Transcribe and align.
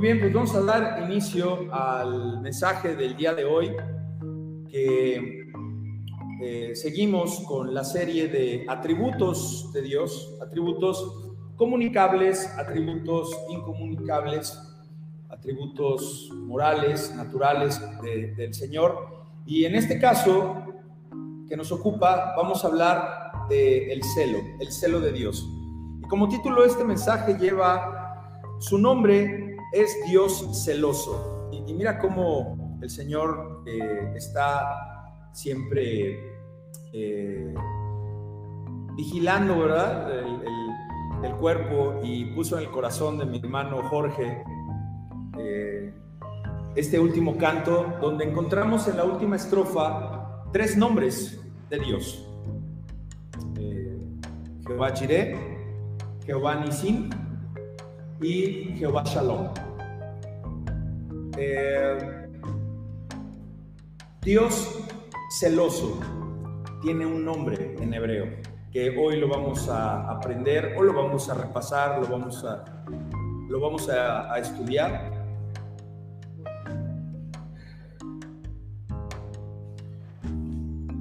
Muy 0.00 0.08
bien, 0.08 0.20
pues 0.20 0.32
vamos 0.32 0.54
a 0.54 0.62
dar 0.62 1.02
inicio 1.02 1.70
al 1.70 2.40
mensaje 2.40 2.96
del 2.96 3.14
día 3.18 3.34
de 3.34 3.44
hoy, 3.44 3.70
que 4.70 5.52
eh, 6.42 6.74
seguimos 6.74 7.40
con 7.40 7.74
la 7.74 7.84
serie 7.84 8.28
de 8.28 8.64
atributos 8.66 9.70
de 9.74 9.82
Dios, 9.82 10.38
atributos 10.40 11.34
comunicables, 11.54 12.50
atributos 12.56 13.30
incomunicables, 13.50 14.58
atributos 15.28 16.30
morales, 16.32 17.14
naturales 17.14 17.78
del 18.02 18.54
Señor. 18.54 19.26
Y 19.44 19.66
en 19.66 19.74
este 19.74 19.98
caso 20.00 20.64
que 21.46 21.58
nos 21.58 21.70
ocupa, 21.72 22.32
vamos 22.38 22.64
a 22.64 22.68
hablar 22.68 23.48
del 23.50 23.90
el 23.90 24.02
celo, 24.02 24.38
el 24.60 24.72
celo 24.72 24.98
de 24.98 25.12
Dios. 25.12 25.46
Y 26.02 26.08
como 26.08 26.26
título 26.26 26.64
este 26.64 26.84
mensaje 26.84 27.34
lleva 27.34 27.98
su 28.60 28.78
nombre 28.78 29.49
es 29.72 29.96
Dios 30.06 30.64
celoso. 30.64 31.48
Y, 31.52 31.72
mira 31.72 31.98
cómo 31.98 32.78
el 32.80 32.90
Señor 32.90 33.62
eh, 33.66 34.12
está 34.16 35.28
siempre 35.32 36.18
eh, 36.92 37.54
vigilando, 38.96 39.58
¿verdad? 39.58 40.10
El, 40.18 40.36
cuerpo 41.38 42.00
y 42.02 42.26
puso 42.34 42.58
en 42.58 42.64
el 42.64 42.70
corazón 42.70 43.16
de 43.16 43.24
mi 43.24 43.38
hermano 43.38 43.82
Jorge 43.88 44.42
eh, 45.38 45.94
este 46.74 46.98
último 46.98 47.38
canto, 47.38 47.94
donde 48.00 48.24
encontramos 48.24 48.86
en 48.88 48.98
la 48.98 49.04
última 49.04 49.36
estrofa 49.36 50.44
tres 50.52 50.76
nombres 50.76 51.40
de 51.70 51.78
Dios. 51.78 52.26
Jehová 54.66 54.94
Jireh, 54.94 55.34
Jehová 56.26 56.56
Nisim 56.56 57.10
y 58.20 58.74
Jehová 58.78 59.02
Shalom. 59.04 59.48
Eh, 61.36 62.28
Dios 64.22 64.78
celoso 65.38 65.98
tiene 66.82 67.06
un 67.06 67.24
nombre 67.24 67.76
en 67.80 67.94
hebreo 67.94 68.26
que 68.70 68.96
hoy 68.98 69.18
lo 69.18 69.28
vamos 69.28 69.68
a 69.68 70.10
aprender 70.10 70.74
o 70.76 70.82
lo 70.82 70.92
vamos 70.92 71.28
a 71.28 71.34
repasar, 71.34 72.00
lo 72.00 72.08
vamos 72.08 72.44
a, 72.44 72.64
lo 73.48 73.60
vamos 73.60 73.88
a, 73.88 74.38
estudiar. 74.38 75.18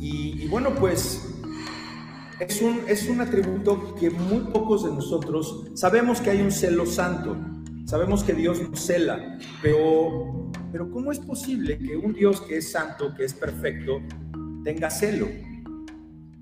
y 0.02 0.48
bueno, 0.48 0.74
pues 0.74 1.29
es 2.40 2.62
un, 2.62 2.82
es 2.88 3.08
un 3.10 3.22
atributo 3.22 3.96
que 3.96 4.10
muy 4.10 4.40
pocos 4.52 4.86
de 4.86 4.92
nosotros 4.92 5.66
sabemos 5.74 6.22
que 6.22 6.30
hay 6.30 6.42
un 6.42 6.52
celo 6.52 6.86
santo, 6.86 7.36
sabemos 7.86 8.24
que 8.24 8.34
Dios 8.34 8.62
nos 8.62 8.80
cela, 8.80 9.38
pero, 9.62 10.50
pero 10.72 10.90
¿cómo 10.90 11.12
es 11.12 11.20
posible 11.20 11.78
que 11.78 11.98
un 11.98 12.14
Dios 12.14 12.42
que 12.42 12.58
es 12.58 12.72
santo, 12.72 13.14
que 13.16 13.26
es 13.26 13.34
perfecto, 13.34 14.02
tenga 14.64 14.90
celo? 14.90 15.28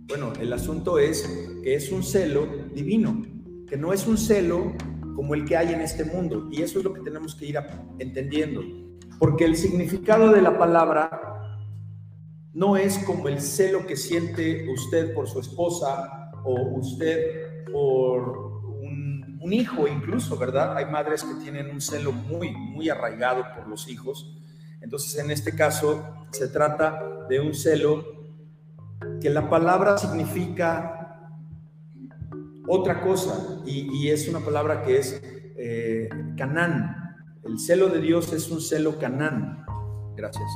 Bueno, 0.08 0.34
el 0.40 0.54
asunto 0.54 1.00
es 1.00 1.28
que 1.64 1.74
es 1.74 1.92
un 1.92 2.04
celo 2.04 2.48
divino, 2.74 3.24
que 3.68 3.76
no 3.76 3.92
es 3.92 4.08
un 4.08 4.18
celo 4.18 4.74
como 5.16 5.34
el 5.34 5.46
que 5.46 5.58
hay 5.58 5.74
en 5.74 5.82
este 5.82 6.06
mundo, 6.06 6.48
y 6.52 6.62
eso 6.62 6.78
es 6.78 6.86
lo 6.86 6.94
que 6.94 7.02
tenemos 7.02 7.36
que 7.36 7.48
ir 7.48 7.58
entendiendo, 7.98 8.62
porque 9.18 9.46
el 9.46 9.56
significado 9.56 10.32
de 10.32 10.44
la 10.44 10.60
palabra 10.60 11.37
no 12.58 12.76
es 12.76 12.98
como 12.98 13.28
el 13.28 13.40
celo 13.40 13.86
que 13.86 13.96
siente 13.96 14.68
usted 14.68 15.14
por 15.14 15.30
su 15.30 15.40
esposa 15.40 16.32
o 16.44 16.80
usted 16.80 17.66
por 17.72 18.64
un, 18.82 19.54
hijo 19.54 19.88
incluso, 19.88 20.38
¿verdad? 20.38 20.76
Hay 20.76 20.88
madres 20.88 21.24
que 21.24 21.36
tienen 21.42 21.70
un 21.70 21.80
celo 21.80 22.12
muy, 22.12 22.52
muy 22.52 22.90
arraigado 22.90 23.46
por 23.56 23.68
los 23.68 23.88
hijos. 23.88 24.36
Entonces, 24.82 25.24
en 25.24 25.30
este 25.30 25.56
caso, 25.56 26.04
se 26.32 26.48
trata 26.48 27.28
de 27.30 27.40
un 27.40 27.54
celo 27.54 28.04
que 29.22 29.30
la 29.30 29.50
palabra 29.50 29.98
significa 29.98 31.32
otra 32.68 33.02
cosa 33.02 33.62
y, 33.66 34.10
es 34.10 34.28
una 34.28 34.40
palabra 34.40 34.82
que 34.84 34.98
es 34.98 35.22
eh, 35.24 36.10
canán. 36.36 37.16
El 37.46 37.60
celo 37.60 37.88
de 37.88 38.02
Dios 38.02 38.34
es 38.34 38.50
un 38.50 38.60
celo 38.60 38.98
canán. 38.98 39.64
Gracias. 40.16 40.50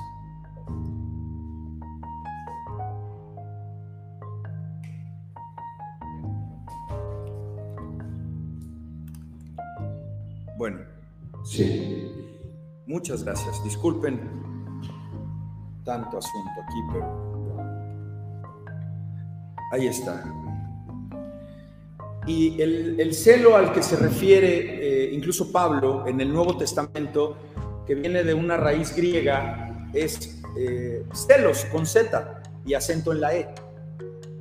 Bueno, 10.61 10.77
sí. 11.44 12.07
Muchas 12.85 13.23
gracias. 13.23 13.63
Disculpen 13.63 14.22
tanto 15.83 16.19
asunto 16.19 16.51
aquí, 16.61 16.77
pero 16.94 17.57
ahí 19.72 19.88
está. 19.88 20.23
Y 22.27 22.61
el, 22.61 23.11
celo 23.16 23.55
al 23.55 23.73
que 23.73 23.81
se 23.81 23.95
refiere 23.95 25.07
eh, 25.07 25.11
incluso 25.11 25.51
Pablo 25.51 26.05
en 26.05 26.22
el 26.22 26.31
Nuevo 26.31 26.55
Testamento, 26.55 27.38
que 27.88 27.95
viene 27.95 28.23
de 28.23 28.35
una 28.35 28.55
raíz 28.55 28.95
griega, 28.95 29.89
es 29.95 30.43
eh, 30.59 31.03
celos 31.11 31.66
con 31.72 31.88
Z 31.88 32.43
y 32.67 32.75
acento 32.75 33.13
en 33.13 33.22
la 33.22 33.35
E. 33.35 33.49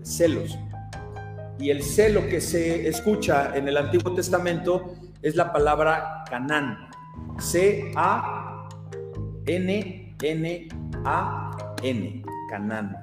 Celos. 0.02 0.58
Y 1.58 1.70
el 1.70 1.82
celo 1.82 2.28
que 2.28 2.42
se 2.42 2.87
escucha 2.88 3.56
en 3.56 3.69
el 3.69 3.78
Antiguo 3.78 4.12
Testamento 4.14 5.00
es 5.22 5.36
la 5.36 5.53
palabra 5.53 6.25
Canán. 6.28 6.88
C-A-N-N-A-N. 7.38 8.62
Canán. 12.50 12.97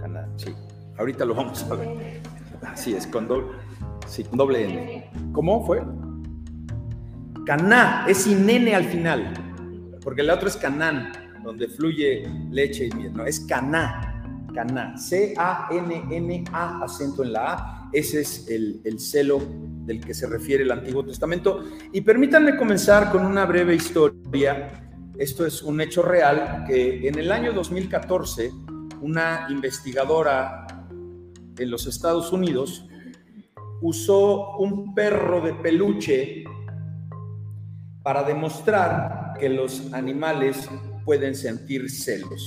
Canán, 0.00 0.38
sí. 0.38 0.54
Ahorita 0.98 1.24
lo 1.24 1.34
vamos 1.34 1.62
a 1.70 1.74
ver. 1.74 2.22
Así 2.66 2.94
es, 2.94 3.06
con 3.06 3.28
doble, 3.28 3.46
sí, 4.06 4.24
con 4.24 4.38
doble 4.38 4.64
N. 4.64 5.10
¿Cómo 5.32 5.64
fue? 5.66 5.82
Caná, 7.46 8.06
es 8.08 8.22
sin 8.22 8.48
N 8.48 8.74
al 8.74 8.84
final, 8.84 9.34
porque 10.02 10.22
el 10.22 10.30
otro 10.30 10.48
es 10.48 10.56
Canán, 10.56 11.12
donde 11.42 11.68
fluye 11.68 12.26
leche 12.50 12.86
y 12.86 12.90
miel. 12.94 13.12
No, 13.12 13.24
es 13.24 13.40
Caná. 13.40 14.10
Caná. 14.54 14.96
C-A-N-N-A, 14.96 16.84
acento 16.84 17.22
en 17.22 17.32
la 17.32 17.52
A 17.52 17.83
ese 17.94 18.22
es 18.22 18.48
el, 18.48 18.98
celo 18.98 19.40
del 19.86 20.00
que 20.00 20.14
se 20.14 20.26
refiere 20.26 20.64
el 20.64 20.72
Antiguo 20.72 21.04
Testamento. 21.04 21.64
Y 21.92 22.00
permítanme 22.00 22.56
comenzar 22.56 23.12
con 23.12 23.24
una 23.24 23.46
breve 23.46 23.76
historia. 23.76 24.90
Esto 25.16 25.46
es 25.46 25.62
un 25.62 25.80
hecho 25.80 26.02
real 26.02 26.64
que 26.66 27.06
en 27.06 27.18
el 27.18 27.30
año 27.30 27.52
2014 27.52 28.50
una 29.00 29.46
investigadora 29.48 30.66
en 31.56 31.70
los 31.70 31.86
Estados 31.86 32.32
Unidos 32.32 32.84
usó 33.80 34.56
un 34.56 34.92
perro 34.92 35.40
de 35.40 35.54
peluche 35.54 36.42
para 38.02 38.24
demostrar 38.24 39.34
que 39.38 39.48
los 39.48 39.92
animales 39.92 40.68
pueden 41.04 41.36
sentir 41.36 41.88
celos. 41.88 42.44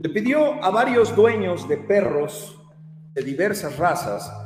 Le 0.00 0.08
pidió 0.08 0.64
a 0.64 0.70
varios 0.70 1.14
dueños 1.14 1.68
de 1.68 1.76
perros 1.76 2.58
de 3.12 3.22
diversas 3.22 3.76
razas 3.76 4.43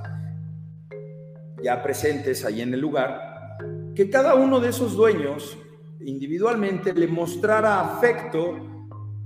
ya 1.62 1.82
presentes 1.82 2.44
ahí 2.44 2.62
en 2.62 2.74
el 2.74 2.80
lugar, 2.80 3.56
que 3.94 4.10
cada 4.10 4.34
uno 4.34 4.60
de 4.60 4.68
esos 4.68 4.94
dueños 4.94 5.58
individualmente 6.00 6.92
le 6.92 7.08
mostrara 7.08 7.80
afecto 7.80 8.56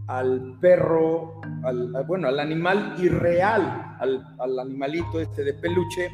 al 0.06 0.58
perro, 0.60 1.40
al, 1.64 1.92
bueno, 2.06 2.28
al 2.28 2.40
animal 2.40 2.96
irreal, 2.98 3.96
al, 3.98 4.34
al 4.38 4.58
animalito 4.58 5.20
este 5.20 5.44
de 5.44 5.54
peluche, 5.54 6.10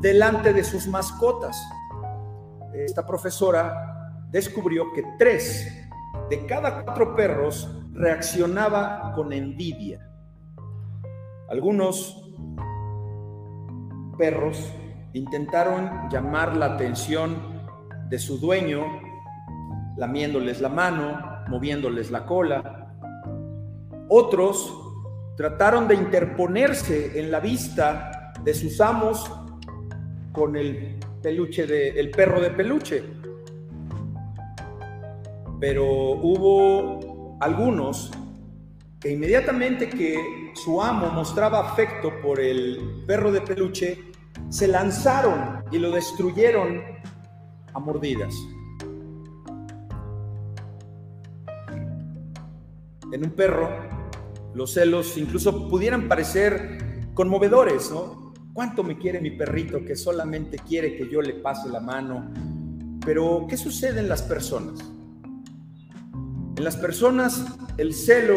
delante 0.00 0.52
de 0.52 0.64
sus 0.64 0.86
mascotas. 0.88 1.56
Esta 2.74 3.06
profesora 3.06 4.24
descubrió 4.30 4.92
que 4.92 5.02
tres 5.18 5.88
de 6.28 6.46
cada 6.46 6.84
cuatro 6.84 7.14
perros 7.14 7.68
reaccionaba 7.92 9.12
con 9.14 9.32
envidia. 9.32 10.06
Algunos 11.48 12.30
perros 14.18 14.72
intentaron 15.12 16.08
llamar 16.10 16.56
la 16.56 16.74
atención 16.74 17.36
de 18.08 18.18
su 18.18 18.38
dueño, 18.38 18.84
lamiéndoles 19.96 20.60
la 20.60 20.68
mano, 20.68 21.20
moviéndoles 21.48 22.10
la 22.10 22.24
cola. 22.24 22.94
Otros 24.08 24.74
trataron 25.36 25.86
de 25.88 25.94
interponerse 25.94 27.20
en 27.20 27.30
la 27.30 27.40
vista 27.40 28.32
de 28.42 28.54
sus 28.54 28.80
amos 28.80 29.30
con 30.32 30.56
el 30.56 30.98
peluche 31.22 31.66
de 31.66 31.90
el 31.90 32.10
perro 32.10 32.40
de 32.40 32.50
peluche. 32.50 33.04
Pero 35.60 35.84
hubo 35.84 37.36
algunos 37.40 38.10
que 39.00 39.12
inmediatamente 39.12 39.88
que 39.88 40.52
su 40.54 40.82
amo 40.82 41.10
mostraba 41.10 41.60
afecto 41.60 42.20
por 42.20 42.40
el 42.40 43.04
perro 43.06 43.30
de 43.30 43.40
peluche, 43.40 44.07
se 44.48 44.68
lanzaron 44.68 45.64
y 45.70 45.78
lo 45.78 45.90
destruyeron 45.90 46.80
a 47.74 47.78
mordidas. 47.78 48.34
En 53.12 53.24
un 53.24 53.30
perro, 53.30 53.70
los 54.54 54.74
celos 54.74 55.16
incluso 55.16 55.68
pudieran 55.68 56.08
parecer 56.08 57.10
conmovedores, 57.14 57.90
¿no? 57.90 58.32
¿Cuánto 58.52 58.82
me 58.82 58.98
quiere 58.98 59.20
mi 59.20 59.30
perrito 59.30 59.84
que 59.84 59.94
solamente 59.94 60.58
quiere 60.58 60.96
que 60.96 61.08
yo 61.08 61.22
le 61.22 61.34
pase 61.34 61.68
la 61.68 61.80
mano? 61.80 62.30
Pero, 63.04 63.46
¿qué 63.48 63.56
sucede 63.56 64.00
en 64.00 64.08
las 64.08 64.22
personas? 64.22 64.80
En 66.56 66.64
las 66.64 66.76
personas 66.76 67.46
el 67.76 67.94
celo 67.94 68.34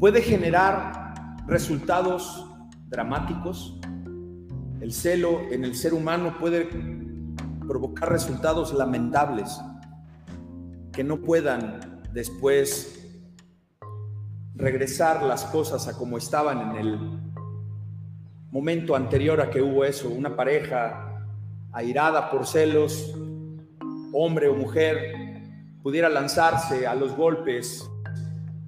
puede 0.00 0.22
generar 0.22 1.44
resultados 1.46 2.46
dramáticos. 2.88 3.78
El 4.82 4.92
celo 4.92 5.42
en 5.52 5.64
el 5.64 5.76
ser 5.76 5.94
humano 5.94 6.38
puede 6.40 6.68
provocar 7.68 8.10
resultados 8.10 8.74
lamentables 8.74 9.60
que 10.92 11.04
no 11.04 11.20
puedan 11.20 12.02
después 12.12 13.08
regresar 14.56 15.22
las 15.22 15.44
cosas 15.44 15.86
a 15.86 15.96
como 15.96 16.18
estaban 16.18 16.72
en 16.72 16.76
el 16.76 16.98
momento 18.50 18.96
anterior 18.96 19.40
a 19.40 19.50
que 19.50 19.62
hubo 19.62 19.84
eso, 19.84 20.08
una 20.08 20.34
pareja 20.34 21.28
airada 21.70 22.28
por 22.28 22.44
celos, 22.44 23.14
hombre 24.12 24.48
o 24.48 24.54
mujer, 24.56 25.14
pudiera 25.80 26.08
lanzarse 26.08 26.88
a 26.88 26.96
los 26.96 27.16
golpes, 27.16 27.88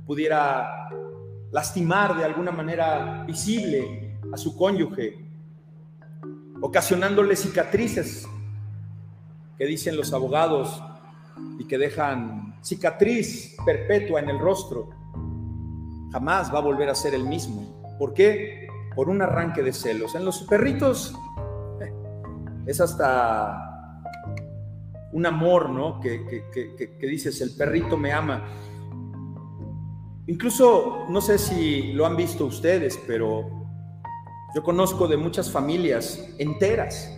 pudiera 0.06 0.90
lastimar 1.50 2.16
de 2.16 2.24
alguna 2.24 2.52
manera 2.52 3.24
visible 3.26 4.16
a 4.32 4.36
su 4.36 4.56
cónyuge, 4.56 5.23
ocasionándole 6.64 7.36
cicatrices 7.36 8.26
que 9.58 9.66
dicen 9.66 9.98
los 9.98 10.14
abogados 10.14 10.82
y 11.58 11.66
que 11.66 11.76
dejan 11.76 12.56
cicatriz 12.62 13.54
perpetua 13.66 14.20
en 14.20 14.30
el 14.30 14.38
rostro. 14.38 14.88
Jamás 16.10 16.52
va 16.54 16.60
a 16.60 16.62
volver 16.62 16.88
a 16.88 16.94
ser 16.94 17.12
el 17.12 17.24
mismo. 17.24 17.84
¿Por 17.98 18.14
qué? 18.14 18.66
Por 18.96 19.10
un 19.10 19.20
arranque 19.20 19.62
de 19.62 19.74
celos. 19.74 20.14
En 20.14 20.24
los 20.24 20.44
perritos 20.44 21.14
eh, 21.82 21.92
es 22.64 22.80
hasta 22.80 24.02
un 25.12 25.26
amor, 25.26 25.68
¿no? 25.68 26.00
Que, 26.00 26.24
que, 26.50 27.06
dices, 27.06 27.42
el 27.42 27.54
perrito 27.54 27.98
me 27.98 28.10
ama. 28.10 28.42
Incluso, 30.26 31.04
no 31.10 31.20
sé 31.20 31.36
si 31.36 31.92
lo 31.92 32.06
han 32.06 32.16
visto 32.16 32.46
ustedes, 32.46 32.98
pero 33.06 33.63
yo 34.54 34.62
conozco 34.62 35.08
de 35.08 35.16
muchas 35.16 35.50
familias 35.50 36.28
enteras, 36.38 37.12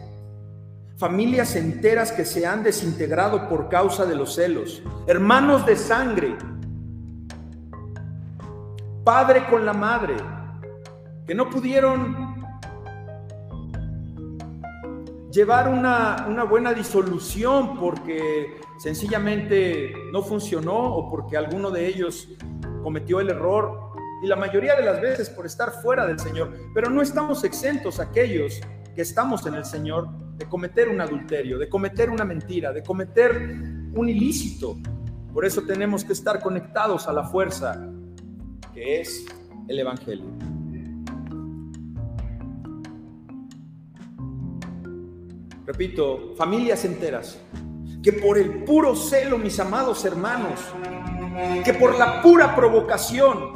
familias 0.96 1.54
enteras 1.54 2.10
que 2.10 2.24
se 2.24 2.46
han 2.46 2.62
desintegrado 2.62 3.46
por 3.48 3.68
causa 3.68 4.06
de 4.06 4.16
los 4.16 4.34
celos, 4.34 4.82
hermanos 5.06 5.66
de 5.66 5.76
sangre, 5.76 6.34
padre 9.04 9.46
con 9.50 9.66
la 9.66 9.74
madre, 9.74 10.16
que 11.26 11.34
no 11.34 11.50
pudieron 11.50 12.34
llevar 15.30 15.68
una, 15.68 16.44
buena 16.44 16.72
disolución 16.72 17.78
porque 17.78 18.58
sencillamente 18.78 19.92
no 20.10 20.22
funcionó 20.22 20.94
o 20.94 21.10
porque 21.10 21.36
alguno 21.36 21.70
de 21.70 21.86
ellos 21.86 22.28
cometió 22.82 23.20
el 23.20 23.28
error 23.28 23.85
y 24.22 24.26
la 24.26 24.36
mayoría 24.36 24.74
de 24.74 24.84
las 24.84 25.00
veces 25.00 25.30
por 25.30 25.46
estar 25.46 25.70
fuera 25.82 26.06
del 26.06 26.18
Señor. 26.18 26.52
Pero 26.74 26.90
no 26.90 27.02
estamos 27.02 27.44
exentos 27.44 28.00
aquellos 28.00 28.60
que 28.94 29.02
estamos 29.02 29.46
en 29.46 29.54
el 29.54 29.64
Señor 29.64 30.08
de 30.36 30.46
cometer 30.46 30.88
un 30.88 31.00
adulterio, 31.00 31.58
de 31.58 31.68
cometer 31.68 32.10
una 32.10 32.24
mentira, 32.24 32.72
de 32.72 32.82
cometer 32.82 33.32
un 33.94 34.08
ilícito. 34.08 34.76
Por 35.32 35.44
eso 35.44 35.62
tenemos 35.62 36.04
que 36.04 36.12
estar 36.12 36.40
conectados 36.40 37.08
a 37.08 37.12
la 37.12 37.24
fuerza 37.24 37.90
que 38.72 39.00
es 39.00 39.26
el 39.68 39.78
Evangelio. 39.78 40.56
repito, 45.66 46.32
familias 46.36 46.84
enteras, 46.84 47.38
que 48.02 48.12
por 48.12 48.38
el 48.38 48.64
puro 48.64 48.94
celo, 48.94 49.36
mis 49.36 49.58
amados 49.58 50.04
hermanos, 50.04 50.60
que 51.64 51.74
por 51.74 51.98
la 51.98 52.22
pura 52.22 52.54
provocación, 52.54 53.52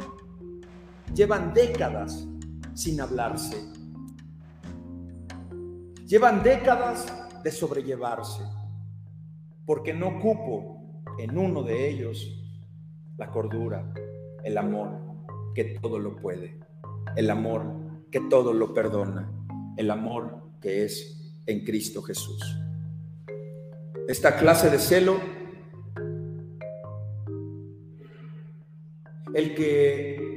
llevan 1.13 1.53
décadas 1.53 2.27
sin 2.73 3.01
hablarse. 3.01 3.57
Llevan 6.07 6.43
décadas 6.43 7.05
de 7.43 7.51
sobrellevarse, 7.51 8.43
porque 9.65 9.93
no 9.93 10.19
cupo 10.19 11.03
en 11.19 11.37
uno 11.37 11.63
de 11.63 11.89
ellos 11.89 12.37
la 13.17 13.29
cordura, 13.29 13.93
el 14.43 14.57
amor 14.57 14.99
que 15.55 15.63
todo 15.81 15.99
lo 15.99 16.15
puede, 16.17 16.59
el 17.15 17.29
amor 17.29 17.63
que 18.11 18.19
todo 18.19 18.53
lo 18.53 18.73
perdona, 18.73 19.31
el 19.77 19.89
amor 19.89 20.41
que 20.61 20.83
es 20.83 21.39
en 21.45 21.63
Cristo 21.63 22.01
Jesús. 22.01 22.57
Esta 24.07 24.37
clase 24.37 24.69
de 24.69 24.79
celo, 24.79 25.17
el 29.33 29.55
que, 29.55 30.30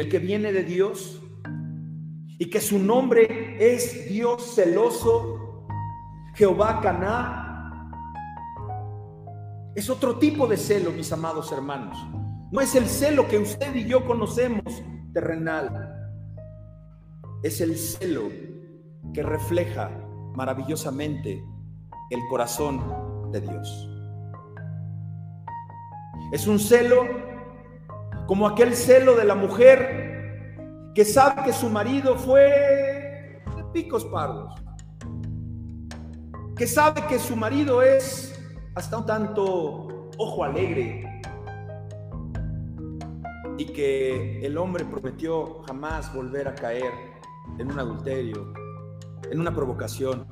el 0.00 0.08
que 0.08 0.18
viene 0.18 0.50
de 0.50 0.64
Dios 0.64 1.20
y 2.38 2.48
que 2.48 2.58
su 2.58 2.78
nombre 2.78 3.58
es 3.60 4.08
Dios 4.08 4.54
celoso, 4.54 5.66
Jehová 6.34 6.80
Caná, 6.80 7.92
es 9.74 9.90
otro 9.90 10.18
tipo 10.18 10.46
de 10.46 10.56
celo, 10.56 10.90
mis 10.90 11.12
amados 11.12 11.52
hermanos. 11.52 11.98
No 12.50 12.62
es 12.62 12.74
el 12.74 12.86
celo 12.86 13.28
que 13.28 13.38
usted 13.38 13.74
y 13.74 13.84
yo 13.84 14.06
conocemos 14.06 14.82
terrenal. 15.12 15.94
Es 17.42 17.60
el 17.60 17.76
celo 17.76 18.30
que 19.12 19.22
refleja 19.22 19.90
maravillosamente 20.34 21.44
el 22.08 22.20
corazón 22.30 23.30
de 23.32 23.42
Dios. 23.42 23.88
Es 26.32 26.46
un 26.46 26.58
celo 26.58 27.29
como 28.30 28.46
aquel 28.46 28.76
celo 28.76 29.16
de 29.16 29.24
la 29.24 29.34
mujer 29.34 30.92
que 30.94 31.04
sabe 31.04 31.42
que 31.42 31.52
su 31.52 31.68
marido 31.68 32.14
fue 32.14 33.42
de 33.56 33.64
picos 33.72 34.04
pardos, 34.04 34.54
que 36.54 36.64
sabe 36.64 37.04
que 37.08 37.18
su 37.18 37.34
marido 37.34 37.82
es 37.82 38.40
hasta 38.76 38.98
un 38.98 39.04
tanto 39.04 40.12
ojo 40.16 40.44
alegre 40.44 41.22
y 43.58 43.64
que 43.64 44.46
el 44.46 44.56
hombre 44.58 44.84
prometió 44.84 45.64
jamás 45.66 46.14
volver 46.14 46.46
a 46.46 46.54
caer 46.54 46.92
en 47.58 47.72
un 47.72 47.80
adulterio, 47.80 48.52
en 49.28 49.40
una 49.40 49.52
provocación. 49.52 50.24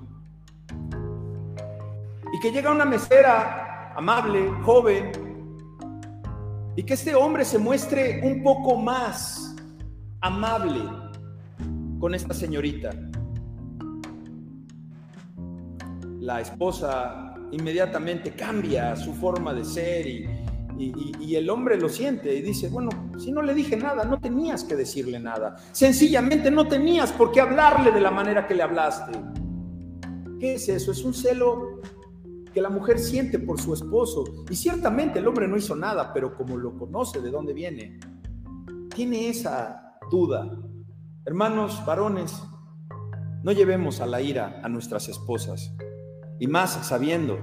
Y 2.33 2.39
que 2.39 2.53
llega 2.53 2.71
una 2.71 2.85
mesera 2.85 3.93
amable, 3.97 4.53
joven, 4.63 5.28
y 6.79 6.85
que 6.85 6.95
este 6.95 7.13
hombre 7.17 7.45
se 7.45 7.59
muestre 7.59 8.21
un 8.23 8.41
poco 8.41 8.77
más 8.77 9.53
amable 10.21 10.79
con 11.99 12.15
esta 12.15 12.33
señorita. 12.33 12.91
La 16.21 16.41
esposa 16.41 17.35
inmediatamente 17.51 18.31
cambia 18.31 18.95
su 18.95 19.13
forma 19.13 19.53
de 19.55 19.65
ser 19.65 20.07
y, 20.07 21.35
el 21.35 21.51
hombre 21.51 21.77
lo 21.81 21.89
siente 21.89 22.33
y 22.33 22.43
dice, 22.43 22.69
bueno, 22.69 22.91
si 23.19 23.33
no 23.33 23.43
le 23.43 23.55
dije 23.55 23.77
nada, 23.77 24.05
no 24.05 24.21
tenías 24.21 24.63
que 24.63 24.77
decirle 24.77 25.19
nada. 25.19 25.57
Sencillamente 25.73 26.49
no 26.49 26.69
tenías 26.69 27.11
por 27.11 27.33
qué 27.33 27.41
hablarle 27.41 27.91
de 27.91 28.01
la 28.01 28.13
manera 28.13 28.47
que 28.47 28.55
le 28.55 28.63
hablaste. 28.63 29.19
¿Qué 30.39 30.55
es 30.55 30.69
eso? 30.69 30.93
Es 30.93 31.03
un 31.03 31.13
celo 31.13 31.81
que 32.53 32.61
la 32.61 32.71
mujer 32.71 32.99
siente 32.99 33.39
por 33.39 33.61
su 33.61 33.75
esposo. 33.75 34.25
Y 34.51 34.57
ciertamente 34.57 35.19
el 35.19 35.29
hombre 35.29 35.49
no 35.49 35.57
hizo 35.57 35.77
nada, 35.77 36.13
pero 36.13 36.37
como 36.37 36.57
lo 36.57 36.77
conoce 36.77 37.21
de 37.21 37.31
dónde 37.31 37.53
viene, 37.53 37.99
tiene 38.95 39.29
esa 39.29 39.99
duda. 40.11 40.51
Hermanos, 41.25 41.83
varones, 41.87 42.43
no 43.43 43.53
llevemos 43.53 44.01
a 44.01 44.07
la 44.07 44.21
ira 44.21 44.61
a 44.63 44.69
nuestras 44.69 45.09
esposas. 45.09 45.75
Y 46.39 46.47
más 46.47 46.87
sabiendo 46.87 47.39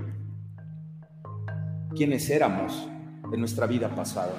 quiénes 1.95 2.29
éramos 2.29 2.87
de 3.29 3.37
nuestra 3.37 3.67
vida 3.67 3.93
pasada. 3.93 4.33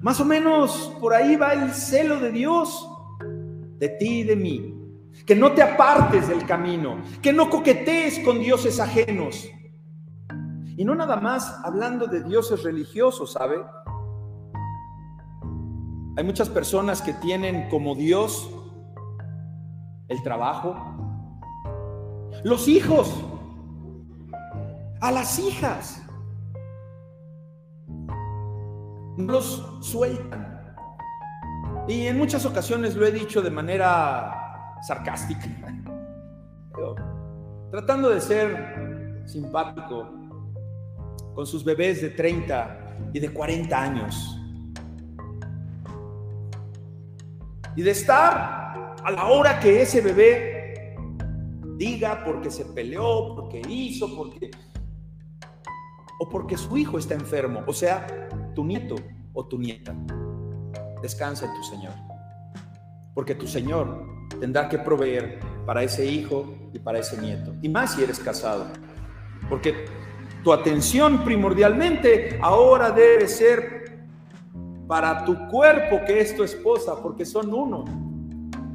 Más 0.00 0.20
o 0.20 0.24
menos 0.24 0.96
por 1.00 1.12
ahí 1.12 1.36
va 1.36 1.54
el 1.54 1.70
celo 1.72 2.20
de 2.20 2.30
Dios 2.30 2.88
de 3.78 3.88
ti 3.88 4.20
y 4.20 4.24
de 4.24 4.36
mí. 4.36 4.77
Que 5.26 5.36
no 5.36 5.52
te 5.52 5.62
apartes 5.62 6.28
del 6.28 6.46
camino, 6.46 7.02
que 7.22 7.32
no 7.32 7.50
coquetees 7.50 8.20
con 8.20 8.38
dioses 8.38 8.80
ajenos. 8.80 9.48
Y 10.76 10.84
no 10.84 10.94
nada 10.94 11.16
más 11.16 11.60
hablando 11.64 12.06
de 12.06 12.22
dioses 12.22 12.62
religiosos, 12.62 13.32
¿sabe? 13.32 13.56
Hay 16.16 16.24
muchas 16.24 16.48
personas 16.48 17.02
que 17.02 17.12
tienen 17.12 17.68
como 17.68 17.94
Dios 17.94 18.48
el 20.08 20.22
trabajo, 20.22 20.76
Los 22.44 22.68
hijos, 22.68 23.12
a 25.00 25.12
las 25.12 25.38
hijas. 25.38 26.02
No 29.16 29.32
los 29.32 29.78
sueltan. 29.80 30.76
Y 31.88 32.06
en 32.06 32.18
muchas 32.18 32.44
ocasiones 32.46 32.94
lo 32.94 33.06
he 33.06 33.10
dicho 33.10 33.42
de 33.42 33.50
manera 33.50 34.47
sarcástica, 34.86 35.48
tratando 37.70 38.10
de 38.10 38.20
ser 38.20 39.22
simpático 39.26 40.08
con 41.34 41.46
sus 41.46 41.64
bebés 41.64 42.02
de 42.02 42.10
30 42.10 43.10
y 43.12 43.20
de 43.20 43.32
40 43.32 43.80
años. 43.80 44.34
Y 47.76 47.82
de 47.82 47.90
estar 47.92 48.96
a 49.04 49.10
la 49.10 49.26
hora 49.26 49.60
que 49.60 49.82
ese 49.82 50.00
bebé 50.00 50.96
diga 51.76 52.24
porque 52.24 52.50
se 52.50 52.64
peleó, 52.64 53.36
porque 53.36 53.62
hizo, 53.68 54.16
porque... 54.16 54.50
O 56.20 56.28
porque 56.28 56.56
su 56.56 56.76
hijo 56.76 56.98
está 56.98 57.14
enfermo, 57.14 57.62
o 57.64 57.72
sea, 57.72 58.28
tu 58.56 58.64
nieto 58.64 58.96
o 59.32 59.46
tu 59.46 59.56
nieta. 59.56 59.94
Descansa 61.00 61.46
en 61.46 61.54
tu 61.54 61.62
Señor. 61.62 61.92
Porque 63.14 63.36
tu 63.36 63.46
Señor 63.46 64.17
tendrá 64.40 64.68
que 64.68 64.78
proveer 64.78 65.40
para 65.66 65.82
ese 65.82 66.06
hijo 66.06 66.70
y 66.72 66.78
para 66.78 66.98
ese 66.98 67.20
nieto. 67.20 67.54
Y 67.62 67.68
más 67.68 67.94
si 67.94 68.02
eres 68.02 68.18
casado. 68.18 68.66
Porque 69.48 69.86
tu 70.42 70.52
atención 70.52 71.24
primordialmente 71.24 72.38
ahora 72.42 72.90
debe 72.90 73.28
ser 73.28 73.78
para 74.86 75.24
tu 75.24 75.48
cuerpo 75.48 76.00
que 76.06 76.20
es 76.20 76.34
tu 76.34 76.42
esposa, 76.42 77.02
porque 77.02 77.26
son 77.26 77.52
uno, 77.52 77.84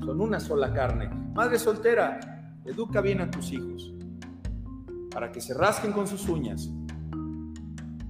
son 0.06 0.22
una 0.22 0.40
sola 0.40 0.72
carne. 0.72 1.10
Madre 1.34 1.58
soltera, 1.58 2.20
educa 2.66 3.02
bien 3.02 3.22
a 3.22 3.32
tus 3.32 3.52
hijos 3.52 3.94
para 5.14 5.32
que 5.32 5.42
se 5.42 5.54
rasquen 5.54 5.92
con 5.94 6.08
sus 6.08 6.28
uñas, 6.28 6.72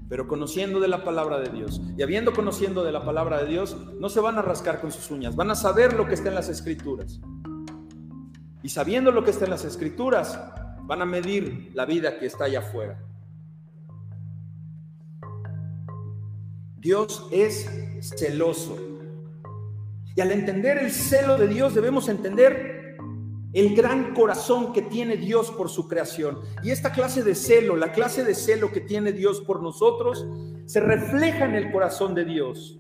pero 0.08 0.28
conociendo 0.28 0.80
de 0.80 0.88
la 0.88 1.04
palabra 1.04 1.40
de 1.40 1.50
Dios. 1.50 1.82
Y 1.98 2.02
habiendo 2.02 2.34
conociendo 2.34 2.84
de 2.84 2.92
la 2.92 3.04
palabra 3.04 3.44
de 3.44 3.50
Dios, 3.50 3.78
no 4.00 4.10
se 4.10 4.20
van 4.20 4.38
a 4.38 4.42
rascar 4.42 4.80
con 4.80 4.92
sus 4.92 5.12
uñas, 5.12 5.36
van 5.36 5.52
a 5.52 5.56
saber 5.56 5.94
lo 5.94 6.08
que 6.08 6.14
está 6.14 6.30
en 6.30 6.36
las 6.36 6.50
escrituras. 6.50 7.20
Y 8.64 8.70
sabiendo 8.70 9.12
lo 9.12 9.24
que 9.24 9.32
está 9.32 9.44
en 9.44 9.52
las 9.52 9.66
escrituras, 9.66 10.40
van 10.84 11.02
a 11.02 11.06
medir 11.06 11.72
la 11.74 11.86
vida 11.86 12.18
que 12.18 12.26
está 12.26 12.46
allá 12.46 12.60
afuera. 12.60 12.98
Dios 16.78 17.28
es 17.32 17.70
celoso. 18.18 18.78
Y 20.16 20.22
al 20.22 20.32
entender 20.32 20.78
el 20.78 20.92
celo 20.92 21.38
de 21.38 21.48
Dios 21.48 21.74
debemos 21.74 22.08
entender 22.08 22.98
el 23.54 23.76
gran 23.76 24.14
corazón 24.14 24.74
que 24.74 24.82
tiene 24.82 25.16
Dios 25.16 25.52
por 25.52 25.70
su 25.70 25.88
creación. 25.88 26.40
Y 26.64 26.72
esta 26.72 26.92
clase 26.92 27.24
de 27.24 27.36
celo, 27.36 27.76
la 27.76 27.92
clase 27.92 28.24
de 28.24 28.34
celo 28.34 28.72
que 28.72 28.82
tiene 28.82 29.12
Dios 29.12 29.42
por 29.42 29.62
nosotros, 29.62 30.26
se 30.66 30.80
refleja 30.80 31.46
en 31.46 31.56
el 31.56 31.72
corazón 31.72 32.16
de 32.16 32.26
Dios. 32.26 32.80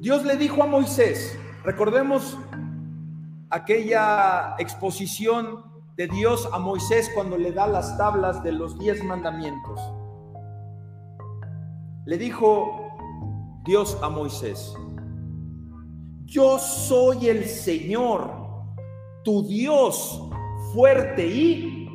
Dios 0.00 0.24
le 0.24 0.36
dijo 0.36 0.62
a 0.62 0.66
Moisés, 0.66 1.38
recordemos 1.64 2.36
aquella 3.54 4.56
exposición 4.58 5.62
de 5.96 6.08
Dios 6.08 6.48
a 6.52 6.58
Moisés 6.58 7.08
cuando 7.14 7.38
le 7.38 7.52
da 7.52 7.68
las 7.68 7.96
tablas 7.96 8.42
de 8.42 8.50
los 8.50 8.76
diez 8.80 9.02
mandamientos. 9.04 9.80
Le 12.04 12.18
dijo 12.18 12.96
Dios 13.64 13.96
a 14.02 14.08
Moisés, 14.08 14.74
yo 16.24 16.58
soy 16.58 17.28
el 17.28 17.44
Señor, 17.44 18.28
tu 19.22 19.46
Dios 19.46 20.28
fuerte 20.72 21.24
y 21.24 21.88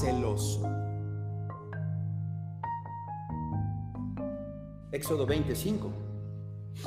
celoso. 0.00 0.68
Éxodo 4.90 5.24
25. 5.24 5.88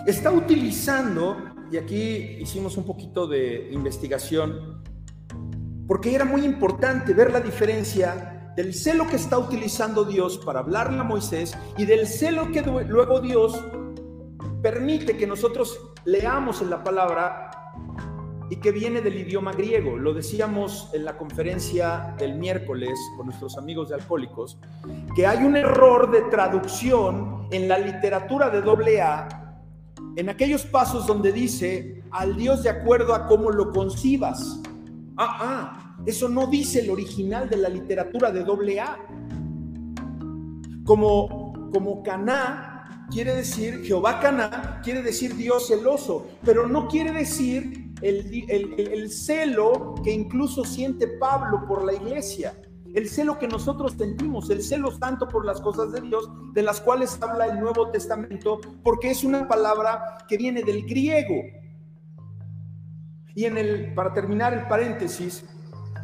Está 0.05 0.29
utilizando, 0.29 1.37
y 1.71 1.77
aquí 1.77 2.37
hicimos 2.39 2.77
un 2.77 2.85
poquito 2.85 3.27
de 3.27 3.69
investigación, 3.71 4.83
porque 5.87 6.13
era 6.13 6.25
muy 6.25 6.43
importante 6.43 7.13
ver 7.13 7.31
la 7.31 7.39
diferencia 7.39 8.53
del 8.55 8.73
celo 8.73 9.07
que 9.07 9.17
está 9.17 9.37
utilizando 9.37 10.05
Dios 10.05 10.37
para 10.39 10.59
hablarle 10.59 10.99
a 10.99 11.03
Moisés 11.03 11.57
y 11.77 11.85
del 11.85 12.07
celo 12.07 12.51
que 12.51 12.61
luego 12.61 13.19
Dios 13.19 13.61
permite 14.61 15.17
que 15.17 15.27
nosotros 15.27 15.79
leamos 16.05 16.61
en 16.61 16.69
la 16.69 16.83
palabra 16.83 17.51
y 18.49 18.57
que 18.57 18.71
viene 18.71 19.01
del 19.01 19.17
idioma 19.17 19.51
griego. 19.51 19.97
Lo 19.97 20.13
decíamos 20.13 20.89
en 20.93 21.03
la 21.03 21.17
conferencia 21.17 22.15
del 22.17 22.35
miércoles 22.35 22.97
con 23.17 23.25
nuestros 23.25 23.57
amigos 23.57 23.89
de 23.89 23.95
alcohólicos, 23.95 24.57
que 25.15 25.27
hay 25.27 25.43
un 25.43 25.57
error 25.57 26.11
de 26.11 26.21
traducción 26.29 27.47
en 27.51 27.67
la 27.67 27.79
literatura 27.79 28.49
de 28.49 28.61
doble 28.61 29.01
A, 29.01 29.44
en 30.15 30.29
aquellos 30.29 30.65
pasos 30.65 31.05
donde 31.05 31.31
dice 31.31 32.03
al 32.11 32.35
Dios 32.35 32.63
de 32.63 32.69
acuerdo 32.69 33.13
a 33.13 33.27
cómo 33.27 33.51
lo 33.51 33.71
concibas. 33.71 34.61
Ah, 35.17 35.37
ah, 35.39 35.97
eso 36.05 36.29
no 36.29 36.47
dice 36.47 36.79
el 36.79 36.89
original 36.89 37.49
de 37.49 37.57
la 37.57 37.69
literatura 37.69 38.31
de 38.31 38.43
doble 38.43 38.79
A. 38.79 38.97
Como, 40.85 41.69
como 41.71 42.03
Caná 42.03 43.07
quiere 43.11 43.35
decir, 43.35 43.83
Jehová 43.83 44.19
Caná 44.19 44.81
quiere 44.83 45.01
decir 45.01 45.35
Dios 45.35 45.67
celoso, 45.67 46.27
pero 46.43 46.67
no 46.67 46.87
quiere 46.87 47.11
decir 47.11 47.91
el, 48.01 48.45
el 48.49 49.09
celo 49.09 49.95
que 50.03 50.11
incluso 50.11 50.63
siente 50.63 51.07
Pablo 51.07 51.65
por 51.67 51.83
la 51.83 51.93
iglesia 51.93 52.53
el 52.95 53.09
celo 53.09 53.37
que 53.37 53.47
nosotros 53.47 53.93
sentimos, 53.97 54.49
el 54.49 54.63
celo 54.63 54.97
tanto 54.97 55.27
por 55.27 55.45
las 55.45 55.59
cosas 55.59 55.91
de 55.91 55.99
Dios, 55.99 56.29
de 56.53 56.63
las 56.63 56.79
cuales 56.79 57.17
habla 57.21 57.47
el 57.47 57.59
Nuevo 57.59 57.91
Testamento, 57.91 58.61
porque 58.83 59.11
es 59.11 59.25
una 59.25 59.49
palabra 59.49 60.19
que 60.29 60.37
viene 60.37 60.63
del 60.63 60.85
griego. 60.85 61.43
Y 63.35 63.45
para 63.93 64.13
terminar 64.13 64.53
el 64.53 64.65
paréntesis, 64.67 65.43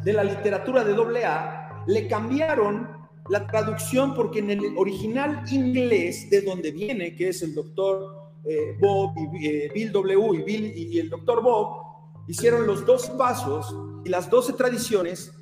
de 0.04 0.12
la 0.12 0.22
literatura 0.22 0.84
de 0.84 0.92
doble 0.92 1.24
A, 1.24 1.84
le 1.86 2.06
cambiaron 2.08 2.88
la 3.30 3.46
traducción 3.46 4.14
porque 4.14 4.40
en 4.40 4.50
el 4.50 4.76
original 4.76 5.44
inglés 5.50 6.28
de 6.28 6.42
donde 6.42 6.72
viene, 6.72 7.14
que 7.14 7.28
es 7.28 7.42
el 7.42 7.54
doctor 7.54 8.32
eh, 8.44 8.76
Bob 8.78 9.14
y 9.16 9.46
eh, 9.46 9.70
Bill 9.72 9.92
W 9.92 10.34
y, 10.34 10.42
Bill, 10.42 10.72
y 10.76 10.98
el 10.98 11.08
doctor 11.08 11.42
Bob, 11.42 11.84
hicieron 12.28 12.66
los 12.66 12.84
dos 12.84 13.08
pasos 13.10 13.74
y 14.04 14.10
las 14.10 14.28
doce 14.28 14.52
tradiciones 14.52 15.32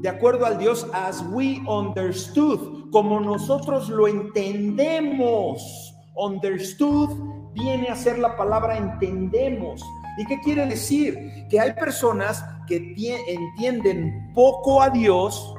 de 0.00 0.08
acuerdo 0.08 0.46
al 0.46 0.58
Dios 0.58 0.86
as 0.92 1.22
we 1.32 1.60
understood, 1.66 2.90
como 2.90 3.20
nosotros 3.20 3.88
lo 3.88 4.06
entendemos. 4.06 5.94
Understood 6.14 7.10
viene 7.54 7.88
a 7.88 7.96
ser 7.96 8.18
la 8.18 8.36
palabra 8.36 8.76
entendemos. 8.76 9.82
¿Y 10.18 10.24
qué 10.26 10.40
quiere 10.40 10.66
decir? 10.66 11.46
Que 11.48 11.60
hay 11.60 11.72
personas 11.72 12.44
que 12.66 12.94
entienden 13.28 14.32
poco 14.34 14.82
a 14.82 14.90
Dios, 14.90 15.54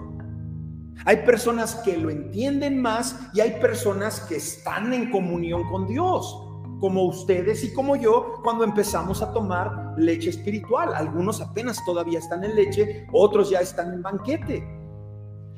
hay 1.05 1.17
personas 1.17 1.75
que 1.75 1.97
lo 1.97 2.09
entienden 2.09 2.81
más 2.81 3.15
y 3.33 3.39
hay 3.39 3.51
personas 3.61 4.19
que 4.21 4.35
están 4.35 4.93
en 4.93 5.11
comunión 5.11 5.63
con 5.69 5.87
Dios, 5.87 6.48
como 6.79 7.03
ustedes 7.05 7.63
y 7.63 7.73
como 7.73 7.95
yo 7.95 8.41
cuando 8.43 8.63
empezamos 8.63 9.21
a 9.21 9.33
tomar 9.33 9.93
leche 9.97 10.29
espiritual. 10.29 10.93
Algunos 10.95 11.41
apenas 11.41 11.83
todavía 11.85 12.19
están 12.19 12.43
en 12.43 12.55
leche, 12.55 13.07
otros 13.11 13.49
ya 13.49 13.59
están 13.59 13.93
en 13.93 14.01
banquete. 14.01 14.63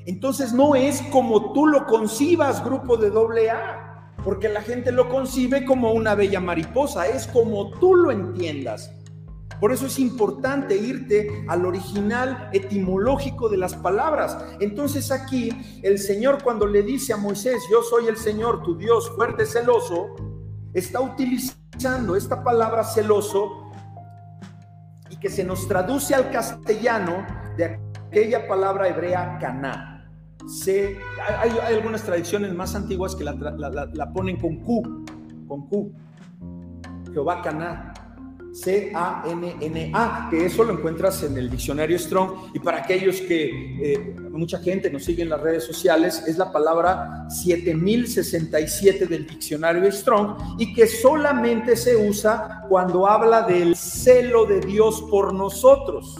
Entonces 0.05 0.51
no 0.51 0.75
es 0.75 1.01
como 1.11 1.53
tú 1.53 1.67
lo 1.67 1.85
concibas, 1.85 2.63
grupo 2.63 2.97
de 2.97 3.11
doble 3.11 3.51
A 3.51 3.91
porque 4.23 4.49
la 4.49 4.61
gente 4.61 4.91
lo 4.91 5.09
concibe 5.09 5.65
como 5.65 5.91
una 5.91 6.15
bella 6.15 6.39
mariposa, 6.39 7.07
es 7.07 7.27
como 7.27 7.71
tú 7.79 7.95
lo 7.95 8.11
entiendas. 8.11 8.91
Por 9.59 9.71
eso 9.71 9.85
es 9.85 9.99
importante 9.99 10.75
irte 10.75 11.45
al 11.47 11.65
original 11.65 12.49
etimológico 12.51 13.47
de 13.47 13.57
las 13.57 13.75
palabras. 13.75 14.37
Entonces 14.59 15.11
aquí 15.11 15.51
el 15.83 15.99
Señor 15.99 16.41
cuando 16.43 16.65
le 16.65 16.81
dice 16.81 17.13
a 17.13 17.17
Moisés, 17.17 17.61
yo 17.69 17.83
soy 17.83 18.07
el 18.07 18.17
Señor, 18.17 18.63
tu 18.63 18.75
Dios 18.75 19.11
fuerte, 19.15 19.45
celoso, 19.45 20.15
está 20.73 21.01
utilizando 21.01 22.15
esta 22.15 22.43
palabra 22.43 22.83
celoso 22.83 23.71
y 25.09 25.17
que 25.17 25.29
se 25.29 25.43
nos 25.43 25.67
traduce 25.67 26.15
al 26.15 26.31
castellano 26.31 27.25
de 27.57 27.79
aquella 28.07 28.47
palabra 28.47 28.87
hebrea 28.87 29.37
caná 29.39 29.91
hay, 31.39 31.75
algunas 31.75 32.03
tradiciones 32.03 32.53
más 32.53 32.75
antiguas 32.75 33.15
que 33.15 33.23
la, 33.23 34.11
ponen 34.13 34.37
con 34.37 34.57
Q, 34.57 35.05
con 35.47 35.67
Q. 35.67 35.91
Jehová 37.13 37.41
Caná, 37.41 37.90
C-A-N-N-A, 38.53 40.27
que 40.29 40.45
eso 40.45 40.63
lo 40.63 40.73
encuentras 40.73 41.23
en 41.23 41.37
el 41.37 41.49
diccionario 41.49 41.97
Strong. 41.97 42.51
Y 42.53 42.59
para 42.59 42.79
aquellos 42.79 43.21
que 43.21 43.45
eh, 43.81 44.15
mucha 44.29 44.59
gente 44.59 44.89
nos 44.89 45.05
sigue 45.05 45.23
en 45.23 45.29
las 45.29 45.41
redes 45.41 45.65
sociales, 45.65 46.23
es 46.27 46.37
la 46.37 46.51
palabra 46.51 47.27
7067 47.29 49.05
del 49.05 49.25
diccionario 49.25 49.89
Strong 49.91 50.59
y 50.59 50.73
que 50.73 50.87
solamente 50.87 51.75
se 51.75 51.95
usa 51.95 52.65
cuando 52.67 53.07
habla 53.07 53.43
del 53.43 53.75
celo 53.75 54.45
de 54.45 54.59
Dios 54.59 55.01
por 55.09 55.33
nosotros. 55.33 56.15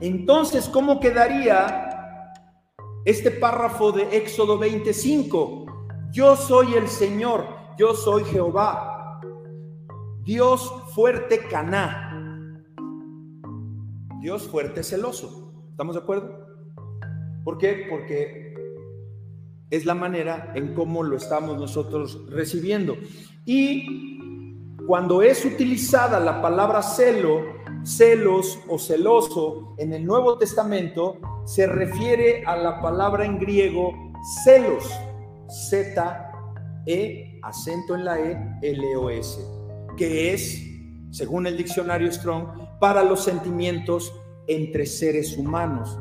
Entonces, 0.00 0.68
¿cómo 0.68 1.00
quedaría 1.00 2.32
este 3.04 3.30
párrafo 3.30 3.92
de 3.92 4.16
Éxodo 4.16 4.58
25? 4.58 5.66
Yo 6.10 6.36
soy 6.36 6.74
el 6.74 6.88
Señor, 6.88 7.46
yo 7.78 7.94
soy 7.94 8.24
Jehová, 8.24 8.93
Dios 10.24 10.72
fuerte 10.94 11.38
Caná, 11.50 12.64
Dios 14.22 14.48
fuerte 14.48 14.82
celoso. 14.82 15.52
¿Estamos 15.70 15.96
de 15.96 16.00
acuerdo? 16.00 16.46
¿Por 17.44 17.58
qué? 17.58 17.86
Porque 17.90 18.54
es 19.68 19.84
la 19.84 19.94
manera 19.94 20.52
en 20.54 20.72
cómo 20.74 21.02
lo 21.02 21.18
estamos 21.18 21.58
nosotros 21.58 22.24
recibiendo. 22.30 22.96
Y 23.44 24.56
cuando 24.86 25.20
es 25.20 25.44
utilizada 25.44 26.18
la 26.20 26.40
palabra 26.40 26.80
celo, 26.80 27.42
celos 27.82 28.58
o 28.66 28.78
celoso 28.78 29.74
en 29.76 29.92
el 29.92 30.06
Nuevo 30.06 30.38
Testamento, 30.38 31.18
se 31.44 31.66
refiere 31.66 32.44
a 32.46 32.56
la 32.56 32.80
palabra 32.80 33.26
en 33.26 33.38
griego 33.38 33.92
celos, 34.42 34.90
Z, 35.68 36.30
E, 36.86 37.40
acento 37.42 37.94
en 37.94 38.04
la 38.06 38.18
E, 38.18 38.58
L, 38.62 38.96
O, 38.96 39.10
S, 39.10 39.53
que 39.96 40.32
es, 40.32 40.62
según 41.10 41.46
el 41.46 41.56
diccionario 41.56 42.10
Strong, 42.10 42.78
para 42.80 43.02
los 43.02 43.22
sentimientos 43.22 44.12
entre 44.46 44.86
seres 44.86 45.36
humanos. 45.36 45.98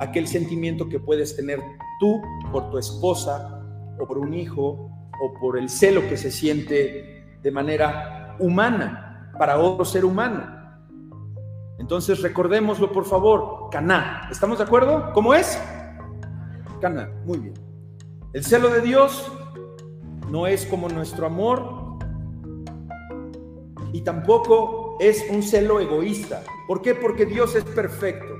Aquel 0.00 0.26
sentimiento 0.26 0.88
que 0.88 1.00
puedes 1.00 1.36
tener 1.36 1.60
tú 2.00 2.20
por 2.52 2.70
tu 2.70 2.78
esposa 2.78 3.62
o 3.98 4.06
por 4.06 4.18
un 4.18 4.34
hijo 4.34 4.90
o 5.20 5.40
por 5.40 5.58
el 5.58 5.68
celo 5.68 6.08
que 6.08 6.16
se 6.16 6.30
siente 6.30 7.38
de 7.42 7.50
manera 7.50 8.36
humana 8.38 9.32
para 9.38 9.58
otro 9.58 9.84
ser 9.84 10.04
humano. 10.04 10.58
Entonces 11.78 12.20
recordémoslo 12.22 12.92
por 12.92 13.04
favor, 13.04 13.68
Caná. 13.70 14.28
¿Estamos 14.30 14.58
de 14.58 14.64
acuerdo? 14.64 15.12
¿Cómo 15.12 15.34
es? 15.34 15.60
Caná, 16.80 17.10
muy 17.24 17.38
bien. 17.38 17.54
El 18.32 18.44
celo 18.44 18.68
de 18.68 18.80
Dios 18.80 19.30
no 20.30 20.46
es 20.46 20.66
como 20.66 20.88
nuestro 20.88 21.26
amor 21.26 21.77
y 23.92 24.02
tampoco 24.02 24.96
es 25.00 25.24
un 25.30 25.42
celo 25.42 25.80
egoísta. 25.80 26.42
¿Por 26.66 26.82
qué? 26.82 26.94
Porque 26.94 27.26
Dios 27.26 27.54
es 27.54 27.64
perfecto. 27.64 28.34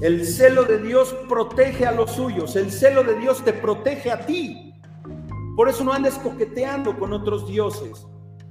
El 0.00 0.26
celo 0.26 0.64
de 0.64 0.78
Dios 0.78 1.14
protege 1.28 1.86
a 1.86 1.92
los 1.92 2.12
suyos. 2.12 2.56
El 2.56 2.70
celo 2.72 3.04
de 3.04 3.14
Dios 3.18 3.44
te 3.44 3.52
protege 3.52 4.10
a 4.10 4.26
ti. 4.26 4.74
Por 5.56 5.68
eso 5.68 5.84
no 5.84 5.92
andes 5.92 6.14
coqueteando 6.14 6.98
con 6.98 7.12
otros 7.12 7.46
dioses. 7.46 8.06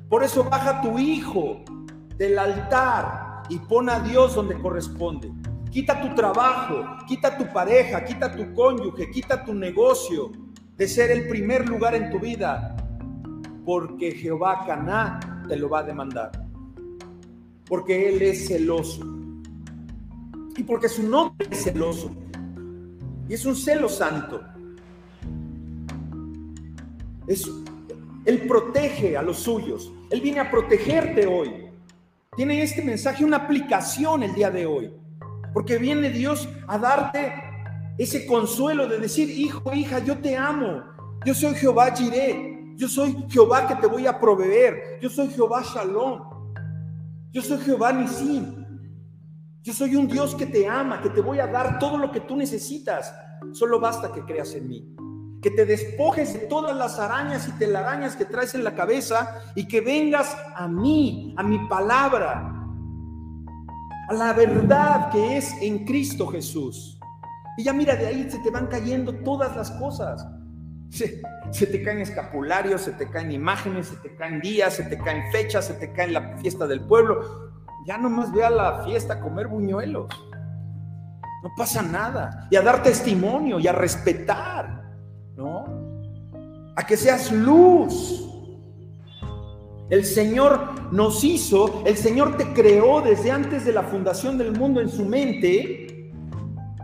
Por 0.10 0.24
eso 0.24 0.44
baja 0.44 0.82
tu 0.82 1.00
hijo 1.00 1.64
del 2.18 2.38
altar 2.38 3.44
y 3.50 3.58
pon 3.58 3.90
a 3.90 4.00
Dios 4.00 4.36
donde 4.36 4.60
corresponde. 4.60 5.32
Quita 5.72 6.02
tu 6.02 6.14
trabajo, 6.16 6.84
quita 7.08 7.38
tu 7.38 7.52
pareja, 7.52 8.04
quita 8.04 8.32
tu 8.36 8.54
cónyuge, 8.54 9.10
quita 9.10 9.44
tu 9.44 9.54
negocio 9.54 10.32
de 10.78 10.88
ser 10.88 11.12
el 11.12 11.28
primer 11.28 11.68
lugar 11.68 11.96
en 11.96 12.12
tu 12.12 12.20
vida, 12.20 12.76
porque 13.66 14.12
Jehová 14.12 14.64
Caná 14.66 15.46
te 15.48 15.56
lo 15.56 15.70
va 15.70 15.80
a 15.80 15.84
demandar. 15.84 16.32
Porque 17.68 18.10
Él 18.10 18.22
es 18.22 18.48
celoso. 18.48 19.06
Y 20.58 20.64
porque 20.64 20.90
su 20.90 21.04
nombre 21.04 21.48
es 21.50 21.64
celoso. 21.64 22.12
Y 23.30 23.34
es 23.34 23.46
un 23.46 23.56
celo 23.56 23.88
santo. 23.88 24.42
Es, 27.28 27.50
él 28.26 28.42
protege 28.48 29.16
a 29.16 29.22
los 29.22 29.38
suyos. 29.38 29.92
Él 30.10 30.20
viene 30.22 30.40
a 30.40 30.52
protegerte 30.52 31.26
hoy. 31.26 31.70
Tiene 32.36 32.62
este 32.62 32.82
mensaje 32.82 33.24
una 33.24 33.38
aplicación 33.38 34.24
el 34.24 34.34
día 34.34 34.52
de 34.52 34.66
hoy. 34.66 34.92
Porque 35.54 35.78
viene 35.78 36.10
Dios 36.10 36.50
a 36.68 36.78
darte 36.78 37.34
ese 37.98 38.26
consuelo 38.26 38.88
de 38.88 39.00
decir, 39.00 39.30
hijo, 39.30 39.74
hija, 39.74 40.00
yo 40.00 40.18
te 40.18 40.36
amo. 40.36 40.84
Yo 41.26 41.34
soy 41.34 41.56
Jehová 41.56 41.96
Jireh. 41.96 42.51
Yo 42.82 42.88
soy 42.88 43.16
Jehová 43.30 43.68
que 43.68 43.76
te 43.76 43.86
voy 43.86 44.08
a 44.08 44.20
proveer. 44.20 44.98
Yo 45.00 45.08
soy 45.08 45.28
Jehová 45.28 45.62
Shalom. 45.62 46.20
Yo 47.32 47.44
soy 47.44 47.60
Jehová 47.60 47.94
Nisim. 47.94 48.66
Yo 49.62 49.72
soy 49.72 49.96
un 49.96 50.08
Dios 50.08 50.34
que 50.34 50.48
te 50.48 50.68
ama, 50.68 51.00
que 51.00 51.12
te 51.12 51.22
voy 51.22 51.40
a 51.40 51.46
dar 51.46 51.78
todo 51.78 52.00
lo 52.00 52.12
que 52.12 52.22
tú 52.22 52.36
necesitas. 52.36 53.14
Solo 53.52 53.80
basta 53.80 54.12
que 54.12 54.26
creas 54.26 54.56
en 54.56 54.68
mí. 54.68 54.96
Que 55.44 55.52
te 55.52 55.64
despojes 55.64 56.34
de 56.34 56.40
todas 56.48 56.76
las 56.76 56.98
arañas 56.98 57.48
y 57.48 57.52
telarañas 57.52 58.16
que 58.16 58.26
traes 58.26 58.56
en 58.56 58.64
la 58.64 58.74
cabeza 58.74 59.44
y 59.54 59.68
que 59.68 59.82
vengas 59.82 60.36
a 60.56 60.68
mí, 60.68 61.36
a 61.38 61.44
mi 61.44 61.60
palabra, 61.68 62.52
a 64.10 64.14
la 64.14 64.34
verdad 64.34 65.12
que 65.12 65.38
es 65.38 65.54
en 65.62 65.86
Cristo 65.86 66.26
Jesús. 66.26 67.00
Y 67.60 67.64
ya 67.64 67.74
mira, 67.74 67.96
de 67.96 68.08
ahí 68.08 68.28
se 68.28 68.40
te 68.40 68.50
van 68.50 68.66
cayendo 68.66 69.14
todas 69.18 69.56
las 69.56 69.70
cosas. 69.70 70.26
Se, 71.52 71.68
te 71.68 71.84
caen 71.84 72.00
escapularios, 72.00 72.82
se 72.82 72.92
te 72.92 73.10
caen 73.10 73.32
imágenes, 73.32 73.88
se 73.88 73.96
te 73.98 74.16
caen 74.16 74.42
días, 74.42 74.74
se 74.74 74.84
te 74.84 74.98
caen 74.98 75.32
fechas, 75.32 75.66
se 75.66 75.74
te 75.74 75.92
cae 75.92 76.10
la 76.10 76.38
fiesta 76.38 76.68
del 76.68 76.82
pueblo 76.82 77.52
ya 77.86 77.98
nomás 77.98 78.32
ve 78.32 78.44
a 78.44 78.50
la 78.50 78.84
fiesta 78.84 79.20
comer 79.20 79.48
buñuelos. 79.48 80.08
No 81.44 81.50
pasa 81.58 81.82
nada. 81.82 82.48
Y 82.52 82.56
a 82.56 82.62
dar 82.62 82.84
testimonio 82.84 83.60
y 83.60 83.68
a 83.68 83.72
respetar, 83.72 84.84
¿no? 85.36 85.66
A 86.76 86.86
que 86.86 86.96
seas 86.96 87.32
luz. 87.32 88.28
El 89.90 90.06
Señor 90.06 90.94
nos 90.94 91.24
hizo, 91.24 91.84
el 91.86 91.98
Señor 91.98 92.38
te 92.38 92.54
creó 92.54 93.02
desde 93.02 93.32
antes 93.32 93.66
de 93.66 93.74
la 93.74 93.84
fundación 93.84 94.38
del 94.38 94.58
mundo 94.58 94.80
en 94.80 94.88
su 94.88 95.04
mente. 95.04 96.12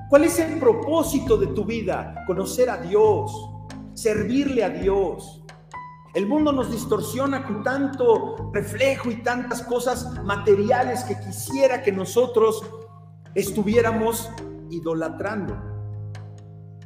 ¿Cuál 0.10 0.24
es 0.26 0.40
el 0.40 0.60
propósito 0.60 1.38
de 1.38 1.48
tu 1.48 1.64
vida? 1.64 2.24
Conocer 2.26 2.70
a 2.70 2.78
Dios, 2.78 3.32
servirle 3.98 4.64
a 4.64 4.70
Dios. 4.70 5.44
El 6.14 6.28
mundo 6.28 6.52
nos 6.52 6.72
distorsiona 6.72 7.44
con 7.44 7.64
tanto 7.64 8.52
reflejo 8.54 9.10
y 9.10 9.24
tantas 9.24 9.64
cosas 9.64 10.24
materiales 10.24 11.04
que 11.04 11.20
quisiera 11.20 11.82
que 11.82 11.92
nosotros 11.92 12.64
estuviéramos 13.34 14.30
idolatrando. 14.70 15.58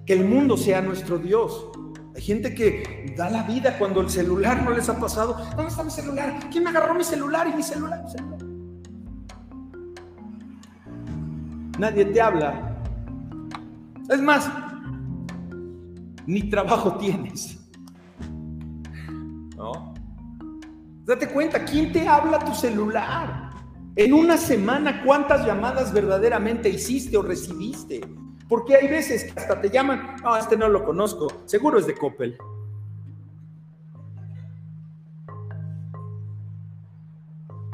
Que 0.06 0.14
el 0.14 0.26
mundo 0.26 0.56
sea 0.56 0.82
nuestro 0.82 1.18
Dios. 1.18 1.68
Hay 2.16 2.22
gente 2.22 2.56
que 2.56 3.14
da 3.18 3.30
la 3.30 3.44
vida 3.44 3.78
cuando 3.78 4.02
el 4.02 4.10
celular 4.10 4.64
no 4.64 4.72
les 4.72 4.88
ha 4.88 4.98
pasado. 4.98 5.38
¿Dónde 5.56 5.68
está 5.68 5.84
mi 5.84 5.92
celular? 5.92 6.40
¿Quién 6.50 6.64
me 6.64 6.70
agarró 6.70 6.94
mi 6.96 7.04
celular 7.04 7.48
y 7.48 7.56
mi 7.56 7.64
celular? 7.64 8.04
Mi 8.04 8.10
celular? 8.10 8.40
Nadie 11.78 12.06
te 12.06 12.22
habla. 12.22 12.78
Es 14.10 14.22
más, 14.22 14.50
ni 16.26 16.50
trabajo 16.50 16.96
tienes. 16.98 17.58
Date 21.06 21.28
cuenta, 21.28 21.64
¿quién 21.66 21.92
te 21.92 22.08
habla 22.08 22.40
tu 22.40 22.54
celular? 22.54 23.52
En 23.96 24.14
una 24.14 24.38
semana, 24.38 25.04
¿cuántas 25.04 25.46
llamadas 25.46 25.92
verdaderamente 25.92 26.70
hiciste 26.70 27.18
o 27.18 27.22
recibiste? 27.22 28.02
Porque 28.48 28.76
hay 28.76 28.88
veces 28.88 29.26
que 29.26 29.40
hasta 29.40 29.60
te 29.60 29.70
llaman, 29.70 30.16
no, 30.24 30.38
este 30.38 30.56
no 30.56 30.70
lo 30.70 30.84
conozco, 30.84 31.28
seguro 31.46 31.80
es 31.80 31.88
de 31.88 31.96
Coppel. 31.96 32.38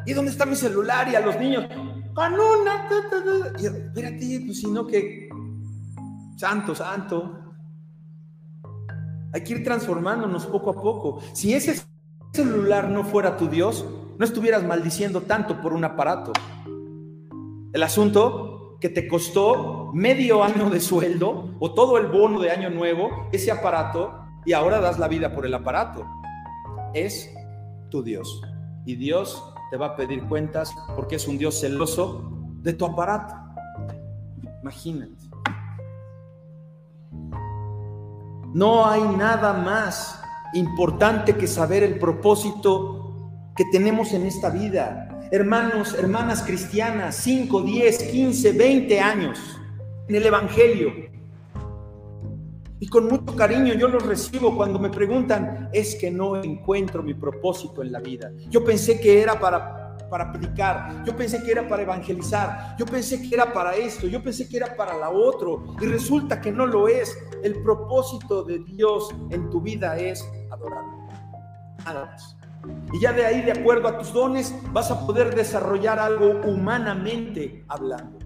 ¿Y 0.05 0.13
dónde 0.13 0.31
está 0.31 0.45
mi 0.45 0.55
celular? 0.55 1.09
Y 1.09 1.15
a 1.15 1.19
los 1.19 1.37
niños, 1.37 1.67
con 2.13 2.33
una. 2.33 2.87
Espérate, 3.57 4.43
pues 4.45 4.61
si 4.61 4.67
no 4.71 4.87
que. 4.87 5.29
Santo, 6.37 6.73
santo. 6.73 7.46
Hay 9.37 9.43
que 9.43 9.53
ir 9.53 9.63
transformándonos 9.63 10.47
poco 10.47 10.71
a 10.71 10.81
poco. 10.81 11.21
Si 11.33 11.53
ese 11.53 11.79
celular 12.33 12.89
no 12.89 13.03
fuera 13.03 13.37
tu 13.37 13.47
Dios, 13.47 13.85
no 14.17 14.25
estuvieras 14.25 14.63
maldiciendo 14.63 15.21
tanto 15.21 15.61
por 15.61 15.73
un 15.73 15.83
aparato. 15.83 16.33
El 17.71 17.83
asunto 17.83 18.79
que 18.81 18.89
te 18.89 19.07
costó 19.07 19.91
medio 19.93 20.43
año 20.43 20.71
de 20.71 20.79
sueldo 20.79 21.55
o 21.59 21.71
todo 21.75 21.99
el 21.99 22.07
bono 22.07 22.39
de 22.39 22.49
año 22.49 22.71
nuevo, 22.71 23.29
ese 23.31 23.51
aparato, 23.51 24.11
y 24.43 24.53
ahora 24.53 24.79
das 24.79 24.97
la 24.97 25.07
vida 25.07 25.35
por 25.35 25.45
el 25.45 25.53
aparato. 25.53 26.03
Es 26.95 27.31
tu 27.91 28.01
Dios. 28.01 28.41
Y 28.87 28.95
Dios 28.95 29.53
te 29.69 29.77
va 29.77 29.89
a 29.89 29.95
pedir 29.95 30.23
cuentas 30.23 30.73
porque 30.95 31.17
es 31.17 31.27
un 31.27 31.37
Dios 31.37 31.59
celoso 31.59 32.31
de 32.63 32.73
tu 32.73 32.87
aparato. 32.87 33.35
Imagínate. 34.63 35.26
No 38.57 38.87
hay 38.87 39.03
nada 39.03 39.53
más 39.53 40.19
importante 40.55 41.35
que 41.35 41.45
saber 41.45 41.83
el 41.83 41.99
propósito 41.99 43.29
que 43.55 43.65
tenemos 43.71 44.13
en 44.13 44.25
esta 44.25 44.49
vida. 44.49 45.27
Hermanos, 45.31 45.93
hermanas 45.93 46.41
cristianas, 46.41 47.17
5, 47.17 47.61
10, 47.61 48.03
15, 48.05 48.51
20 48.53 48.99
años 48.99 49.39
en 50.07 50.15
el 50.15 50.25
Evangelio. 50.25 50.91
Y 52.79 52.87
con 52.87 53.07
mucho 53.07 53.35
cariño 53.35 53.75
yo 53.75 53.89
los 53.89 54.03
recibo 54.03 54.57
cuando 54.57 54.79
me 54.79 54.89
preguntan, 54.89 55.69
es 55.71 55.93
que 55.93 56.09
no 56.09 56.41
encuentro 56.41 57.03
mi 57.03 57.13
propósito 57.13 57.83
en 57.83 57.91
la 57.91 57.99
vida. 57.99 58.31
Yo 58.49 58.65
pensé 58.65 58.99
que 58.99 59.21
era 59.21 59.39
para 59.39 59.86
para 60.09 60.31
predicar, 60.31 61.03
yo 61.05 61.15
pensé 61.15 61.43
que 61.43 61.51
era 61.51 61.67
para 61.67 61.83
evangelizar, 61.83 62.75
yo 62.77 62.85
pensé 62.85 63.21
que 63.21 63.35
era 63.35 63.51
para 63.51 63.75
esto, 63.75 64.07
yo 64.07 64.21
pensé 64.21 64.47
que 64.47 64.57
era 64.57 64.75
para 64.75 64.97
la 64.97 65.09
otro 65.09 65.75
y 65.79 65.85
resulta 65.85 66.39
que 66.41 66.51
no 66.51 66.65
lo 66.65 66.87
es. 66.87 67.17
El 67.43 67.61
propósito 67.61 68.43
de 68.43 68.59
Dios 68.59 69.09
en 69.29 69.49
tu 69.49 69.61
vida 69.61 69.97
es 69.97 70.27
adorarlo. 70.51 71.07
Nada 71.85 72.15
Y 72.91 72.99
ya 72.99 73.13
de 73.13 73.25
ahí, 73.25 73.41
de 73.41 73.51
acuerdo 73.51 73.87
a 73.87 73.97
tus 73.97 74.11
dones, 74.11 74.53
vas 74.73 74.91
a 74.91 75.05
poder 75.05 75.35
desarrollar 75.35 75.99
algo 75.99 76.41
humanamente 76.45 77.63
hablando. 77.67 78.17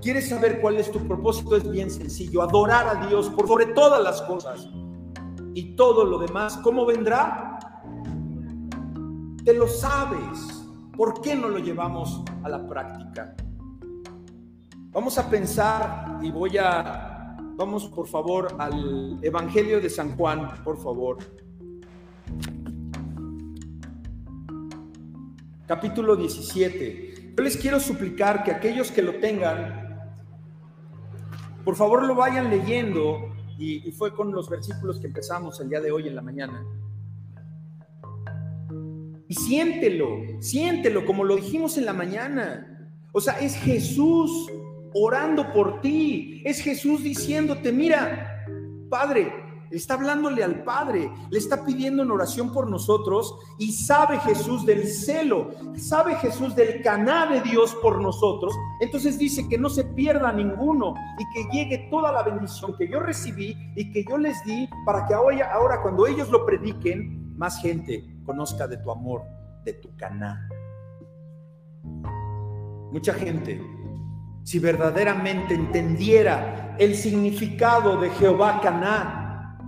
¿Quieres 0.00 0.28
saber 0.28 0.60
cuál 0.60 0.78
es 0.78 0.90
tu 0.90 0.98
propósito? 1.06 1.56
Es 1.56 1.70
bien 1.70 1.88
sencillo, 1.88 2.42
adorar 2.42 2.88
a 2.88 3.06
Dios 3.06 3.30
por 3.30 3.46
sobre 3.46 3.66
todas 3.66 4.02
las 4.02 4.20
cosas. 4.22 4.68
Y 5.54 5.76
todo 5.76 6.04
lo 6.04 6.18
demás, 6.18 6.56
¿cómo 6.58 6.84
vendrá? 6.84 7.58
Te 9.44 9.54
lo 9.54 9.68
sabes. 9.68 10.61
¿Por 11.02 11.20
qué 11.20 11.34
no 11.34 11.48
lo 11.48 11.58
llevamos 11.58 12.22
a 12.44 12.48
la 12.48 12.64
práctica? 12.64 13.34
Vamos 14.92 15.18
a 15.18 15.28
pensar 15.28 16.20
y 16.22 16.30
voy 16.30 16.56
a, 16.58 17.36
vamos 17.56 17.86
por 17.86 18.06
favor 18.06 18.54
al 18.56 19.18
Evangelio 19.20 19.80
de 19.80 19.90
San 19.90 20.16
Juan, 20.16 20.62
por 20.62 20.80
favor. 20.80 21.18
Capítulo 25.66 26.14
17. 26.14 27.34
Yo 27.36 27.42
les 27.42 27.56
quiero 27.56 27.80
suplicar 27.80 28.44
que 28.44 28.52
aquellos 28.52 28.92
que 28.92 29.02
lo 29.02 29.18
tengan, 29.18 30.14
por 31.64 31.74
favor 31.74 32.06
lo 32.06 32.14
vayan 32.14 32.48
leyendo 32.48 33.34
y, 33.58 33.90
fue 33.90 34.14
con 34.14 34.30
los 34.30 34.48
versículos 34.48 35.00
que 35.00 35.08
empezamos 35.08 35.58
el 35.60 35.68
día 35.68 35.80
de 35.80 35.90
hoy 35.90 36.06
en 36.06 36.14
la 36.14 36.22
mañana. 36.22 36.64
Y 39.32 39.34
siéntelo, 39.34 40.20
siéntelo 40.40 41.06
como 41.06 41.24
lo 41.24 41.36
dijimos 41.36 41.78
en 41.78 41.86
la 41.86 41.94
mañana. 41.94 42.90
O 43.12 43.20
sea, 43.22 43.40
es 43.40 43.56
Jesús 43.56 44.46
orando 44.92 45.54
por 45.54 45.80
ti. 45.80 46.42
Es 46.44 46.60
Jesús 46.60 47.02
diciéndote, 47.02 47.72
mira, 47.72 48.44
Padre, 48.90 49.32
está 49.70 49.94
hablándole 49.94 50.44
al 50.44 50.64
Padre, 50.64 51.10
le 51.30 51.38
está 51.38 51.64
pidiendo 51.64 52.02
en 52.02 52.10
oración 52.10 52.52
por 52.52 52.68
nosotros 52.68 53.34
y 53.58 53.72
sabe 53.72 54.20
Jesús 54.20 54.66
del 54.66 54.86
celo, 54.86 55.48
sabe 55.78 56.14
Jesús 56.16 56.54
del 56.54 56.82
caná 56.82 57.24
de 57.24 57.40
Dios 57.40 57.74
por 57.76 58.02
nosotros. 58.02 58.54
Entonces 58.82 59.18
dice 59.18 59.48
que 59.48 59.56
no 59.56 59.70
se 59.70 59.84
pierda 59.84 60.30
ninguno 60.30 60.92
y 61.18 61.24
que 61.32 61.56
llegue 61.56 61.88
toda 61.90 62.12
la 62.12 62.22
bendición 62.22 62.76
que 62.76 62.86
yo 62.86 63.00
recibí 63.00 63.56
y 63.76 63.90
que 63.92 64.04
yo 64.06 64.18
les 64.18 64.44
di 64.44 64.68
para 64.84 65.06
que 65.06 65.14
ahora, 65.14 65.50
ahora 65.54 65.80
cuando 65.80 66.06
ellos 66.06 66.28
lo 66.28 66.44
prediquen, 66.44 67.34
más 67.38 67.58
gente 67.62 68.11
conozca 68.24 68.66
de 68.66 68.76
tu 68.78 68.90
amor, 68.90 69.24
de 69.64 69.74
tu 69.74 69.94
caná. 69.96 70.48
Mucha 72.92 73.14
gente, 73.14 73.60
si 74.44 74.58
verdaderamente 74.58 75.54
entendiera 75.54 76.76
el 76.78 76.94
significado 76.94 78.00
de 78.00 78.10
Jehová 78.10 78.60
Caná, 78.60 79.58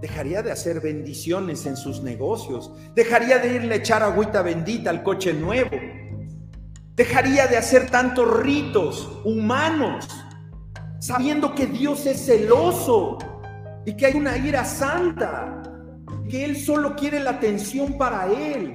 dejaría 0.00 0.42
de 0.42 0.52
hacer 0.52 0.80
bendiciones 0.80 1.66
en 1.66 1.76
sus 1.76 2.02
negocios, 2.02 2.72
dejaría 2.94 3.38
de 3.38 3.56
irle 3.56 3.74
a 3.74 3.78
echar 3.78 4.02
agüita 4.02 4.42
bendita 4.42 4.90
al 4.90 5.02
coche 5.02 5.32
nuevo, 5.32 5.76
dejaría 6.94 7.46
de 7.46 7.56
hacer 7.56 7.90
tantos 7.90 8.40
ritos 8.40 9.20
humanos, 9.24 10.08
sabiendo 11.00 11.54
que 11.54 11.66
Dios 11.66 12.06
es 12.06 12.24
celoso 12.24 13.18
y 13.84 13.94
que 13.94 14.06
hay 14.06 14.14
una 14.14 14.36
ira 14.36 14.64
santa, 14.64 15.62
que 16.28 16.44
Él 16.44 16.56
solo 16.56 16.94
quiere 16.94 17.20
la 17.20 17.30
atención 17.30 17.96
para 17.96 18.30
Él, 18.32 18.74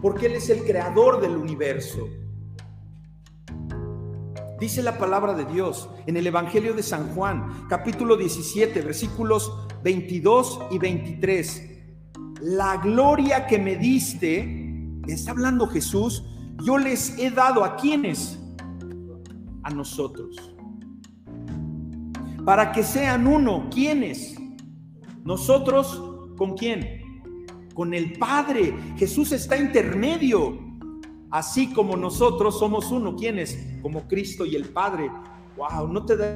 porque 0.00 0.26
Él 0.26 0.32
es 0.32 0.48
el 0.50 0.64
creador 0.64 1.20
del 1.20 1.36
universo. 1.36 2.08
Dice 4.60 4.82
la 4.82 4.98
palabra 4.98 5.34
de 5.34 5.44
Dios 5.44 5.88
en 6.06 6.16
el 6.16 6.26
Evangelio 6.26 6.74
de 6.74 6.82
San 6.82 7.14
Juan, 7.14 7.66
capítulo 7.68 8.16
17, 8.16 8.80
versículos 8.80 9.52
22 9.84 10.60
y 10.72 10.78
23. 10.78 11.70
La 12.40 12.76
gloria 12.78 13.46
que 13.46 13.58
me 13.58 13.76
diste, 13.76 15.00
está 15.06 15.30
hablando 15.30 15.68
Jesús, 15.68 16.24
yo 16.64 16.76
les 16.76 17.16
he 17.18 17.30
dado 17.30 17.64
a 17.64 17.76
quienes? 17.76 18.38
A 19.62 19.70
nosotros. 19.70 20.54
Para 22.44 22.72
que 22.72 22.82
sean 22.82 23.26
uno, 23.26 23.68
¿quiénes? 23.70 24.34
Nosotros, 25.22 26.07
¿con 26.38 26.56
quién? 26.56 27.02
Con 27.74 27.92
el 27.92 28.14
Padre. 28.14 28.74
Jesús 28.96 29.32
está 29.32 29.58
intermedio 29.58 30.58
así 31.30 31.70
como 31.74 31.96
nosotros 31.96 32.58
somos 32.58 32.90
uno. 32.90 33.14
¿Quiénes? 33.14 33.58
Como 33.82 34.08
Cristo 34.08 34.46
y 34.46 34.56
el 34.56 34.70
Padre. 34.70 35.10
Wow, 35.56 35.92
no 35.92 36.06
te 36.06 36.16
da 36.16 36.34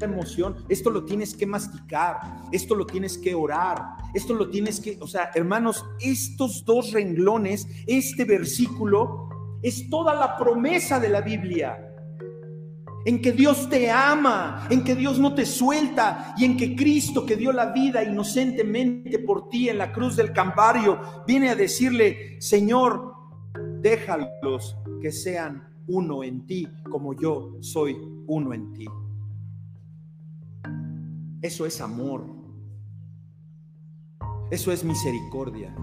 emoción. 0.00 0.56
Esto 0.68 0.90
lo 0.90 1.04
tienes 1.04 1.34
que 1.34 1.46
masticar, 1.46 2.42
esto 2.52 2.74
lo 2.74 2.86
tienes 2.86 3.18
que 3.18 3.34
orar, 3.34 3.82
esto 4.12 4.34
lo 4.34 4.50
tienes 4.50 4.80
que, 4.80 4.98
o 5.00 5.06
sea, 5.06 5.30
hermanos, 5.34 5.84
estos 6.00 6.64
dos 6.64 6.92
renglones, 6.92 7.66
este 7.86 8.24
versículo, 8.24 9.28
es 9.62 9.88
toda 9.88 10.14
la 10.14 10.36
promesa 10.36 11.00
de 11.00 11.08
la 11.08 11.20
Biblia. 11.20 11.93
En 13.04 13.20
que 13.20 13.32
Dios 13.32 13.68
te 13.68 13.90
ama, 13.90 14.66
en 14.70 14.82
que 14.82 14.94
Dios 14.94 15.18
no 15.18 15.34
te 15.34 15.44
suelta 15.44 16.34
y 16.38 16.44
en 16.44 16.56
que 16.56 16.74
Cristo 16.74 17.26
que 17.26 17.36
dio 17.36 17.52
la 17.52 17.72
vida 17.72 18.02
inocentemente 18.02 19.18
por 19.18 19.48
ti 19.48 19.68
en 19.68 19.78
la 19.78 19.92
cruz 19.92 20.16
del 20.16 20.32
Calvario 20.32 20.98
viene 21.26 21.50
a 21.50 21.54
decirle, 21.54 22.40
Señor, 22.40 23.14
déjalos 23.80 24.76
que 25.02 25.12
sean 25.12 25.68
uno 25.86 26.24
en 26.24 26.46
ti 26.46 26.66
como 26.90 27.12
yo 27.14 27.58
soy 27.60 27.96
uno 28.26 28.54
en 28.54 28.72
ti. 28.72 28.86
Eso 31.42 31.66
es 31.66 31.80
amor. 31.82 32.24
Eso 34.50 34.72
es 34.72 34.82
misericordia. 34.82 35.74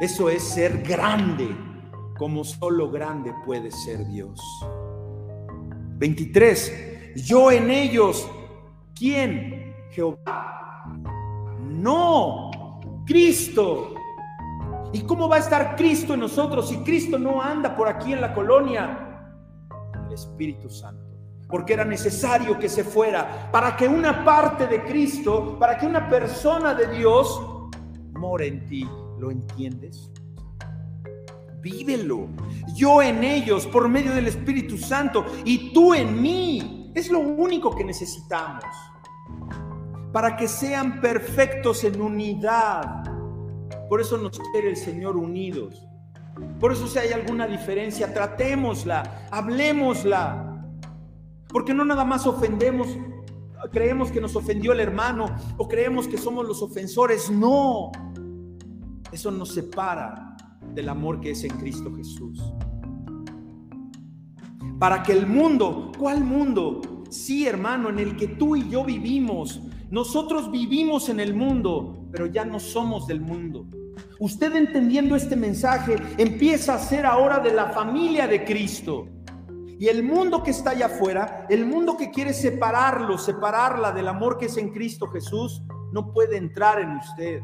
Eso 0.00 0.28
es 0.28 0.42
ser 0.42 0.82
grande 0.82 1.48
como 2.18 2.44
solo 2.44 2.90
grande 2.90 3.32
puede 3.44 3.70
ser 3.70 4.06
Dios. 4.06 4.40
23. 5.98 7.14
Yo 7.16 7.50
en 7.50 7.70
ellos, 7.70 8.28
¿quién? 8.94 9.74
Jehová. 9.90 10.84
No, 11.60 12.50
Cristo. 13.06 13.94
¿Y 14.92 15.00
cómo 15.02 15.28
va 15.28 15.36
a 15.36 15.40
estar 15.40 15.76
Cristo 15.76 16.14
en 16.14 16.20
nosotros 16.20 16.68
si 16.68 16.78
Cristo 16.78 17.18
no 17.18 17.42
anda 17.42 17.74
por 17.74 17.88
aquí 17.88 18.12
en 18.12 18.20
la 18.20 18.32
colonia? 18.32 19.30
El 20.06 20.12
Espíritu 20.12 20.68
Santo. 20.68 21.04
Porque 21.48 21.74
era 21.74 21.84
necesario 21.84 22.58
que 22.58 22.68
se 22.68 22.82
fuera 22.82 23.50
para 23.52 23.76
que 23.76 23.86
una 23.86 24.24
parte 24.24 24.66
de 24.66 24.82
Cristo, 24.82 25.56
para 25.58 25.78
que 25.78 25.86
una 25.86 26.08
persona 26.08 26.74
de 26.74 26.88
Dios 26.88 27.40
more 28.14 28.46
en 28.46 28.66
ti. 28.66 28.88
¿Lo 29.18 29.30
entiendes? 29.30 30.10
Vívelo. 31.66 32.28
Yo 32.74 33.02
en 33.02 33.24
ellos 33.24 33.66
por 33.66 33.88
medio 33.88 34.14
del 34.14 34.28
Espíritu 34.28 34.78
Santo 34.78 35.26
y 35.44 35.72
tú 35.72 35.94
en 35.94 36.22
mí. 36.22 36.92
Es 36.94 37.10
lo 37.10 37.18
único 37.18 37.74
que 37.74 37.84
necesitamos. 37.84 38.64
Para 40.12 40.36
que 40.36 40.48
sean 40.48 41.00
perfectos 41.00 41.84
en 41.84 42.00
unidad 42.00 43.04
por 43.88 44.00
eso 44.00 44.18
nos 44.18 44.38
quiere 44.52 44.70
el 44.70 44.76
Señor 44.76 45.16
unidos. 45.16 45.86
Por 46.60 46.72
eso 46.72 46.86
si 46.86 46.98
hay 46.98 47.12
alguna 47.12 47.46
diferencia, 47.46 48.12
tratémosla, 48.12 49.28
hablemosla. 49.30 50.64
Porque 51.48 51.72
no 51.72 51.84
nada 51.84 52.04
más 52.04 52.26
ofendemos, 52.26 52.88
creemos 53.72 54.10
que 54.10 54.20
nos 54.20 54.34
ofendió 54.34 54.72
el 54.72 54.80
hermano 54.80 55.26
o 55.56 55.68
creemos 55.68 56.08
que 56.08 56.18
somos 56.18 56.46
los 56.46 56.62
ofensores. 56.62 57.30
No. 57.30 57.92
Eso 59.12 59.30
nos 59.30 59.54
separa 59.54 60.35
del 60.76 60.90
amor 60.90 61.20
que 61.20 61.30
es 61.30 61.42
en 61.42 61.50
Cristo 61.56 61.92
Jesús. 61.96 62.40
Para 64.78 65.02
que 65.02 65.12
el 65.12 65.26
mundo, 65.26 65.90
¿cuál 65.98 66.22
mundo? 66.22 67.02
Sí, 67.08 67.46
hermano, 67.46 67.88
en 67.88 67.98
el 67.98 68.14
que 68.16 68.28
tú 68.28 68.54
y 68.54 68.68
yo 68.68 68.84
vivimos. 68.84 69.62
Nosotros 69.90 70.50
vivimos 70.50 71.08
en 71.08 71.18
el 71.18 71.34
mundo, 71.34 72.06
pero 72.12 72.26
ya 72.26 72.44
no 72.44 72.60
somos 72.60 73.06
del 73.06 73.22
mundo. 73.22 73.66
Usted 74.20 74.54
entendiendo 74.54 75.16
este 75.16 75.34
mensaje 75.34 75.96
empieza 76.18 76.74
a 76.74 76.78
ser 76.78 77.06
ahora 77.06 77.38
de 77.38 77.54
la 77.54 77.70
familia 77.70 78.26
de 78.26 78.44
Cristo. 78.44 79.08
Y 79.78 79.88
el 79.88 80.02
mundo 80.02 80.42
que 80.42 80.50
está 80.50 80.70
allá 80.70 80.86
afuera, 80.86 81.46
el 81.48 81.64
mundo 81.64 81.96
que 81.96 82.10
quiere 82.10 82.34
separarlo, 82.34 83.16
separarla 83.16 83.92
del 83.92 84.08
amor 84.08 84.36
que 84.36 84.46
es 84.46 84.56
en 84.58 84.70
Cristo 84.70 85.06
Jesús, 85.06 85.62
no 85.92 86.12
puede 86.12 86.36
entrar 86.36 86.80
en 86.80 86.96
usted. 86.96 87.40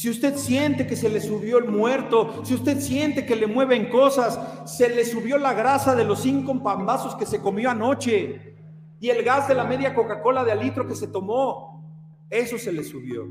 Si 0.00 0.08
usted 0.08 0.34
siente 0.36 0.86
que 0.86 0.96
se 0.96 1.10
le 1.10 1.20
subió 1.20 1.58
el 1.58 1.68
muerto, 1.68 2.42
si 2.42 2.54
usted 2.54 2.80
siente 2.80 3.26
que 3.26 3.36
le 3.36 3.46
mueven 3.46 3.90
cosas, 3.90 4.40
se 4.64 4.88
le 4.88 5.04
subió 5.04 5.36
la 5.36 5.52
grasa 5.52 5.94
de 5.94 6.04
los 6.04 6.22
cinco 6.22 6.62
pambazos 6.62 7.16
que 7.16 7.26
se 7.26 7.42
comió 7.42 7.68
anoche 7.68 8.56
y 8.98 9.10
el 9.10 9.22
gas 9.22 9.46
de 9.46 9.54
la 9.54 9.64
media 9.64 9.94
Coca-Cola 9.94 10.42
de 10.42 10.56
litro 10.56 10.86
que 10.86 10.94
se 10.94 11.08
tomó, 11.08 11.84
eso 12.30 12.56
se 12.56 12.72
le 12.72 12.82
subió. 12.82 13.26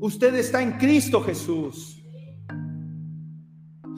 Usted 0.00 0.34
está 0.36 0.62
en 0.62 0.78
Cristo 0.78 1.20
Jesús. 1.20 2.02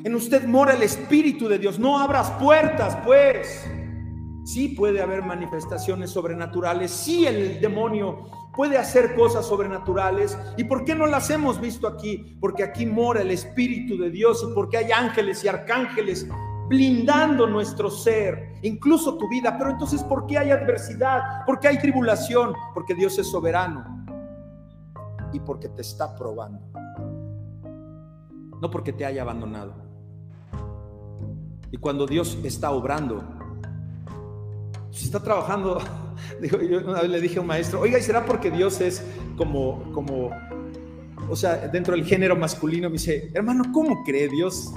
En 0.03 0.17
usted 0.17 0.49
mora 0.49 0.75
el 0.75 0.83
Espíritu 0.83 1.47
de 1.47 1.61
Dios. 1.61 1.79
No 1.79 2.01
abras 2.01 2.29
puertas, 2.33 2.99
pues. 3.05 3.71
Sí 4.45 4.69
puede 4.69 5.01
haber 5.01 5.23
manifestaciones 5.23 6.11
sobrenaturales. 6.11 6.91
Sí 6.91 7.27
el 7.27 7.61
demonio 7.61 8.27
puede 8.55 8.77
hacer 8.77 9.15
cosas 9.15 9.47
sobrenaturales. 9.47 10.39
¿Y 10.57 10.65
por 10.65 10.85
qué 10.85 10.95
no 10.95 11.07
las 11.07 11.31
hemos 11.31 11.61
visto 11.61 11.89
aquí? 11.89 12.37
Porque 12.41 12.63
aquí 12.63 12.85
mora 12.85 13.23
el 13.23 13.31
Espíritu 13.31 13.97
de 13.97 14.11
Dios 14.11 14.47
y 14.49 14.55
porque 14.55 14.77
hay 14.77 14.93
ángeles 14.93 15.43
y 15.45 15.49
arcángeles 15.49 16.29
blindando 16.69 17.47
nuestro 17.47 17.91
ser, 17.91 18.55
incluso 18.63 19.17
tu 19.17 19.29
vida. 19.29 19.57
Pero 19.59 19.71
entonces, 19.71 20.03
¿por 20.03 20.27
qué 20.27 20.39
hay 20.39 20.51
adversidad? 20.51 21.45
¿Por 21.47 21.59
qué 21.59 21.69
hay 21.69 21.79
tribulación? 21.79 22.55
Porque 22.75 22.95
Dios 22.95 23.19
es 23.19 23.31
soberano 23.31 24.07
y 25.33 25.41
porque 25.41 25.69
te 25.69 25.83
está 25.83 26.15
probando. 26.15 26.61
No 28.61 28.71
porque 28.71 28.93
te 28.93 29.05
haya 29.05 29.23
abandonado. 29.23 29.75
Y 31.71 31.77
cuando 31.77 32.07
Dios 32.07 32.39
está 32.45 32.71
obrando, 32.71 33.25
si 34.95 35.07
está 35.07 35.21
trabajando, 35.21 35.81
una 36.87 37.03
vez 37.03 37.11
le 37.11 37.21
dije 37.21 37.39
a 37.39 37.41
un 37.41 37.49
maestro, 37.49 37.81
oiga, 37.81 37.99
¿y 37.99 38.03
será 38.03 38.25
porque 38.25 38.51
Dios 38.51 38.81
es 38.81 39.05
como, 39.37 39.93
como, 39.93 40.31
o 41.29 41.35
sea, 41.35 41.57
dentro 41.69 41.97
del 41.97 42.05
género 42.05 42.37
masculino? 42.37 42.89
Me 42.89 42.95
dice, 42.95 43.31
hermano, 43.35 43.65
¿cómo 43.73 44.05
cree 44.05 44.29
Dios? 44.29 44.73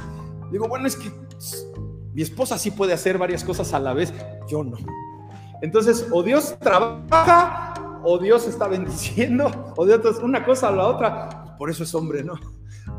Digo, 0.51 0.67
bueno, 0.67 0.87
es 0.87 0.95
que 0.95 1.11
mi 2.13 2.23
esposa 2.23 2.57
sí 2.57 2.71
puede 2.71 2.93
hacer 2.93 3.19
varias 3.19 3.43
cosas 3.43 3.73
a 3.73 3.79
la 3.79 3.93
vez, 3.93 4.11
yo 4.49 4.63
no. 4.63 4.77
Entonces, 5.61 6.07
o 6.11 6.23
Dios 6.23 6.57
trabaja, 6.59 7.75
o 8.03 8.17
Dios 8.17 8.47
está 8.47 8.67
bendiciendo, 8.67 9.73
o 9.75 9.85
Dios 9.85 10.01
una 10.23 10.43
cosa 10.43 10.69
a 10.69 10.71
la 10.71 10.87
otra. 10.87 11.55
Por 11.59 11.69
eso 11.69 11.83
es 11.83 11.93
hombre, 11.93 12.23
¿no? 12.23 12.33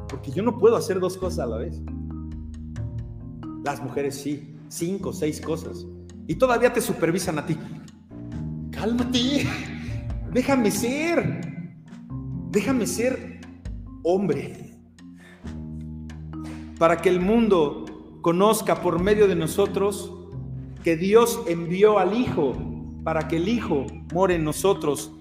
Porque 0.08 0.30
yo 0.30 0.42
no 0.44 0.56
puedo 0.56 0.76
hacer 0.76 1.00
dos 1.00 1.16
cosas 1.16 1.40
a 1.40 1.46
la 1.46 1.56
vez. 1.56 1.80
Las 3.64 3.82
mujeres 3.82 4.14
sí, 4.14 4.56
cinco, 4.68 5.12
seis 5.12 5.40
cosas. 5.40 5.84
Y 6.28 6.36
todavía 6.36 6.72
te 6.72 6.80
supervisan 6.80 7.40
a 7.40 7.46
ti. 7.46 7.56
Cálmate, 8.70 9.48
déjame 10.30 10.70
ser, 10.70 11.40
déjame 12.50 12.86
ser 12.86 13.40
hombre. 14.04 14.78
Para 16.78 16.98
que 16.98 17.08
el 17.08 17.20
mundo 17.20 18.20
conozca 18.22 18.80
por 18.80 19.02
medio 19.02 19.26
de 19.26 19.34
nosotros 19.34 20.14
que 20.84 20.96
Dios 20.96 21.40
envió 21.48 21.98
al 21.98 22.16
Hijo 22.16 22.54
para 23.08 23.26
que 23.26 23.36
el 23.36 23.48
Hijo 23.48 23.86
more 24.12 24.34
en 24.34 24.44
nosotros. 24.44 25.12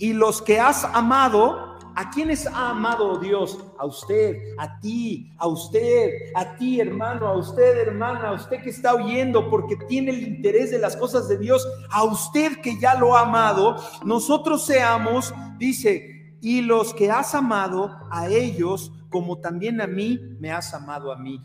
Y 0.00 0.14
los 0.14 0.42
que 0.42 0.58
has 0.58 0.84
amado, 0.84 1.65
¿A 1.98 2.10
quiénes 2.10 2.46
ha 2.46 2.70
amado 2.70 3.18
Dios? 3.18 3.58
A 3.78 3.86
usted, 3.86 4.36
a 4.58 4.78
ti, 4.80 5.32
a 5.38 5.48
usted, 5.48 6.10
a 6.34 6.54
ti 6.56 6.78
hermano, 6.78 7.26
a 7.26 7.38
usted 7.38 7.78
hermana, 7.78 8.28
a 8.28 8.32
usted 8.34 8.62
que 8.62 8.68
está 8.68 8.94
oyendo 8.94 9.48
porque 9.48 9.76
tiene 9.88 10.10
el 10.10 10.22
interés 10.22 10.70
de 10.70 10.78
las 10.78 10.94
cosas 10.94 11.26
de 11.26 11.38
Dios, 11.38 11.66
a 11.90 12.04
usted 12.04 12.60
que 12.60 12.78
ya 12.78 12.96
lo 12.96 13.16
ha 13.16 13.22
amado, 13.22 13.76
nosotros 14.04 14.66
seamos, 14.66 15.32
dice, 15.56 16.36
y 16.42 16.60
los 16.60 16.92
que 16.92 17.10
has 17.10 17.34
amado 17.34 17.96
a 18.10 18.28
ellos, 18.28 18.92
como 19.08 19.38
también 19.38 19.80
a 19.80 19.86
mí 19.86 20.20
me 20.38 20.52
has 20.52 20.74
amado 20.74 21.10
a 21.10 21.16
mí. 21.16 21.40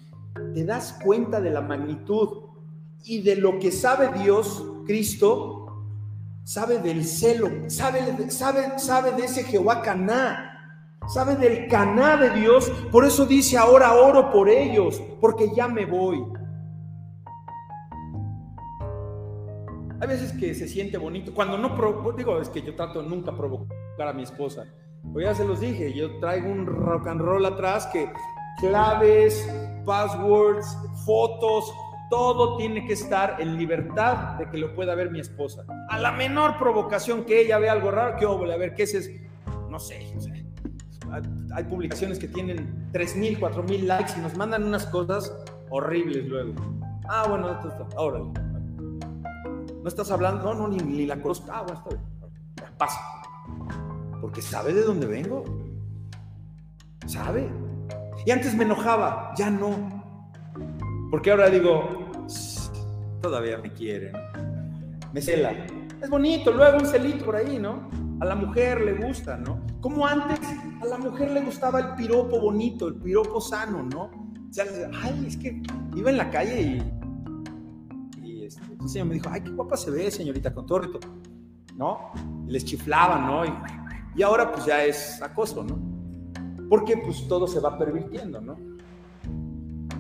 ¿Te 0.54 0.66
das 0.66 1.00
cuenta 1.02 1.40
de 1.40 1.52
la 1.52 1.62
magnitud 1.62 2.44
y 3.06 3.22
de 3.22 3.38
lo 3.38 3.58
que 3.58 3.72
sabe 3.72 4.12
Dios, 4.20 4.66
Cristo, 4.86 5.61
sabe 6.44 6.80
del 6.80 7.06
celo, 7.06 7.50
sabe, 7.68 8.30
sabe, 8.30 8.80
sabe 8.80 9.12
de 9.12 9.26
ese 9.26 9.44
Jehová 9.44 9.82
Caná, 9.82 10.98
sabe 11.08 11.36
del 11.36 11.68
Caná 11.68 12.18
de 12.18 12.30
Dios. 12.32 12.70
Por 12.92 13.06
eso 13.06 13.26
dice, 13.26 13.58
ahora 13.58 13.94
oro 13.94 14.32
por 14.32 14.50
ellos, 14.50 15.02
porque 15.20 15.54
ya 15.56 15.68
me 15.68 15.86
voy. 15.86 16.24
Hay 20.00 20.08
veces 20.08 20.34
que 20.34 20.56
se 20.56 20.68
siente 20.68 20.98
bonito, 20.98 21.32
cuando 21.34 21.60
no, 21.60 21.78
digo, 22.14 22.40
es 22.40 22.50
que 22.50 22.64
yo 22.64 22.76
trato 22.76 23.04
nunca 23.04 23.38
provocar 23.38 24.08
a 24.08 24.14
mi 24.14 24.24
esposa. 24.24 24.66
Pues 25.14 25.26
ya 25.26 25.36
se 25.36 25.46
los 25.46 25.60
dije, 25.60 25.94
yo 25.94 26.20
traigo 26.20 26.50
un 26.50 26.66
rock 26.66 27.08
and 27.08 27.22
roll 27.22 27.46
atrás 27.46 27.88
que 27.88 28.12
claves, 28.60 29.48
passwords, 29.86 30.78
fotos, 31.06 31.72
todo 32.12 32.58
tiene 32.58 32.86
que 32.86 32.92
estar 32.92 33.38
en 33.40 33.58
libertad 33.58 34.36
de 34.38 34.50
que 34.50 34.58
lo 34.58 34.76
pueda 34.76 34.94
ver 34.96 35.10
mi 35.12 35.22
esposa. 35.22 35.64
A 35.88 35.98
la 35.98 36.12
menor 36.12 36.60
provocación 36.60 37.24
que 37.24 37.40
ella 37.40 37.58
vea 37.58 37.72
algo 37.72 37.90
raro, 37.90 38.18
que 38.18 38.26
oh, 38.26 38.44
a 38.44 38.58
ver 38.58 38.76
qué 38.76 38.84
es, 38.84 39.10
no 39.70 39.80
sé, 39.80 40.14
Hay 41.56 41.64
publicaciones 41.64 42.20
que 42.20 42.28
tienen 42.28 42.90
3.000, 42.92 43.40
4.000 43.40 43.84
likes 43.84 44.14
y 44.18 44.22
nos 44.22 44.36
mandan 44.36 44.66
unas 44.66 44.86
cosas 44.88 45.34
horribles 45.70 46.26
luego. 46.28 46.54
Ah, 47.08 47.26
bueno, 47.30 47.58
ahora. 47.96 48.20
No 48.20 49.88
estás 49.88 50.12
hablando, 50.12 50.54
no, 50.54 50.68
no, 50.68 50.68
ni, 50.68 51.06
la 51.06 51.16
conozco. 51.22 51.50
Ah, 51.50 51.62
bueno, 51.62 51.80
está 51.80 51.96
bien. 51.96 52.78
Pasa. 52.78 53.00
Porque 54.20 54.42
sabe 54.42 54.74
de 54.74 54.84
dónde 54.84 55.08
vengo. 55.08 55.46
Sabe. 57.08 57.50
Y 58.26 58.32
antes 58.32 58.54
me 58.54 58.66
enojaba, 58.66 59.34
ya 59.38 59.50
no. 59.50 60.02
Porque 61.10 61.32
ahora 61.32 61.50
digo, 61.50 62.01
todavía 63.22 63.58
me 63.58 63.72
quieren. 63.72 64.14
Me 65.14 65.22
cela. 65.22 65.52
Es 66.02 66.10
bonito, 66.10 66.52
luego 66.52 66.80
un 66.80 66.86
celito 66.86 67.26
por 67.26 67.36
ahí, 67.36 67.60
¿no? 67.60 67.90
A 68.20 68.26
la 68.26 68.36
mujer 68.36 68.82
le 68.82 68.94
gusta, 68.94 69.38
¿no? 69.38 69.60
Como 69.82 70.06
antes 70.06 70.40
a 70.82 70.86
la 70.86 70.98
mujer 70.98 71.32
le 71.32 71.42
gustaba 71.42 71.80
el 71.80 71.96
piropo 71.96 72.40
bonito, 72.40 72.88
el 72.88 72.96
piropo 72.96 73.40
sano, 73.42 73.84
¿no? 73.84 74.04
O 74.50 74.54
sea, 74.54 74.66
ay, 75.04 75.26
es 75.28 75.38
que 75.38 75.62
iba 75.96 76.10
en 76.10 76.18
la 76.18 76.30
calle 76.30 76.62
y, 78.20 78.28
y 78.28 78.46
este, 78.46 78.64
señor 78.88 79.08
me 79.08 79.14
dijo, 79.16 79.30
ay, 79.32 79.42
qué 79.42 79.52
guapa 79.52 79.78
se 79.78 79.92
ve, 79.92 80.12
señorita, 80.12 80.54
con 80.54 80.66
¿no? 81.76 82.12
Y 82.48 82.52
les 82.52 82.66
chiflaban, 82.66 83.26
¿no? 83.26 83.46
Y, 83.46 83.54
y 84.16 84.24
ahora 84.24 84.52
pues 84.52 84.66
ya 84.66 84.84
es 84.84 85.22
acoso, 85.22 85.64
¿no? 85.64 85.80
Porque 86.70 86.98
pues 86.98 87.28
todo 87.28 87.48
se 87.48 87.60
va 87.60 87.78
pervirtiendo, 87.78 88.42
¿no? 88.42 88.56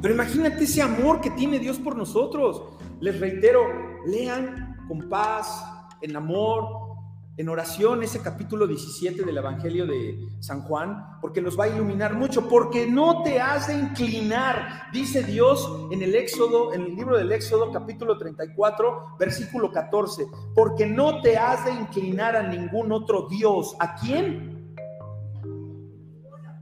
Pero 0.01 0.13
imagínate 0.13 0.63
ese 0.63 0.81
amor 0.81 1.21
que 1.21 1.29
tiene 1.29 1.59
Dios 1.59 1.77
por 1.77 1.95
nosotros. 1.95 2.63
Les 2.99 3.19
reitero, 3.19 3.61
lean 4.05 4.85
con 4.87 5.07
paz, 5.09 5.63
en 6.01 6.15
amor, 6.15 6.91
en 7.37 7.49
oración 7.49 8.03
ese 8.03 8.21
capítulo 8.21 8.67
17 8.67 9.23
del 9.23 9.37
Evangelio 9.37 9.85
de 9.85 10.27
San 10.39 10.63
Juan, 10.63 11.19
porque 11.21 11.41
los 11.41 11.57
va 11.59 11.65
a 11.65 11.69
iluminar 11.69 12.13
mucho, 12.13 12.49
porque 12.49 12.87
no 12.87 13.23
te 13.23 13.39
has 13.39 13.67
de 13.67 13.75
inclinar, 13.75 14.89
dice 14.91 15.23
Dios 15.23 15.87
en 15.91 16.01
el 16.01 16.13
Éxodo, 16.15 16.73
en 16.73 16.81
el 16.81 16.95
libro 16.95 17.17
del 17.17 17.31
Éxodo 17.31 17.71
capítulo 17.71 18.17
34, 18.17 19.15
versículo 19.17 19.71
14, 19.71 20.25
porque 20.53 20.85
no 20.85 21.21
te 21.21 21.37
has 21.37 21.63
de 21.65 21.71
inclinar 21.71 22.35
a 22.35 22.43
ningún 22.43 22.91
otro 22.91 23.27
Dios. 23.29 23.75
¿A 23.79 23.95
quién? 23.95 24.75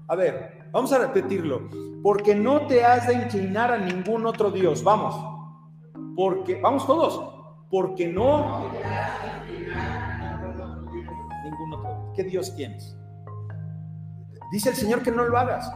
A 0.07 0.15
ver, 0.15 0.69
vamos 0.71 0.91
a 0.93 0.99
repetirlo, 0.99 1.69
porque 2.03 2.35
no 2.35 2.67
te 2.67 2.83
has 2.83 3.07
de 3.07 3.13
inclinar 3.13 3.71
a 3.71 3.77
ningún 3.77 4.25
otro 4.25 4.51
Dios. 4.51 4.83
Vamos 4.83 5.15
porque, 6.19 6.59
vamos 6.59 6.85
todos, 6.85 7.17
porque 7.71 8.05
no 8.05 8.69
ningún 11.45 11.73
otro. 11.75 12.11
¿Qué 12.13 12.25
Dios 12.25 12.53
tienes? 12.57 12.97
Dice 14.51 14.71
el 14.71 14.75
Señor 14.75 15.01
que 15.01 15.13
no 15.13 15.23
lo 15.23 15.37
hagas. 15.37 15.71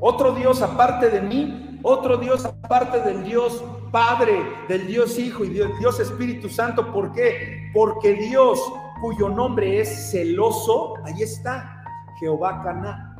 Otro 0.00 0.32
Dios 0.32 0.62
aparte 0.62 1.10
de 1.10 1.20
mí, 1.22 1.80
otro 1.82 2.18
Dios 2.18 2.44
aparte 2.44 3.00
del 3.00 3.24
Dios 3.24 3.64
Padre, 3.90 4.44
del 4.68 4.86
Dios 4.86 5.18
Hijo 5.18 5.44
y 5.44 5.48
del 5.48 5.76
Dios 5.80 5.98
Espíritu 5.98 6.48
Santo. 6.48 6.92
¿Por 6.92 7.10
qué? 7.10 7.68
Porque 7.74 8.14
Dios, 8.14 8.60
cuyo 9.00 9.28
nombre 9.28 9.80
es 9.80 10.12
celoso, 10.12 10.94
ahí 11.04 11.20
está, 11.20 11.82
Jehová 12.20 12.60
Caná 12.62 13.11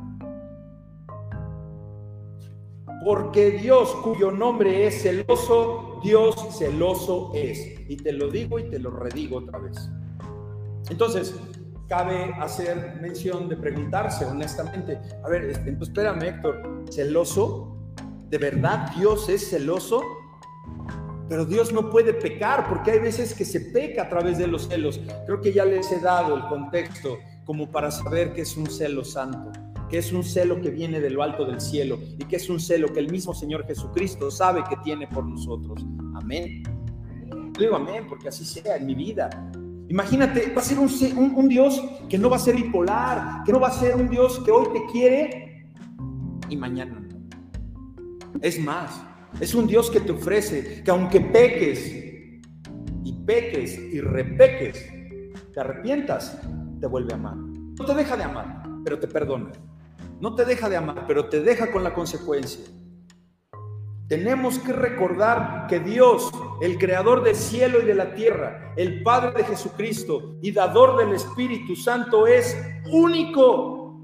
porque 3.03 3.51
Dios 3.51 3.93
cuyo 4.03 4.31
nombre 4.31 4.87
es 4.87 5.01
celoso, 5.01 5.99
Dios 6.03 6.35
celoso 6.57 7.31
es. 7.33 7.59
Y 7.89 7.97
te 7.97 8.13
lo 8.13 8.29
digo 8.29 8.59
y 8.59 8.69
te 8.69 8.79
lo 8.79 8.91
redigo 8.91 9.37
otra 9.39 9.59
vez. 9.59 9.89
Entonces, 10.89 11.35
cabe 11.87 12.33
hacer 12.39 12.97
mención 13.01 13.49
de 13.49 13.57
preguntarse 13.57 14.25
honestamente, 14.25 14.99
a 15.23 15.29
ver, 15.29 15.43
este, 15.45 15.77
espérame 15.81 16.23
Héctor, 16.23 16.85
¿celoso? 16.89 17.77
¿De 18.29 18.37
verdad 18.37 18.91
Dios 18.97 19.27
es 19.29 19.49
celoso? 19.49 20.01
Pero 21.27 21.45
Dios 21.45 21.73
no 21.73 21.89
puede 21.89 22.13
pecar 22.13 22.67
porque 22.67 22.91
hay 22.91 22.99
veces 22.99 23.33
que 23.33 23.45
se 23.45 23.59
peca 23.59 24.03
a 24.03 24.09
través 24.09 24.37
de 24.37 24.47
los 24.47 24.67
celos. 24.67 25.01
Creo 25.25 25.41
que 25.41 25.51
ya 25.51 25.65
les 25.65 25.91
he 25.91 25.99
dado 25.99 26.35
el 26.35 26.43
contexto 26.47 27.17
como 27.45 27.69
para 27.71 27.91
saber 27.91 28.33
que 28.33 28.41
es 28.41 28.55
un 28.55 28.67
celo 28.67 29.03
santo 29.03 29.51
que 29.93 29.99
es 29.99 30.11
un 30.11 30.23
celo 30.23 30.59
que 30.59 30.71
viene 30.71 30.99
de 30.99 31.11
lo 31.11 31.21
alto 31.21 31.45
del 31.45 31.61
cielo 31.61 31.99
y 32.17 32.25
que 32.25 32.37
es 32.37 32.49
un 32.49 32.59
celo 32.59 32.91
que 32.91 32.99
el 32.99 33.11
mismo 33.11 33.31
Señor 33.31 33.63
Jesucristo 33.67 34.31
sabe 34.31 34.63
que 34.67 34.75
tiene 34.77 35.05
por 35.05 35.23
nosotros. 35.23 35.85
Amén. 36.15 36.63
Digo 37.59 37.75
amén 37.75 38.07
porque 38.09 38.29
así 38.29 38.43
sea 38.43 38.77
en 38.77 38.87
mi 38.87 38.95
vida. 38.95 39.29
Imagínate, 39.89 40.51
va 40.51 40.61
a 40.61 40.65
ser 40.65 40.79
un, 40.79 41.47
Dios 41.47 41.79
que 42.09 42.17
no 42.17 42.27
va 42.27 42.37
a 42.37 42.39
ser 42.39 42.55
bipolar, 42.55 43.43
que 43.43 43.51
no 43.51 43.59
va 43.59 43.67
a 43.67 43.71
ser 43.71 43.95
un 43.95 44.09
Dios 44.09 44.41
que 44.43 44.49
hoy 44.49 44.65
te 44.73 44.83
quiere 44.91 45.69
y 46.49 46.57
mañana. 46.57 47.07
Es 48.41 48.59
más, 48.59 48.99
es 49.39 49.53
un 49.53 49.67
Dios 49.67 49.91
que 49.91 49.99
te 49.99 50.11
ofrece 50.11 50.81
que 50.83 50.89
aunque 50.89 51.21
peques 51.21 52.41
y 53.03 53.13
peques 53.27 53.77
y 53.77 54.01
repeques, 54.01 54.91
te 55.53 55.59
arrepientas, 55.59 56.41
te 56.81 56.87
vuelve 56.87 57.13
a 57.13 57.17
amar. 57.17 57.37
No 57.37 57.85
te 57.85 57.93
deja 57.93 58.17
de 58.17 58.23
amar, 58.23 58.63
pero 58.83 58.97
te 58.97 59.07
perdona. 59.07 59.51
No 60.23 60.35
te 60.35 60.45
deja 60.45 60.69
de 60.69 60.77
amar, 60.77 61.03
pero 61.05 61.27
te 61.27 61.41
deja 61.41 61.69
con 61.69 61.83
la 61.83 61.93
consecuencia. 61.93 62.63
Tenemos 64.07 64.57
que 64.57 64.71
recordar 64.71 65.67
que 65.67 65.81
Dios, 65.81 66.31
el 66.61 66.77
creador 66.77 67.25
del 67.25 67.35
cielo 67.35 67.81
y 67.81 67.85
de 67.85 67.93
la 67.93 68.13
tierra, 68.13 68.73
el 68.77 69.03
Padre 69.03 69.33
de 69.33 69.43
Jesucristo 69.43 70.37
y 70.41 70.53
dador 70.53 70.95
del 70.95 71.13
Espíritu 71.13 71.75
Santo 71.75 72.25
es 72.25 72.57
único. 72.89 73.99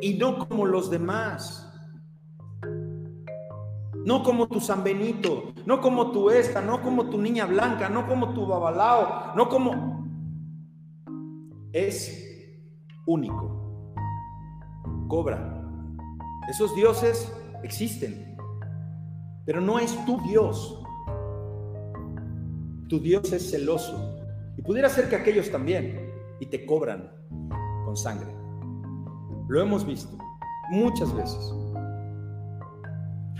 Y 0.00 0.14
no 0.14 0.48
como 0.48 0.66
los 0.66 0.90
demás. 0.90 1.72
No 4.04 4.24
como 4.24 4.48
tu 4.48 4.58
San 4.58 4.82
Benito, 4.82 5.52
no 5.66 5.80
como 5.80 6.10
tu 6.10 6.30
esta, 6.30 6.60
no 6.60 6.82
como 6.82 7.08
tu 7.10 7.16
niña 7.16 7.46
blanca, 7.46 7.88
no 7.88 8.08
como 8.08 8.34
tu 8.34 8.44
babalao, 8.44 9.36
no 9.36 9.48
como... 9.48 9.93
Es 11.74 12.24
único 13.04 13.92
cobra. 15.08 15.60
Esos 16.48 16.72
dioses 16.76 17.32
existen, 17.64 18.36
pero 19.44 19.60
no 19.60 19.80
es 19.80 19.92
tu 20.06 20.20
Dios. 20.22 20.80
Tu 22.88 23.00
Dios 23.00 23.32
es 23.32 23.50
celoso. 23.50 24.20
Y 24.56 24.62
pudiera 24.62 24.88
ser 24.88 25.08
que 25.08 25.16
aquellos 25.16 25.50
también, 25.50 26.12
y 26.38 26.46
te 26.46 26.64
cobran 26.64 27.10
con 27.84 27.96
sangre. 27.96 28.32
Lo 29.48 29.60
hemos 29.60 29.84
visto 29.84 30.16
muchas 30.70 31.12
veces. 31.12 31.52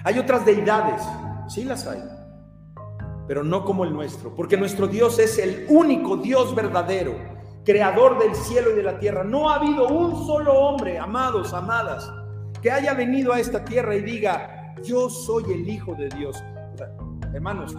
Hay 0.03 0.19
otras 0.19 0.45
deidades, 0.45 1.05
sí 1.47 1.63
las 1.63 1.87
hay, 1.87 2.03
pero 3.29 3.45
no 3.45 3.65
como 3.65 3.85
el 3.85 3.93
nuestro, 3.93 4.35
porque 4.35 4.57
nuestro 4.57 4.89
Dios 4.89 5.21
es 5.21 5.39
el 5.39 5.67
único 5.69 6.17
Dios 6.17 6.53
verdadero 6.53 7.34
creador 7.65 8.19
del 8.19 8.35
cielo 8.35 8.71
y 8.71 8.75
de 8.75 8.83
la 8.83 8.99
tierra. 8.99 9.25
No 9.25 9.51
ha 9.51 9.57
habido 9.57 9.89
un 9.89 10.27
solo 10.27 10.53
hombre, 10.53 10.99
amados, 10.99 11.53
amadas, 11.53 12.13
que 12.63 12.71
haya 12.71 12.95
venido 12.95 13.33
a 13.33 13.41
esta 13.41 13.65
tierra 13.65 13.95
y 13.97 14.03
diga, 14.03 14.75
yo 14.83 15.09
soy 15.09 15.45
el 15.53 15.69
Hijo 15.69 15.95
de 15.95 16.09
Dios. 16.11 16.43
hermanos, 17.33 17.75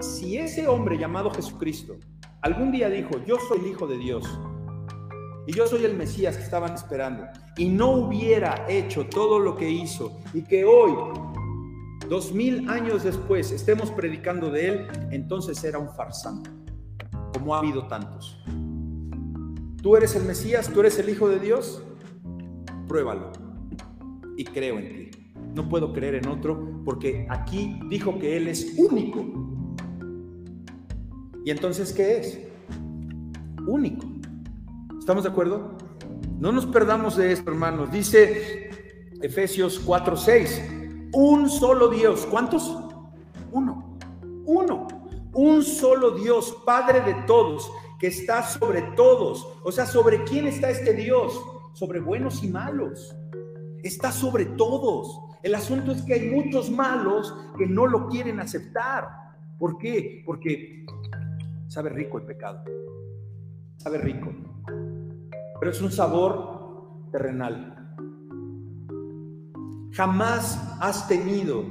si 0.00 0.36
ese 0.36 0.68
hombre 0.68 0.98
llamado 0.98 1.30
Jesucristo 1.30 1.96
algún 2.42 2.72
día 2.72 2.88
dijo, 2.90 3.10
yo 3.26 3.36
soy 3.48 3.60
el 3.60 3.66
Hijo 3.68 3.86
de 3.86 3.98
Dios, 3.98 4.24
y 5.46 5.52
yo 5.52 5.66
soy 5.66 5.84
el 5.84 5.96
Mesías 5.96 6.36
que 6.36 6.42
estaban 6.42 6.74
esperando, 6.74 7.24
y 7.56 7.68
no 7.68 7.90
hubiera 7.90 8.64
hecho 8.68 9.06
todo 9.06 9.38
lo 9.38 9.56
que 9.56 9.70
hizo, 9.70 10.18
y 10.32 10.42
que 10.42 10.64
hoy, 10.64 10.92
dos 12.08 12.32
mil 12.32 12.68
años 12.68 13.04
después, 13.04 13.50
estemos 13.52 13.90
predicando 13.90 14.50
de 14.50 14.68
él, 14.68 14.88
entonces 15.10 15.62
era 15.64 15.78
un 15.78 15.88
farsante, 15.90 16.50
como 17.32 17.54
ha 17.54 17.58
habido 17.58 17.86
tantos. 17.86 18.42
¿Tú 19.82 19.96
eres 19.96 20.14
el 20.14 20.22
Mesías? 20.22 20.70
¿Tú 20.72 20.78
eres 20.78 20.96
el 21.00 21.08
Hijo 21.08 21.28
de 21.28 21.40
Dios? 21.40 21.82
Pruébalo. 22.86 23.32
Y 24.36 24.44
creo 24.44 24.78
en 24.78 25.10
ti. 25.10 25.10
No 25.56 25.68
puedo 25.68 25.92
creer 25.92 26.14
en 26.14 26.28
otro 26.28 26.80
porque 26.84 27.26
aquí 27.28 27.80
dijo 27.88 28.16
que 28.20 28.36
Él 28.36 28.46
es 28.46 28.78
único. 28.78 29.24
¿Y 31.44 31.50
entonces 31.50 31.92
qué 31.92 32.18
es? 32.18 32.38
Único. 33.66 34.06
¿Estamos 35.00 35.24
de 35.24 35.30
acuerdo? 35.30 35.76
No 36.38 36.52
nos 36.52 36.64
perdamos 36.66 37.16
de 37.16 37.32
esto, 37.32 37.50
hermanos. 37.50 37.90
Dice 37.90 38.70
Efesios 39.20 39.84
4:6. 39.84 41.10
Un 41.12 41.50
solo 41.50 41.88
Dios. 41.88 42.24
¿Cuántos? 42.30 42.72
Uno. 43.50 43.98
Uno. 44.46 44.86
Un 45.34 45.64
solo 45.64 46.12
Dios, 46.12 46.56
Padre 46.64 47.00
de 47.00 47.14
todos 47.26 47.68
que 48.02 48.08
está 48.08 48.42
sobre 48.42 48.82
todos. 48.96 49.46
O 49.62 49.70
sea, 49.70 49.86
¿sobre 49.86 50.24
quién 50.24 50.48
está 50.48 50.68
este 50.70 50.92
Dios? 50.92 51.40
Sobre 51.72 52.00
buenos 52.00 52.42
y 52.42 52.48
malos. 52.48 53.16
Está 53.84 54.10
sobre 54.10 54.44
todos. 54.44 55.20
El 55.40 55.54
asunto 55.54 55.92
es 55.92 56.02
que 56.02 56.14
hay 56.14 56.28
muchos 56.28 56.68
malos 56.68 57.32
que 57.56 57.64
no 57.64 57.86
lo 57.86 58.08
quieren 58.08 58.40
aceptar. 58.40 59.06
¿Por 59.56 59.78
qué? 59.78 60.20
Porque 60.26 60.84
sabe 61.68 61.90
rico 61.90 62.18
el 62.18 62.24
pecado. 62.24 62.64
Sabe 63.76 63.98
rico. 63.98 64.32
Pero 65.60 65.70
es 65.70 65.80
un 65.80 65.92
sabor 65.92 67.06
terrenal. 67.12 67.96
Jamás 69.92 70.76
has 70.80 71.06
tenido 71.06 71.66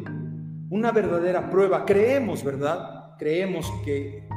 una 0.70 0.94
verdadera 0.94 1.50
prueba. 1.50 1.86
Creemos, 1.86 2.41
¿verdad? 2.41 3.17
Creemos 3.17 3.70
que 3.84 4.31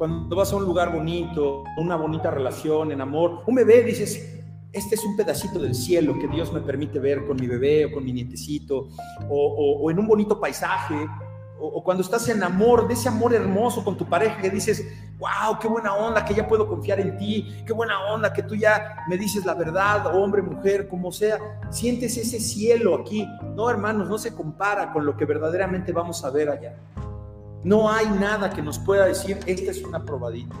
cuando 0.00 0.34
vas 0.34 0.50
a 0.50 0.56
un 0.56 0.64
lugar 0.64 0.94
bonito, 0.94 1.62
una 1.76 1.94
bonita 1.94 2.30
relación, 2.30 2.90
en 2.90 3.02
amor, 3.02 3.42
un 3.46 3.54
bebé, 3.54 3.82
dices, 3.82 4.40
este 4.72 4.94
es 4.94 5.04
un 5.04 5.14
pedacito 5.14 5.58
del 5.58 5.74
cielo 5.74 6.18
que 6.18 6.26
Dios 6.26 6.50
me 6.54 6.62
permite 6.62 6.98
ver 6.98 7.26
con 7.26 7.36
mi 7.36 7.46
bebé 7.46 7.84
o 7.84 7.92
con 7.92 8.02
mi 8.02 8.10
nietecito, 8.10 8.88
o, 9.28 9.90
en 9.90 9.98
un 9.98 10.06
bonito 10.06 10.40
paisaje, 10.40 11.06
o, 11.60 11.84
cuando 11.84 12.02
estás 12.02 12.26
en 12.30 12.42
amor, 12.42 12.88
de 12.88 12.94
ese 12.94 13.10
amor 13.10 13.34
hermoso 13.34 13.84
con 13.84 13.98
tu 13.98 14.06
pareja 14.08 14.38
que 14.40 14.48
dices, 14.48 14.82
wow, 15.18 15.58
qué 15.60 15.68
buena 15.68 15.94
onda 15.94 16.24
que 16.24 16.32
ya 16.32 16.48
puedo 16.48 16.66
confiar 16.66 16.98
en 16.98 17.18
ti, 17.18 17.62
qué 17.66 17.74
buena 17.74 18.02
onda 18.10 18.32
que 18.32 18.42
tú 18.42 18.54
ya 18.54 19.04
me 19.06 19.18
dices 19.18 19.44
la 19.44 19.52
verdad, 19.52 20.16
hombre, 20.16 20.40
mujer, 20.40 20.88
como 20.88 21.12
sea, 21.12 21.38
sientes 21.68 22.16
ese 22.16 22.40
cielo 22.40 22.94
aquí. 22.94 23.28
No, 23.54 23.68
hermanos, 23.68 24.08
no 24.08 24.16
se 24.16 24.34
compara 24.34 24.94
con 24.94 25.04
lo 25.04 25.14
que 25.14 25.26
verdaderamente 25.26 25.92
vamos 25.92 26.24
a 26.24 26.30
ver 26.30 26.48
allá. 26.48 26.74
No 27.62 27.90
hay 27.90 28.06
nada 28.08 28.50
que 28.50 28.62
nos 28.62 28.78
pueda 28.78 29.06
decir, 29.06 29.38
esta 29.46 29.70
es 29.70 29.82
una 29.82 30.04
probadita. 30.04 30.56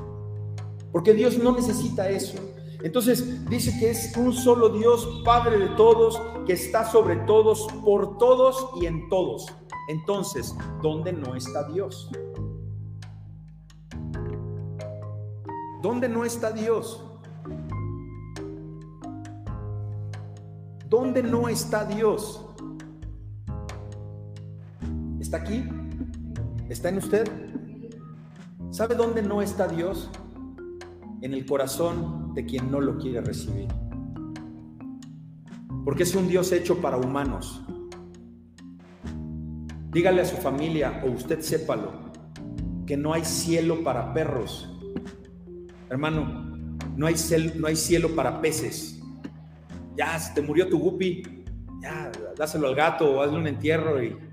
Porque 0.92 1.14
Dios 1.14 1.38
no 1.38 1.52
necesita 1.52 2.08
eso. 2.08 2.38
Entonces 2.82 3.48
dice 3.48 3.78
que 3.78 3.90
es 3.90 4.16
un 4.16 4.32
solo 4.32 4.70
Dios, 4.70 5.22
Padre 5.24 5.58
de 5.58 5.68
todos, 5.76 6.20
que 6.46 6.54
está 6.54 6.84
sobre 6.84 7.16
todos, 7.16 7.66
por 7.84 8.18
todos 8.18 8.70
y 8.80 8.86
en 8.86 9.08
todos. 9.08 9.46
Entonces, 9.88 10.54
¿dónde 10.82 11.12
no 11.12 11.34
está 11.34 11.68
Dios? 11.68 12.10
¿Dónde 15.82 16.08
no 16.08 16.24
está 16.24 16.52
Dios? 16.52 17.04
¿Dónde 20.88 21.22
no 21.22 21.48
está 21.48 21.84
Dios? 21.84 22.46
¿Está 25.20 25.38
aquí? 25.38 25.64
¿Está 26.70 26.88
en 26.88 26.98
usted? 26.98 27.28
¿Sabe 28.70 28.94
dónde 28.94 29.22
no 29.22 29.42
está 29.42 29.66
Dios? 29.66 30.08
En 31.20 31.34
el 31.34 31.44
corazón 31.44 32.32
de 32.32 32.46
quien 32.46 32.70
no 32.70 32.80
lo 32.80 32.96
quiere 32.96 33.20
recibir. 33.20 33.66
Porque 35.84 36.04
es 36.04 36.14
un 36.14 36.28
Dios 36.28 36.52
hecho 36.52 36.80
para 36.80 36.96
humanos. 36.96 37.60
Dígale 39.90 40.22
a 40.22 40.24
su 40.24 40.36
familia, 40.36 41.02
o 41.04 41.10
usted 41.10 41.40
sépalo, 41.40 42.12
que 42.86 42.96
no 42.96 43.14
hay 43.14 43.24
cielo 43.24 43.82
para 43.82 44.14
perros. 44.14 44.72
Hermano, 45.88 46.76
no 46.96 47.08
hay, 47.08 47.16
cielo, 47.16 47.50
no 47.56 47.66
hay 47.66 47.74
cielo 47.74 48.14
para 48.14 48.40
peces. 48.40 49.02
Ya, 49.96 50.16
se 50.20 50.34
te 50.34 50.40
murió 50.40 50.68
tu 50.68 50.78
guppy, 50.78 51.44
ya, 51.82 52.12
dáselo 52.38 52.68
al 52.68 52.76
gato 52.76 53.10
o 53.10 53.22
hazle 53.22 53.38
un 53.38 53.48
entierro 53.48 54.00
y 54.00 54.29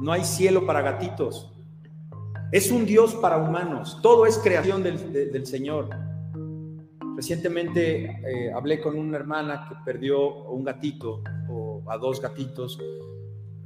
no 0.00 0.12
hay 0.12 0.24
cielo 0.24 0.66
para 0.66 0.82
gatitos. 0.82 1.52
Es 2.52 2.70
un 2.70 2.86
Dios 2.86 3.14
para 3.16 3.36
humanos. 3.36 3.98
Todo 4.02 4.26
es 4.26 4.38
creación 4.38 4.82
del, 4.82 5.46
Señor. 5.46 5.90
Recientemente 7.16 8.04
eh, 8.04 8.52
hablé 8.54 8.80
con 8.80 8.96
una 8.96 9.16
hermana 9.16 9.66
que 9.68 9.74
perdió 9.84 10.44
un 10.44 10.64
gatito 10.64 11.22
o 11.50 11.82
a 11.88 11.98
dos 11.98 12.22
gatitos, 12.22 12.78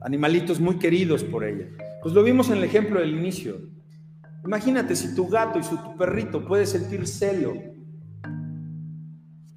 animalitos 0.01 0.59
muy 0.59 0.79
queridos 0.79 1.23
por 1.23 1.45
ella. 1.45 1.69
Pues 2.03 2.15
lo 2.15 2.23
vimos 2.23 2.51
en 2.51 2.59
el 2.59 2.65
ejemplo 2.65 2.99
del 2.99 3.17
inicio. 3.17 3.59
Imagínate 4.45 4.97
si 4.97 5.15
tu 5.15 5.29
gato 5.29 5.59
y 5.59 5.63
su 5.63 5.77
tu 5.77 5.97
perrito 5.97 6.45
puede 6.45 6.67
sentir 6.67 7.07
celo. 7.07 7.53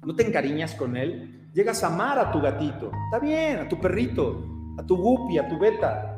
¿No 0.04 0.14
te 0.14 0.24
encariñas 0.24 0.74
con 0.74 0.96
él? 0.96 1.50
Llegas 1.52 1.82
a 1.82 1.88
amar 1.88 2.18
a 2.18 2.30
tu 2.30 2.40
gatito. 2.40 2.92
Está 3.06 3.18
bien, 3.18 3.58
a 3.58 3.68
tu 3.68 3.80
perrito, 3.80 4.44
a 4.78 4.86
tu 4.86 4.96
guppy, 4.96 5.38
a 5.38 5.48
tu 5.48 5.58
beta 5.58 6.15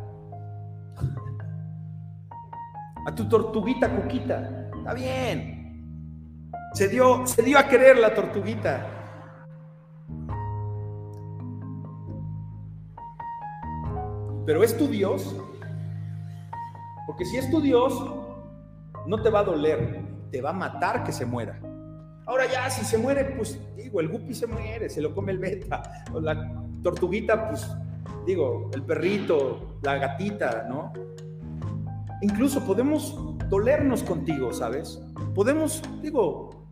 a 3.08 3.14
tu 3.14 3.26
tortuguita 3.26 3.88
cuquita. 3.88 4.68
Está 4.76 4.92
bien. 4.92 6.60
Se 6.74 6.88
dio, 6.88 7.26
se 7.26 7.42
dio 7.42 7.58
a 7.58 7.66
querer 7.66 7.96
la 7.96 8.14
tortuguita. 8.14 8.86
Pero 14.44 14.62
es 14.62 14.76
tu 14.76 14.88
Dios. 14.88 15.34
Porque 17.06 17.24
si 17.24 17.38
es 17.38 17.50
tu 17.50 17.62
Dios, 17.62 17.94
no 19.06 19.22
te 19.22 19.30
va 19.30 19.40
a 19.40 19.44
doler, 19.44 20.02
te 20.30 20.42
va 20.42 20.50
a 20.50 20.52
matar 20.52 21.02
que 21.02 21.12
se 21.12 21.24
muera. 21.24 21.58
Ahora 22.26 22.44
ya, 22.44 22.68
si 22.68 22.84
se 22.84 22.98
muere, 22.98 23.24
pues 23.24 23.58
digo, 23.74 24.00
el 24.00 24.08
guppy 24.08 24.34
se 24.34 24.46
muere, 24.46 24.90
se 24.90 25.00
lo 25.00 25.14
come 25.14 25.32
el 25.32 25.38
beta, 25.38 26.04
o 26.12 26.20
la 26.20 26.62
tortuguita, 26.82 27.48
pues 27.48 27.74
digo, 28.26 28.70
el 28.74 28.82
perrito, 28.82 29.78
la 29.82 29.96
gatita, 29.96 30.66
¿no? 30.68 30.92
Incluso 32.20 32.64
podemos 32.64 33.16
dolernos 33.48 34.02
contigo, 34.02 34.52
¿sabes? 34.52 35.00
Podemos, 35.34 35.82
digo, 36.02 36.66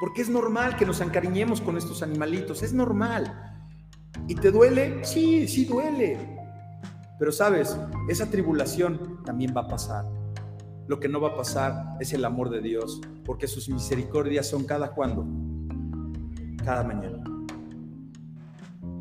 porque 0.00 0.22
es 0.22 0.28
normal 0.28 0.76
que 0.76 0.84
nos 0.84 1.00
encariñemos 1.00 1.60
con 1.60 1.76
estos 1.76 2.02
animalitos, 2.02 2.62
es 2.62 2.72
normal. 2.72 3.54
¿Y 4.28 4.34
te 4.34 4.50
duele? 4.50 5.04
Sí, 5.04 5.46
sí 5.46 5.64
duele. 5.64 6.18
Pero 7.18 7.32
sabes, 7.32 7.78
esa 8.08 8.30
tribulación 8.30 9.22
también 9.24 9.54
va 9.56 9.62
a 9.62 9.68
pasar. 9.68 10.04
Lo 10.86 11.00
que 11.00 11.08
no 11.08 11.20
va 11.20 11.30
a 11.30 11.36
pasar 11.36 11.96
es 12.00 12.12
el 12.12 12.24
amor 12.24 12.50
de 12.50 12.60
Dios, 12.60 13.00
porque 13.24 13.48
sus 13.48 13.68
misericordias 13.68 14.46
son 14.46 14.64
cada 14.64 14.90
cuando, 14.90 15.26
cada 16.64 16.84
mañana. 16.84 17.35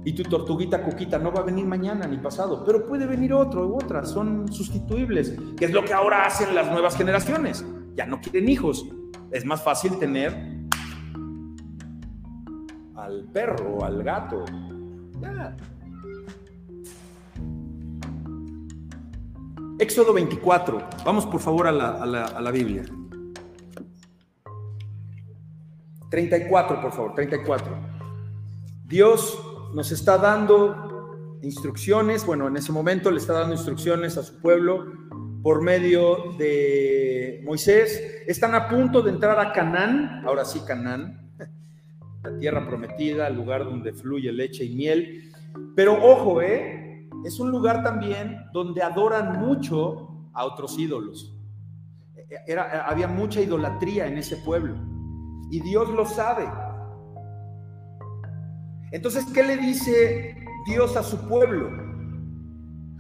Y 0.06 0.14
tu 0.14 0.22
tortuguita 0.22 0.84
cuquita 0.84 1.18
no 1.18 1.32
va 1.32 1.40
a 1.40 1.44
venir 1.44 1.66
mañana 1.66 2.06
ni 2.08 2.18
pasado, 2.18 2.64
pero 2.64 2.86
puede 2.86 3.08
venir 3.08 3.34
otro 3.34 3.68
u 3.68 3.76
otra, 3.76 4.06
son 4.06 4.52
sustituibles, 4.54 5.36
que 5.58 5.66
es 5.66 5.72
lo 5.72 5.84
que 5.84 5.94
ahora 5.94 6.28
hacen 6.28 6.54
las 6.54 6.72
nuevas 6.72 6.96
generaciones. 6.96 7.66
Ya 7.96 8.06
no 8.06 8.22
quieren 8.22 8.48
hijos. 8.48 8.86
Es 9.32 9.44
más 9.46 9.64
fácil 9.64 9.98
tener 9.98 10.32
al 12.96 13.24
perro 13.34 13.84
al 13.84 14.04
gato. 14.04 14.46
Éxodo 19.80 20.14
24. 20.14 20.88
Vamos 21.04 21.26
por 21.26 21.42
favor 21.42 21.66
a 21.66 21.72
la, 21.72 21.96
a 21.96 22.42
la 22.42 22.52
Biblia. 22.52 22.86
34, 26.12 26.80
por 26.80 26.92
favor, 26.92 27.16
34. 27.16 27.76
Dios 28.86 29.55
nos 29.74 29.92
está 29.92 30.18
dando 30.18 31.38
instrucciones, 31.42 32.26
bueno, 32.26 32.48
en 32.48 32.58
ese 32.58 32.72
momento 32.72 33.12
le 33.12 33.18
está 33.18 33.34
dando 33.34 33.54
instrucciones 33.54 34.18
a 34.18 34.24
su 34.24 34.42
pueblo 34.42 34.86
por 35.44 35.62
medio 35.62 36.34
de 36.38 37.42
Moisés. 37.46 38.24
Están 38.28 38.56
a 38.56 38.68
punto 38.68 39.02
de 39.02 39.12
entrar 39.12 39.40
a 39.40 39.54
Canaán, 39.54 40.24
ahora 40.26 40.44
sí 40.44 40.62
Canaán, 40.66 41.32
la 42.24 42.38
tierra 42.40 42.68
prometida, 42.68 43.28
el 43.28 43.36
lugar 43.36 43.64
donde 43.64 43.94
fluye 43.94 44.32
leche 44.32 44.66
y 44.66 44.76
miel. 44.76 45.32
Pero 45.76 45.94
ojo, 46.04 46.42
¿eh? 46.42 47.08
es 47.24 47.40
un 47.40 47.52
lugar 47.52 47.84
también 47.84 48.46
donde 48.54 48.82
adoran 48.82 49.40
mucho 49.40 50.30
a 50.34 50.46
otros 50.46 50.78
ídolos. 50.78 51.34
Era, 52.48 52.86
había 52.88 53.08
mucha 53.08 53.40
idolatría 53.40 54.08
en 54.08 54.18
ese 54.18 54.38
pueblo 54.38 54.76
y 55.52 55.60
Dios 55.62 55.90
lo 55.90 56.06
sabe. 56.06 56.48
Entonces, 58.96 59.26
¿qué 59.34 59.44
le 59.44 59.58
dice 59.58 60.38
Dios 60.66 60.96
a 60.96 61.04
su 61.04 61.28
pueblo? 61.28 61.70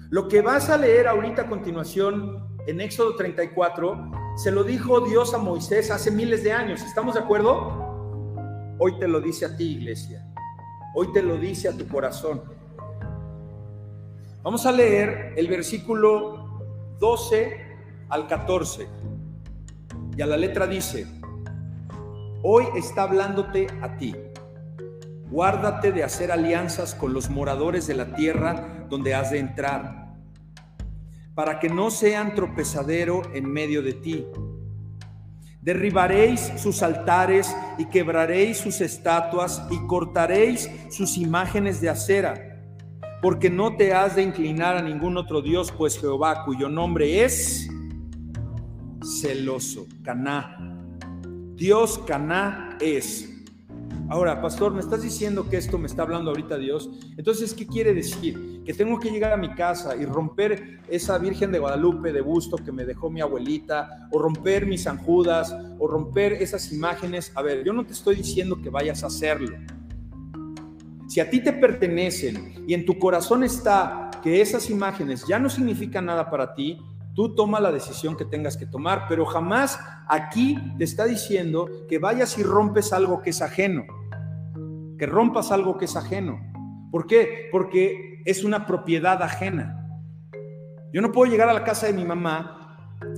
Lo 0.09 0.27
que 0.27 0.41
vas 0.41 0.69
a 0.69 0.77
leer 0.77 1.07
ahorita 1.07 1.43
a 1.43 1.47
continuación 1.47 2.49
en 2.67 2.81
Éxodo 2.81 3.15
34, 3.15 4.11
se 4.35 4.51
lo 4.51 4.65
dijo 4.65 4.99
Dios 4.99 5.33
a 5.33 5.37
Moisés 5.37 5.91
hace 5.91 6.11
miles 6.11 6.43
de 6.43 6.51
años. 6.51 6.81
¿Estamos 6.81 7.13
de 7.13 7.21
acuerdo? 7.21 8.75
Hoy 8.77 8.99
te 8.99 9.07
lo 9.07 9.21
dice 9.21 9.45
a 9.45 9.55
ti, 9.55 9.77
iglesia. 9.77 10.29
Hoy 10.95 11.13
te 11.13 11.23
lo 11.23 11.37
dice 11.37 11.69
a 11.69 11.77
tu 11.77 11.87
corazón. 11.87 12.43
Vamos 14.43 14.65
a 14.65 14.73
leer 14.73 15.33
el 15.37 15.47
versículo 15.47 16.59
12 16.99 17.57
al 18.09 18.27
14. 18.27 18.85
Y 20.17 20.21
a 20.21 20.25
la 20.25 20.35
letra 20.35 20.67
dice, 20.67 21.07
hoy 22.43 22.65
está 22.75 23.03
hablándote 23.03 23.67
a 23.81 23.95
ti 23.95 24.13
Guárdate 25.35 25.91
de 25.91 26.01
hacer 26.01 26.31
alianzas 26.31 26.95
con 26.95 27.11
los 27.11 27.29
moradores 27.29 27.87
de 27.87 27.93
la 27.93 28.15
tierra 28.15 28.87
donde 28.89 29.13
has 29.13 29.31
de 29.31 29.39
entrar, 29.39 30.15
para 31.33 31.59
que 31.59 31.67
no 31.67 31.91
sean 31.91 32.35
tropezadero 32.35 33.21
en 33.33 33.45
medio 33.51 33.81
de 33.81 33.91
ti. 33.95 34.25
Derribaréis 35.59 36.53
sus 36.55 36.81
altares 36.81 37.53
y 37.77 37.87
quebraréis 37.87 38.59
sus 38.59 38.79
estatuas 38.79 39.61
y 39.69 39.85
cortaréis 39.87 40.71
sus 40.89 41.17
imágenes 41.17 41.81
de 41.81 41.89
acera, 41.89 42.63
porque 43.21 43.49
no 43.49 43.75
te 43.75 43.93
has 43.93 44.15
de 44.15 44.23
inclinar 44.23 44.77
a 44.77 44.81
ningún 44.81 45.17
otro 45.17 45.41
Dios, 45.41 45.69
pues 45.69 45.99
Jehová, 45.99 46.45
cuyo 46.45 46.69
nombre 46.69 47.25
es 47.25 47.69
celoso, 49.19 49.85
Caná. 50.01 50.79
Dios 51.55 51.99
Caná 52.07 52.77
es 52.79 53.34
Ahora, 54.07 54.39
pastor, 54.39 54.71
me 54.71 54.81
estás 54.81 55.01
diciendo 55.01 55.49
que 55.49 55.57
esto 55.57 55.79
me 55.79 55.87
está 55.87 56.03
hablando 56.03 56.29
ahorita 56.29 56.59
Dios. 56.59 56.91
Entonces, 57.17 57.55
¿qué 57.55 57.65
quiere 57.65 57.91
decir? 57.91 58.61
Que 58.63 58.71
tengo 58.71 58.99
que 58.99 59.09
llegar 59.09 59.33
a 59.33 59.37
mi 59.37 59.55
casa 59.55 59.95
y 59.95 60.05
romper 60.05 60.79
esa 60.87 61.17
Virgen 61.17 61.51
de 61.51 61.57
Guadalupe 61.57 62.13
de 62.13 62.21
busto 62.21 62.57
que 62.57 62.71
me 62.71 62.85
dejó 62.85 63.09
mi 63.09 63.21
abuelita, 63.21 64.07
o 64.11 64.19
romper 64.19 64.67
mis 64.67 64.83
San 64.83 64.97
Judas, 64.97 65.55
o 65.79 65.87
romper 65.87 66.33
esas 66.33 66.71
imágenes. 66.71 67.31
A 67.33 67.41
ver, 67.41 67.63
yo 67.63 67.73
no 67.73 67.83
te 67.83 67.93
estoy 67.93 68.17
diciendo 68.17 68.61
que 68.61 68.69
vayas 68.69 69.03
a 69.03 69.07
hacerlo. 69.07 69.57
Si 71.07 71.19
a 71.19 71.27
ti 71.27 71.43
te 71.43 71.53
pertenecen 71.53 72.63
y 72.67 72.75
en 72.75 72.85
tu 72.85 72.99
corazón 72.99 73.43
está 73.43 74.11
que 74.21 74.39
esas 74.39 74.69
imágenes 74.69 75.25
ya 75.27 75.39
no 75.39 75.49
significan 75.49 76.05
nada 76.05 76.29
para 76.29 76.53
ti, 76.53 76.79
tú 77.15 77.33
toma 77.33 77.59
la 77.59 77.71
decisión 77.71 78.17
que 78.17 78.25
tengas 78.25 78.57
que 78.57 78.65
tomar, 78.65 79.05
pero 79.07 79.25
jamás 79.25 79.79
aquí 80.07 80.57
te 80.77 80.83
está 80.83 81.05
diciendo 81.05 81.67
que 81.87 81.97
vayas 81.97 82.37
y 82.37 82.43
rompes 82.43 82.93
algo 82.93 83.21
que 83.21 83.29
es 83.29 83.41
ajeno, 83.41 83.85
que 84.99 85.05
rompas 85.05 85.51
algo 85.51 85.77
que 85.77 85.85
es 85.85 85.95
ajeno. 85.95 86.39
¿Por 86.91 87.07
qué? 87.07 87.47
Porque 87.51 88.21
es 88.25 88.43
una 88.43 88.65
propiedad 88.65 89.23
ajena. 89.23 89.81
Yo 90.93 91.01
no 91.01 91.11
puedo 91.11 91.31
llegar 91.31 91.49
a 91.49 91.53
la 91.53 91.63
casa 91.63 91.87
de 91.87 91.93
mi 91.93 92.03
mamá 92.03 92.51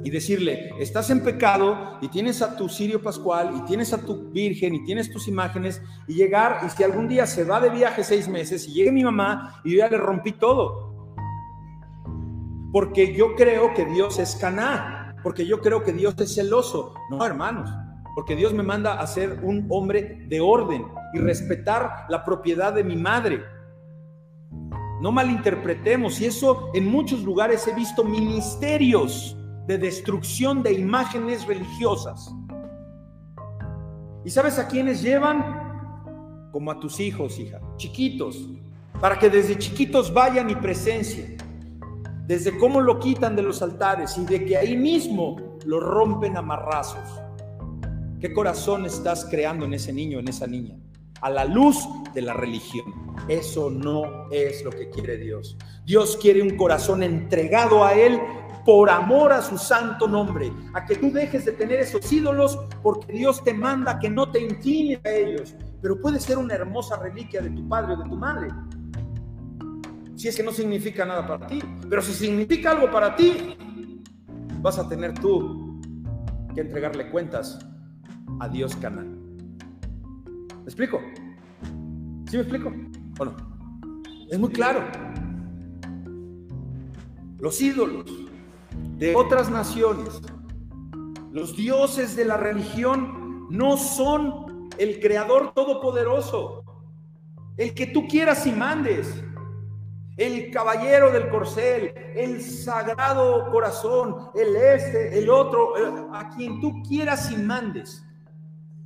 y 0.04 0.10
decirle, 0.10 0.72
estás 0.80 1.10
en 1.10 1.24
pecado 1.24 1.98
y 2.02 2.08
tienes 2.08 2.42
a 2.42 2.56
tu 2.56 2.70
Sirio 2.70 3.02
Pascual 3.02 3.52
y 3.58 3.66
tienes 3.66 3.94
a 3.94 4.02
tu 4.04 4.32
Virgen 4.32 4.76
y 4.76 4.84
tienes 4.84 5.12
tus 5.12 5.28
imágenes 5.28 5.82
y 6.08 6.14
llegar 6.14 6.60
y 6.66 6.70
si 6.70 6.84
algún 6.84 7.08
día 7.08 7.26
se 7.26 7.44
va 7.44 7.60
de 7.60 7.70
viaje 7.70 8.04
seis 8.04 8.28
meses 8.28 8.68
y 8.68 8.74
llegue 8.74 8.92
mi 8.92 9.04
mamá 9.04 9.62
y 9.64 9.72
yo 9.72 9.78
ya 9.80 9.90
le 9.90 9.98
rompí 9.98 10.34
todo 10.34 10.97
porque 12.78 13.12
yo 13.12 13.36
creo 13.36 13.74
que 13.74 13.86
Dios 13.86 14.20
es 14.20 14.36
caná, 14.36 15.16
porque 15.24 15.48
yo 15.48 15.62
creo 15.62 15.84
que 15.84 15.92
Dios 15.92 16.14
es 16.20 16.36
celoso. 16.36 16.94
No, 17.10 17.26
hermanos, 17.26 17.72
porque 18.14 18.36
Dios 18.36 18.54
me 18.54 18.62
manda 18.62 19.00
a 19.00 19.08
ser 19.08 19.40
un 19.42 19.66
hombre 19.72 20.28
de 20.30 20.40
orden 20.40 20.86
y 21.12 21.18
respetar 21.18 22.06
la 22.08 22.24
propiedad 22.24 22.72
de 22.72 22.84
mi 22.84 22.96
madre. 22.96 23.42
No 25.02 25.12
malinterpretemos, 25.12 26.22
y 26.22 26.28
eso 26.28 26.70
en 26.76 26.86
muchos 26.86 27.24
lugares 27.24 27.68
he 27.68 27.74
visto 27.74 28.04
ministerios 28.04 29.36
de 29.66 29.80
destrucción 29.80 30.62
de 30.62 30.74
imágenes 30.74 31.48
religiosas. 31.48 32.32
¿Y 34.24 34.30
sabes 34.30 34.60
a 34.60 34.68
quiénes 34.68 35.02
llevan? 35.02 36.52
Como 36.52 36.70
a 36.70 36.80
tus 36.80 37.00
hijos, 37.00 37.40
hija, 37.40 37.60
chiquitos, 37.78 38.48
para 39.02 39.18
que 39.18 39.32
desde 39.32 39.58
chiquitos 39.58 40.14
vayan 40.14 40.52
y 40.52 40.56
presencien 40.56 41.38
desde 42.28 42.58
cómo 42.58 42.82
lo 42.82 43.00
quitan 43.00 43.38
de 43.38 43.42
los 43.42 43.62
altares 43.62 44.18
y 44.18 44.26
de 44.26 44.44
que 44.44 44.58
ahí 44.58 44.76
mismo 44.76 45.58
lo 45.66 45.80
rompen 45.80 46.36
a 46.36 46.42
marrazos. 46.42 47.22
¿Qué 48.20 48.34
corazón 48.34 48.86
estás 48.86 49.26
creando 49.26 49.66
en 49.66 49.74
ese 49.74 49.94
niño, 49.94 50.20
en 50.20 50.28
esa 50.28 50.46
niña? 50.46 50.76
A 51.22 51.30
la 51.30 51.46
luz 51.46 51.88
de 52.14 52.22
la 52.22 52.34
religión. 52.34 52.86
Eso 53.30 53.70
no 53.70 54.30
es 54.30 54.64
lo 54.64 54.72
que 54.72 54.90
quiere 54.90 55.18
Dios. 55.18 55.58
Dios 55.86 56.18
quiere 56.22 56.42
un 56.42 56.58
corazón 56.58 57.02
entregado 57.02 57.86
a 57.86 57.94
Él 57.94 58.20
por 58.66 58.90
amor 58.90 59.32
a 59.32 59.42
su 59.42 59.58
santo 59.58 60.06
nombre, 60.06 60.52
a 60.74 60.84
que 60.84 60.98
tú 60.98 61.10
dejes 61.10 61.46
de 61.46 61.54
tener 61.54 61.80
esos 61.80 62.12
ídolos 62.12 62.60
porque 62.84 63.14
Dios 63.14 63.42
te 63.42 63.54
manda 63.54 63.98
que 63.98 64.10
no 64.10 64.30
te 64.30 64.42
inclines 64.42 65.00
a 65.06 65.12
ellos, 65.12 65.56
pero 65.82 66.02
puede 66.02 66.20
ser 66.20 66.38
una 66.38 66.56
hermosa 66.56 66.98
reliquia 66.98 67.42
de 67.42 67.52
tu 67.52 67.68
padre 67.70 67.94
o 67.94 67.98
de 67.98 68.10
tu 68.10 68.18
madre 68.18 68.50
si 70.18 70.28
es 70.28 70.36
que 70.36 70.44
no 70.44 70.52
significa 70.52 71.06
nada 71.06 71.28
para 71.28 71.46
ti. 71.46 71.62
Pero 71.88 72.02
si 72.02 72.12
significa 72.12 72.72
algo 72.72 72.92
para 72.92 73.16
ti, 73.16 73.56
vas 74.62 74.80
a 74.80 74.90
tener 74.90 75.14
tú 75.14 75.80
que 76.56 76.62
entregarle 76.62 77.10
cuentas 77.12 77.60
a 78.40 78.50
Dios 78.50 78.76
Canán. 78.78 79.38
¿Me 80.56 80.64
explico? 80.64 81.00
¿Sí 82.26 82.36
me 82.36 82.42
explico? 82.42 82.74
¿O 83.20 83.26
no? 83.26 83.36
Es 84.30 84.40
muy 84.40 84.50
claro. 84.50 84.82
Los 87.40 87.62
ídolos 87.62 88.06
de 88.98 89.16
otras 89.16 89.52
naciones, 89.52 90.20
los 91.32 91.56
dioses 91.56 92.16
de 92.16 92.26
la 92.26 92.38
religión, 92.38 93.48
no 93.52 93.78
son 93.78 94.68
el 94.80 95.00
creador 95.00 95.54
todopoderoso, 95.54 96.64
el 97.56 97.76
que 97.76 97.86
tú 97.86 98.08
quieras 98.08 98.48
y 98.48 98.52
mandes. 98.52 99.24
El 100.18 100.50
caballero 100.50 101.12
del 101.12 101.30
corcel, 101.30 101.94
el 102.16 102.42
sagrado 102.42 103.52
corazón, 103.52 104.32
el 104.34 104.56
este, 104.56 105.20
el 105.20 105.30
otro, 105.30 105.74
a 106.14 106.30
quien 106.36 106.60
tú 106.60 106.82
quieras 106.82 107.32
y 107.32 107.38
mandes, 107.38 108.04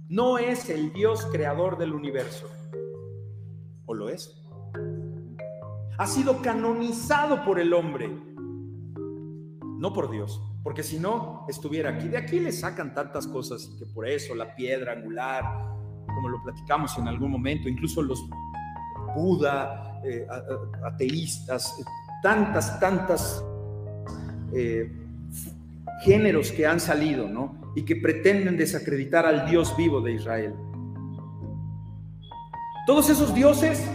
no 0.09 0.37
es 0.37 0.69
el 0.69 0.91
Dios 0.91 1.25
creador 1.31 1.77
del 1.77 1.93
universo. 1.93 2.47
¿O 3.85 3.93
lo 3.93 4.09
es? 4.09 4.43
Ha 5.97 6.05
sido 6.05 6.41
canonizado 6.41 7.45
por 7.45 7.59
el 7.59 7.73
hombre, 7.73 8.09
no 9.77 9.93
por 9.93 10.11
Dios, 10.11 10.41
porque 10.63 10.83
si 10.83 10.99
no, 10.99 11.45
estuviera 11.47 11.91
aquí. 11.91 12.09
De 12.09 12.17
aquí 12.17 12.41
le 12.41 12.51
sacan 12.51 12.93
tantas 12.93 13.25
cosas 13.25 13.69
que 13.79 13.85
por 13.85 14.05
eso 14.05 14.35
la 14.35 14.53
piedra 14.53 14.91
angular, 14.93 15.43
como 16.07 16.27
lo 16.27 16.43
platicamos 16.43 16.97
en 16.97 17.07
algún 17.07 17.31
momento, 17.31 17.69
incluso 17.69 18.01
los 18.01 18.21
Buda, 19.15 19.90
eh, 20.03 20.27
ateístas, 20.83 21.75
tantas, 22.23 22.79
tantas 22.79 23.43
eh, 24.53 24.91
géneros 26.03 26.51
que 26.51 26.65
han 26.65 26.79
salido, 26.79 27.27
¿no? 27.27 27.73
Y 27.75 27.83
que 27.83 27.95
pretenden 27.95 28.57
desacreditar 28.57 29.25
al 29.25 29.49
Dios 29.49 29.75
vivo 29.77 30.01
de 30.01 30.13
Israel. 30.13 30.53
Todos 32.87 33.09
esos 33.09 33.33
dioses, 33.33 33.87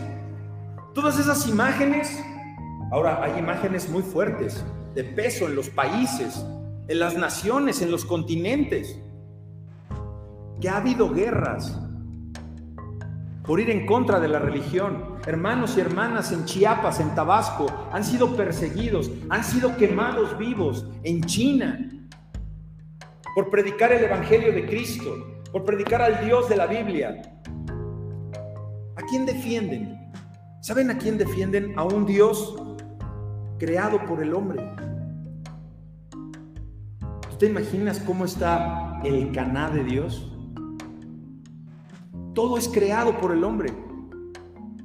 todas 0.95 1.19
esas 1.19 1.47
imágenes, 1.49 2.23
ahora 2.93 3.23
hay 3.23 3.39
imágenes 3.39 3.89
muy 3.89 4.03
fuertes, 4.03 4.65
de 4.95 5.05
peso 5.05 5.47
en 5.47 5.57
los 5.57 5.69
países, 5.69 6.45
en 6.89 6.99
las 6.99 7.17
naciones, 7.17 7.83
en 7.83 7.91
los 7.91 8.05
continentes, 8.05 8.99
que 10.61 10.69
ha 10.69 10.79
habido 10.79 11.13
guerras, 11.13 11.79
por 13.47 13.61
ir 13.61 13.71
en 13.71 13.87
contra 13.87 14.19
de 14.19 14.29
la 14.29 14.39
religión. 14.39 15.17
Hermanos 15.27 15.77
y 15.77 15.81
hermanas 15.81 16.33
en 16.33 16.45
Chiapas, 16.45 17.01
en 17.01 17.15
Tabasco, 17.15 17.67
han 17.93 18.05
sido 18.05 18.37
perseguidos, 18.37 19.11
han 19.29 19.45
sido 19.45 19.77
quemados 19.77 20.37
vivos 20.37 20.87
en 21.05 21.23
China 21.23 21.91
por 23.35 23.51
predicar 23.51 23.93
el 23.93 24.05
Evangelio 24.05 24.53
de 24.53 24.67
Cristo, 24.67 25.43
por 25.53 25.65
predicar 25.65 26.03
al 26.03 26.25
Dios 26.25 26.49
de 26.49 26.57
la 26.57 26.67
Biblia. 26.67 27.23
¿A 28.97 29.03
quién 29.09 29.27
defienden? 29.27 30.11
¿Saben 30.61 30.91
a 30.91 30.99
quién 30.99 31.17
defienden? 31.17 31.79
A 31.79 31.85
un 31.85 32.07
Dios 32.07 32.57
creado 33.59 34.05
por 34.07 34.23
el 34.23 34.35
hombre. 34.35 34.69
¿Tú 37.31 37.37
te 37.39 37.47
imaginas 37.47 38.01
cómo 38.01 38.25
está 38.25 39.01
el 39.05 39.31
caná 39.33 39.71
de 39.71 39.85
Dios? 39.85 40.36
Todo 42.37 42.59
es 42.59 42.69
creado 42.69 43.19
por 43.19 43.33
el 43.33 43.43
hombre. 43.45 43.73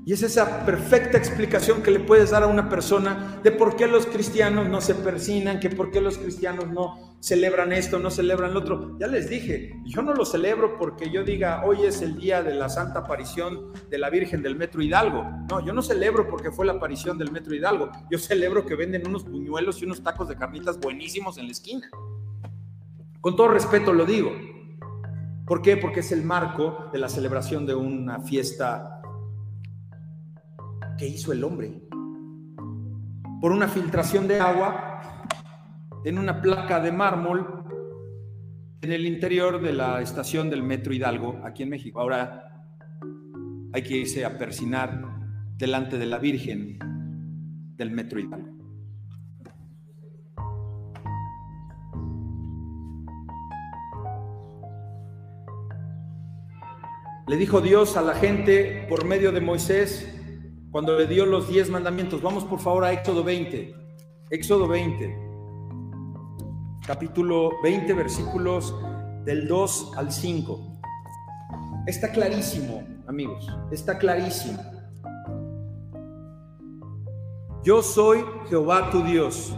Y 0.06 0.14
es 0.14 0.24
esa 0.24 0.66
perfecta 0.66 1.18
explicación 1.18 1.84
que 1.84 1.92
le 1.92 2.00
puedes 2.00 2.32
dar 2.32 2.44
a 2.44 2.48
una 2.48 2.70
persona 2.70 3.42
de 3.44 3.52
por 3.52 3.76
qué 3.76 3.88
los 3.88 4.06
cristianos 4.06 4.70
no 4.70 4.80
se 4.80 4.96
persinan, 4.96 5.60
que 5.60 5.70
por 5.70 5.92
qué 5.92 6.00
los 6.00 6.18
cristianos 6.18 6.70
no 6.70 7.18
celebran 7.20 7.74
esto, 7.74 8.00
no 8.00 8.10
celebran 8.10 8.54
lo 8.54 8.62
otro. 8.62 8.98
Ya 9.00 9.08
les 9.08 9.30
dije, 9.30 9.76
yo 9.84 10.02
no 10.02 10.14
lo 10.14 10.24
celebro 10.24 10.78
porque 10.78 11.12
yo 11.12 11.26
diga, 11.26 11.64
hoy 11.66 11.84
es 11.84 12.02
el 12.02 12.18
día 12.18 12.42
de 12.42 12.56
la 12.56 12.70
santa 12.70 13.00
aparición 13.00 13.74
de 13.90 13.98
la 13.98 14.10
Virgen 14.10 14.42
del 14.42 14.56
Metro 14.56 14.82
Hidalgo. 14.82 15.26
No, 15.50 15.60
yo 15.60 15.74
no 15.74 15.82
celebro 15.82 16.30
porque 16.30 16.52
fue 16.52 16.66
la 16.66 16.72
aparición 16.72 17.18
del 17.18 17.34
Metro 17.34 17.54
Hidalgo. 17.54 17.92
Yo 18.10 18.18
celebro 18.18 18.66
que 18.66 18.76
venden 18.76 19.06
unos 19.06 19.26
puñuelos 19.26 19.82
y 19.82 19.86
unos 19.86 20.02
tacos 20.02 20.30
de 20.30 20.38
carnitas 20.38 20.80
buenísimos 20.80 21.38
en 21.38 21.48
la 21.48 21.52
esquina. 21.52 21.90
Con 23.20 23.36
todo 23.36 23.50
respeto 23.50 23.92
lo 23.92 24.06
digo. 24.06 24.32
¿Por 25.52 25.62
qué? 25.62 25.76
Porque 25.76 26.00
es 26.00 26.14
el 26.14 26.24
marco 26.24 26.90
de 26.94 26.98
la 26.98 27.10
celebración 27.10 27.66
de 27.66 27.76
una 27.76 28.22
fiesta 28.22 29.02
que 30.98 31.06
hizo 31.06 31.34
el 31.34 31.44
hombre. 31.44 31.84
Por 33.42 33.52
una 33.52 33.68
filtración 33.68 34.30
de 34.30 34.40
agua 34.40 35.02
en 36.06 36.20
una 36.20 36.42
placa 36.42 36.80
de 36.80 36.94
mármol 36.94 37.66
en 38.80 38.94
el 38.94 39.06
interior 39.06 39.62
de 39.62 39.74
la 39.74 40.02
estación 40.02 40.50
del 40.50 40.64
Metro 40.64 40.94
Hidalgo, 40.94 41.42
aquí 41.44 41.64
en 41.64 41.70
México. 41.70 42.00
Ahora 42.00 42.64
hay 43.74 43.84
que 43.84 43.98
irse 43.98 44.24
a 44.24 44.38
persinar 44.38 45.04
delante 45.58 45.98
de 45.98 46.06
la 46.06 46.18
Virgen 46.18 46.80
del 47.76 47.92
Metro 47.92 48.22
Hidalgo. 48.22 48.61
Le 57.28 57.38
dijo 57.38 57.62
Dios 57.62 57.98
a 57.98 58.02
la 58.02 58.16
gente 58.16 58.86
por 58.90 59.06
medio 59.06 59.32
de 59.32 59.42
Moisés 59.42 60.08
cuando 60.72 60.98
le 60.98 61.06
dio 61.06 61.26
los 61.26 61.48
diez 61.48 61.70
mandamientos. 61.70 62.22
Vamos 62.22 62.44
por 62.46 62.60
favor 62.60 62.84
a 62.84 62.92
Éxodo 62.94 63.24
20. 63.24 63.76
Éxodo 64.32 64.68
20. 64.68 65.18
Capítulo 66.86 67.52
20, 67.64 67.94
versículos 67.94 68.76
del 69.24 69.48
2 69.48 69.92
al 69.98 70.12
5. 70.12 70.80
Está 71.86 72.12
clarísimo, 72.12 72.84
amigos. 73.08 73.48
Está 73.72 74.00
clarísimo. 74.00 74.60
Yo 77.64 77.84
soy 77.84 78.26
Jehová 78.50 78.90
tu 78.90 79.04
Dios, 79.04 79.56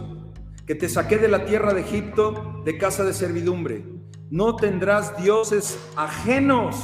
que 0.66 0.74
te 0.74 0.88
saqué 0.90 1.16
de 1.16 1.28
la 1.28 1.46
tierra 1.46 1.72
de 1.72 1.80
Egipto 1.80 2.60
de 2.64 2.76
casa 2.76 3.04
de 3.04 3.14
servidumbre. 3.14 3.86
No 4.30 4.56
tendrás 4.56 5.16
dioses 5.22 5.78
ajenos 5.96 6.76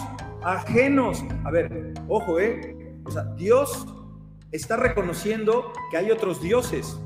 ajenos. 0.43 1.25
A 1.45 1.51
ver, 1.51 1.95
ojo, 2.09 2.39
¿eh? 2.39 2.77
O 3.05 3.11
sea, 3.11 3.25
Dios 3.37 3.87
está 4.53 4.77
reconociendo 4.77 5.73
que 5.91 5.97
hay 5.97 6.11
otros 6.11 6.41
dioses. 6.41 6.99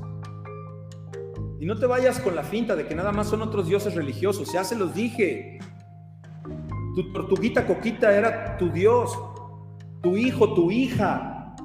Y 1.59 1.65
no 1.65 1.77
te 1.77 1.85
vayas 1.85 2.19
con 2.19 2.35
la 2.35 2.43
finta 2.43 2.75
de 2.75 2.85
que 2.87 2.95
nada 2.95 3.11
más 3.11 3.27
son 3.27 3.41
otros 3.41 3.67
dioses 3.67 3.95
religiosos. 3.95 4.51
Ya 4.51 4.63
se 4.63 4.75
los 4.75 4.93
dije. 4.93 5.59
Tu 6.95 7.11
tortuguita 7.11 7.65
coquita 7.65 8.15
era 8.15 8.57
tu 8.57 8.69
Dios, 8.69 9.17
tu 10.01 10.15
hijo, 10.15 10.53
tu 10.53 10.71
hija, 10.71 11.55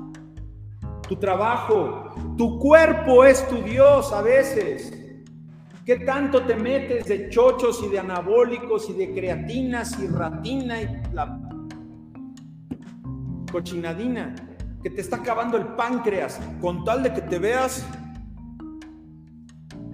tu 1.09 1.17
trabajo, 1.17 2.15
tu 2.37 2.59
cuerpo 2.59 3.25
es 3.25 3.47
tu 3.49 3.57
Dios 3.63 4.13
a 4.13 4.23
veces. 4.23 4.97
¿Qué 5.85 6.01
tanto 6.01 6.43
te 6.45 6.57
metes 6.57 7.07
de 7.07 7.29
chochos 7.31 7.83
y 7.85 7.89
de 7.89 7.99
anabólicos 7.99 8.89
y 8.91 8.93
de 8.93 9.13
creatinas 9.13 9.99
y 10.01 10.07
ratina 10.09 10.83
y 10.83 11.03
la 11.13 11.39
cochinadina, 13.51 14.35
que 14.83 14.91
te 14.91 15.01
está 15.01 15.17
acabando 15.17 15.57
el 15.57 15.67
páncreas, 15.69 16.41
con 16.61 16.85
tal 16.85 17.03
de 17.03 17.13
que 17.13 17.21
te 17.21 17.39
veas 17.39 17.87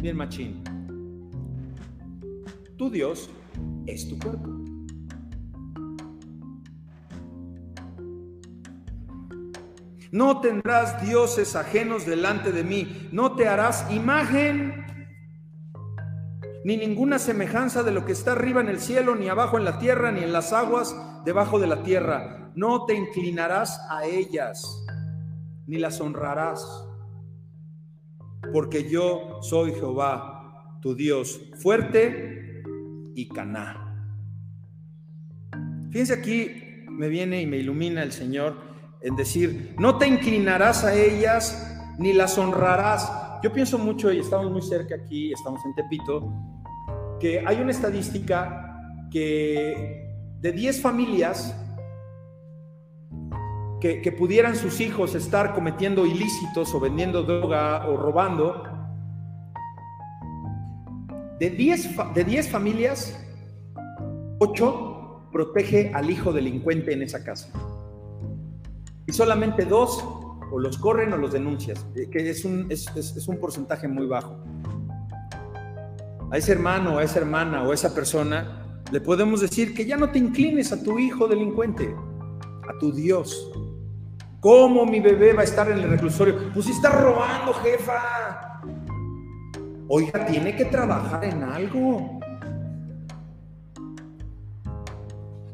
bien 0.00 0.16
machín. 0.16 0.62
Tu 2.76 2.90
Dios 2.90 3.30
es 3.86 4.08
tu 4.08 4.18
cuerpo. 4.18 4.50
No 10.12 10.40
tendrás 10.40 11.04
dioses 11.04 11.56
ajenos 11.56 12.06
delante 12.06 12.52
de 12.52 12.62
mí, 12.62 13.08
no 13.12 13.34
te 13.34 13.48
harás 13.48 13.90
imagen 13.90 14.84
ni 16.64 16.76
ninguna 16.76 17.18
semejanza 17.18 17.82
de 17.82 17.92
lo 17.92 18.04
que 18.04 18.12
está 18.12 18.32
arriba 18.32 18.60
en 18.60 18.68
el 18.68 18.80
cielo, 18.80 19.14
ni 19.14 19.28
abajo 19.28 19.58
en 19.58 19.64
la 19.64 19.78
tierra, 19.78 20.10
ni 20.10 20.22
en 20.22 20.32
las 20.32 20.52
aguas 20.52 20.96
debajo 21.24 21.58
de 21.58 21.66
la 21.66 21.82
tierra 21.82 22.45
no 22.56 22.86
te 22.86 22.94
inclinarás 22.94 23.78
a 23.90 24.06
ellas, 24.06 24.84
ni 25.66 25.76
las 25.76 26.00
honrarás, 26.00 26.66
porque 28.52 28.88
yo 28.88 29.38
soy 29.42 29.72
Jehová, 29.72 30.78
tu 30.80 30.94
Dios, 30.94 31.38
fuerte 31.60 32.62
y 33.14 33.28
caná. 33.28 33.82
Fíjense 35.90 36.14
aquí, 36.14 36.50
me 36.88 37.08
viene 37.08 37.42
y 37.42 37.46
me 37.46 37.58
ilumina 37.58 38.02
el 38.02 38.12
Señor 38.12 38.56
en 39.02 39.16
decir, 39.16 39.74
no 39.78 39.98
te 39.98 40.08
inclinarás 40.08 40.82
a 40.82 40.94
ellas, 40.94 41.78
ni 41.98 42.14
las 42.14 42.38
honrarás. 42.38 43.12
Yo 43.42 43.52
pienso 43.52 43.76
mucho, 43.76 44.10
y 44.10 44.20
estamos 44.20 44.50
muy 44.50 44.62
cerca 44.62 44.94
aquí, 44.94 45.30
estamos 45.30 45.60
en 45.66 45.74
Tepito, 45.74 46.32
que 47.20 47.44
hay 47.46 47.60
una 47.60 47.70
estadística 47.70 49.08
que 49.10 50.06
de 50.40 50.52
10 50.52 50.80
familias, 50.80 51.54
que, 53.80 54.12
pudieran 54.12 54.56
sus 54.56 54.80
hijos 54.80 55.14
estar 55.14 55.54
cometiendo 55.54 56.06
ilícitos 56.06 56.74
o 56.74 56.80
vendiendo 56.80 57.22
droga 57.22 57.86
o 57.88 57.96
robando, 57.96 58.62
de 61.38 61.50
10 61.50 62.14
de 62.14 62.24
diez 62.24 62.48
familias, 62.48 63.22
8 64.38 65.28
protege 65.30 65.92
al 65.94 66.10
hijo 66.10 66.32
delincuente 66.32 66.92
en 66.92 67.02
esa 67.02 67.22
casa. 67.22 67.50
Y 69.06 69.12
solamente 69.12 69.66
dos 69.66 70.02
o 70.50 70.58
los 70.58 70.78
corren 70.78 71.12
o 71.12 71.16
los 71.18 71.32
denuncias, 71.32 71.86
eh, 71.94 72.08
que 72.10 72.30
es 72.30 72.44
un, 72.44 72.66
es, 72.70 72.86
es 72.96 73.28
un 73.28 73.38
porcentaje 73.38 73.86
muy 73.86 74.06
bajo. 74.06 74.36
A 76.30 76.38
ese 76.38 76.52
hermano, 76.52 76.98
a 76.98 77.04
esa 77.04 77.20
hermana 77.20 77.62
o 77.62 77.70
a 77.70 77.74
esa 77.74 77.94
persona 77.94 78.80
le 78.90 79.00
podemos 79.00 79.40
decir 79.40 79.74
que 79.74 79.84
ya 79.84 79.96
no 79.96 80.10
te 80.10 80.18
inclines 80.18 80.72
a 80.72 80.82
tu 80.82 80.98
hijo 80.98 81.28
delincuente, 81.28 81.94
a 82.68 82.78
tu 82.78 82.92
Dios, 82.92 83.50
¿Cómo 84.46 84.86
mi 84.86 85.00
bebé 85.00 85.32
va 85.32 85.40
a 85.40 85.44
estar 85.44 85.68
en 85.72 85.78
el 85.78 85.90
reclusorio? 85.90 86.52
Pues 86.54 86.68
está 86.68 86.88
robando, 86.90 87.52
jefa. 87.54 88.62
Oiga, 89.88 90.24
tiene 90.24 90.54
que 90.54 90.66
trabajar 90.66 91.24
en 91.24 91.42
algo. 91.42 92.20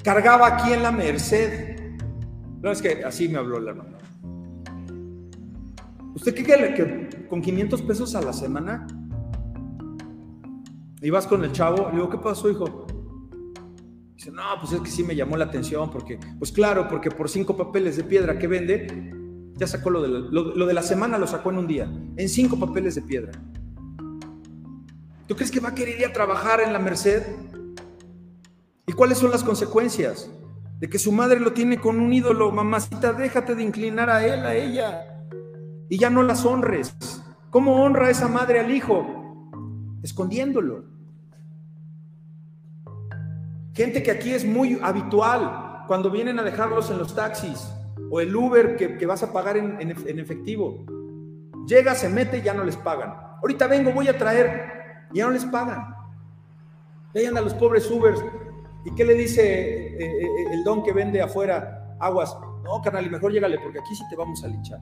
Cargaba 0.05 0.47
aquí 0.47 0.75
en 0.75 0.83
la 0.83 0.93
Merced. 0.93 1.95
No, 2.61 2.71
es 2.71 2.83
que 2.83 3.03
así 3.03 3.31
me 3.31 3.39
habló 3.39 3.61
la 3.61 3.71
hermana. 3.71 3.97
¿Usted 6.15 6.35
qué 6.35 6.45
cree 6.45 6.75
que 6.75 7.27
con 7.29 7.41
500 7.41 7.81
pesos 7.81 8.15
a 8.15 8.21
la 8.21 8.35
semana? 8.35 8.87
Y 11.01 11.09
vas 11.09 11.27
con 11.27 11.43
el 11.43 11.53
chavo, 11.53 11.89
le 11.89 11.95
digo, 11.95 12.11
¿qué 12.11 12.19
pasó, 12.19 12.51
hijo? 12.51 12.87
Dice, 14.15 14.31
no, 14.31 14.43
pues 14.61 14.73
es 14.73 14.81
que 14.81 14.91
sí 14.91 15.03
me 15.03 15.17
llamó 15.17 15.37
la 15.37 15.47
atención, 15.47 15.91
porque, 15.91 16.19
pues 16.39 16.53
claro, 16.53 16.87
porque 16.89 17.11
por 17.11 17.29
cinco 17.29 17.57
papeles 17.57 17.97
de 17.97 18.05
piedra 18.05 18.39
que 18.39 18.47
vende, 18.47 19.13
ya 19.57 19.67
sacó 19.67 19.91
lo 19.91 20.03
de 20.03 20.09
la, 20.09 20.19
lo, 20.19 20.67
de 20.67 20.75
la 20.75 20.83
semana, 20.83 21.19
lo 21.19 21.27
sacó 21.27 21.51
en 21.51 21.59
un 21.59 21.67
día, 21.67 21.85
en 22.17 22.29
cinco 22.29 22.59
papeles 22.59 22.95
de 22.95 23.03
piedra. 23.03 23.33
¿Tú 25.27 25.35
crees 25.35 25.51
que 25.51 25.61
va 25.61 25.71
a 25.71 25.75
querer 25.75 26.01
ir 26.01 26.07
a 26.07 26.13
trabajar 26.13 26.61
en 26.61 26.73
la 26.73 26.79
Merced? 26.79 27.23
¿Y 28.87 28.93
cuáles 28.93 29.19
son 29.19 29.31
las 29.31 29.43
consecuencias? 29.43 30.31
De 30.79 30.89
que 30.89 30.99
su 30.99 31.13
madre 31.13 31.41
lo 31.41 31.53
tiene 31.53 31.79
con 31.79 32.01
un 32.01 32.13
ídolo, 32.13 32.51
mamacita, 32.51 33.13
déjate 33.13 33.55
de 33.55 33.63
inclinar 33.63 34.11
a 34.11 34.27
él, 34.27 34.45
a 34.45 34.55
ella, 34.55 35.27
y 35.89 35.99
ya 35.99 36.11
no 36.11 36.23
las 36.23 36.45
honres. 36.45 36.95
¿Cómo 37.51 37.85
honra 37.85 38.11
esa 38.11 38.29
madre 38.29 38.61
al 38.61 38.71
hijo? 38.71 39.07
Escondiéndolo. 40.03 40.92
Gente 43.75 44.03
que 44.03 44.11
aquí 44.11 44.35
es 44.35 44.45
muy 44.45 44.79
habitual 44.83 45.85
cuando 45.87 46.11
vienen 46.11 46.39
a 46.39 46.43
dejarlos 46.43 46.91
en 46.91 46.99
los 46.99 47.15
taxis 47.15 47.73
o 48.11 48.21
el 48.21 48.35
Uber 48.35 48.77
que, 48.77 49.07
vas 49.07 49.23
a 49.23 49.33
pagar 49.33 49.57
en, 49.57 49.91
efectivo. 49.91 50.85
Llega, 51.67 51.95
se 51.95 52.09
mete 52.09 52.43
ya 52.43 52.53
no 52.53 52.65
les 52.65 52.77
pagan. 52.77 53.15
Ahorita 53.41 53.67
vengo, 53.67 53.93
voy 53.93 54.09
a 54.09 54.19
traer, 54.19 55.09
ya 55.13 55.25
no 55.25 55.31
les 55.31 55.47
pagan. 55.47 55.95
Ahí 57.15 57.25
andan 57.25 57.45
los 57.45 57.55
pobres 57.55 57.91
Ubers. 57.91 58.23
¿Y 58.85 58.95
qué 58.95 59.05
le 59.05 59.15
dice 59.15 59.43
eh, 59.43 59.97
eh, 59.99 60.23
eh, 60.23 60.45
el 60.53 60.65
don 60.65 60.83
que 60.83 60.93
vende 60.93 61.23
afuera 61.23 61.97
aguas? 62.01 62.37
No, 62.65 62.83
carnal, 62.83 63.07
y 63.07 63.11
mejor 63.11 63.33
llégale 63.33 63.59
porque 63.59 63.79
aquí 63.79 63.95
sí 63.95 64.05
te 64.11 64.17
vamos 64.17 64.45
a 64.45 64.49
linchar. 64.49 64.81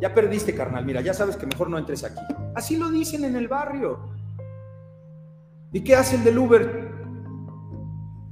Ya 0.00 0.12
perdiste, 0.12 0.54
carnal, 0.54 0.84
mira, 0.84 1.00
ya 1.00 1.14
sabes 1.14 1.36
que 1.36 1.46
mejor 1.46 1.70
no 1.70 1.78
entres 1.78 2.02
aquí. 2.02 2.22
Así 2.54 2.76
lo 2.76 2.90
dicen 2.90 3.24
en 3.24 3.36
el 3.36 3.46
barrio. 3.46 3.98
¿Y 5.72 5.82
qué 5.82 5.94
hace 5.94 6.16
el 6.16 6.24
del 6.24 6.38
Uber? 6.38 6.99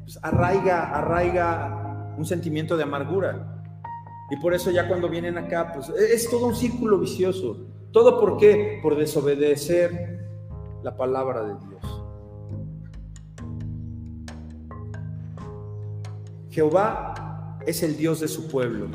Pues, 0.08 0.18
arraiga, 0.22 0.84
arraiga 0.96 2.14
un 2.16 2.24
sentimiento 2.24 2.78
de 2.78 2.82
amargura. 2.82 3.62
Y 4.30 4.36
por 4.36 4.54
eso 4.54 4.70
ya 4.70 4.88
cuando 4.88 5.06
vienen 5.06 5.36
acá, 5.36 5.70
pues 5.74 5.90
es 5.90 6.30
todo 6.30 6.46
un 6.46 6.56
círculo 6.56 6.98
vicioso. 6.98 7.66
¿Todo 7.92 8.18
por 8.18 8.38
qué? 8.38 8.80
Por 8.82 8.96
desobedecer 8.96 10.26
la 10.82 10.96
palabra 10.96 11.42
de 11.44 11.54
Dios. 11.56 12.02
Jehová 16.48 17.58
es 17.66 17.82
el 17.82 17.94
Dios 17.98 18.20
de 18.20 18.28
su 18.28 18.48
pueblo. 18.48 18.86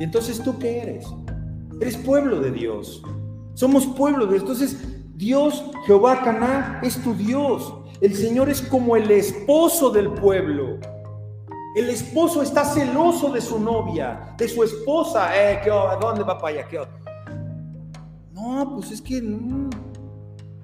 ¿Y 0.00 0.04
entonces 0.04 0.42
tú 0.42 0.58
qué 0.58 0.78
eres? 0.78 1.06
Eres 1.78 1.98
pueblo 1.98 2.40
de 2.40 2.50
Dios. 2.50 3.02
Somos 3.52 3.86
pueblo 3.88 4.24
de 4.24 4.38
Dios. 4.38 4.42
Entonces, 4.44 4.98
Dios, 5.14 5.62
Jehová 5.84 6.22
Caná, 6.24 6.80
es 6.82 7.02
tu 7.02 7.12
Dios. 7.12 7.83
El 8.00 8.14
Señor 8.14 8.50
es 8.50 8.60
como 8.62 8.96
el 8.96 9.10
esposo 9.10 9.90
del 9.90 10.10
pueblo. 10.10 10.78
El 11.76 11.90
esposo 11.90 12.42
está 12.42 12.64
celoso 12.64 13.32
de 13.32 13.40
su 13.40 13.58
novia, 13.58 14.34
de 14.36 14.48
su 14.48 14.62
esposa. 14.62 15.30
Eh, 15.34 15.60
¿qué, 15.62 15.70
¿A 15.70 15.96
dónde 16.00 16.22
va 16.22 16.38
para 16.38 16.58
allá? 16.58 16.68
¿Qué, 16.68 16.80
no, 18.32 18.72
pues 18.74 18.90
es 18.90 19.00
que 19.00 19.22
mm, 19.22 19.70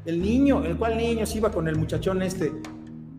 el 0.05 0.21
niño, 0.21 0.65
¿el 0.65 0.77
cual 0.77 0.97
niño 0.97 1.25
se 1.25 1.39
iba 1.39 1.51
con 1.51 1.69
el 1.69 1.77
muchachón 1.77 2.23
este? 2.23 2.53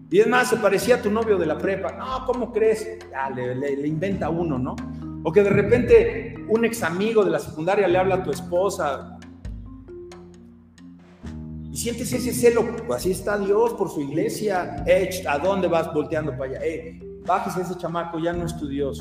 Y 0.09 0.19
es 0.19 0.27
más, 0.27 0.49
se 0.49 0.57
parecía 0.57 0.95
a 0.95 1.01
tu 1.01 1.09
novio 1.09 1.37
de 1.37 1.45
la 1.45 1.57
prepa. 1.57 1.93
No, 1.93 2.25
¿cómo 2.25 2.51
crees? 2.51 2.99
Le 3.33 3.87
inventa 3.87 4.29
uno, 4.29 4.59
¿no? 4.59 4.75
O 5.23 5.31
que 5.31 5.41
de 5.41 5.49
repente 5.49 6.35
un 6.49 6.65
ex 6.65 6.83
amigo 6.83 7.23
de 7.23 7.31
la 7.31 7.39
secundaria 7.39 7.87
le 7.87 7.97
habla 7.97 8.15
a 8.15 8.23
tu 8.23 8.31
esposa, 8.31 9.17
y 11.71 11.77
sientes 11.77 12.11
ese 12.11 12.33
celo, 12.33 12.65
pues 12.85 12.99
así 12.99 13.11
está 13.11 13.37
Dios 13.37 13.73
por 13.73 13.89
su 13.89 14.01
iglesia. 14.01 14.83
¿A 15.29 15.37
dónde 15.37 15.69
vas 15.69 15.93
volteando 15.93 16.31
para 16.31 16.51
allá? 16.51 16.59
Eh, 16.65 16.99
bájese 17.25 17.61
ese 17.61 17.77
chamaco, 17.77 18.19
ya 18.19 18.33
no 18.33 18.45
es 18.45 18.57
tu 18.57 18.67
Dios. 18.67 18.99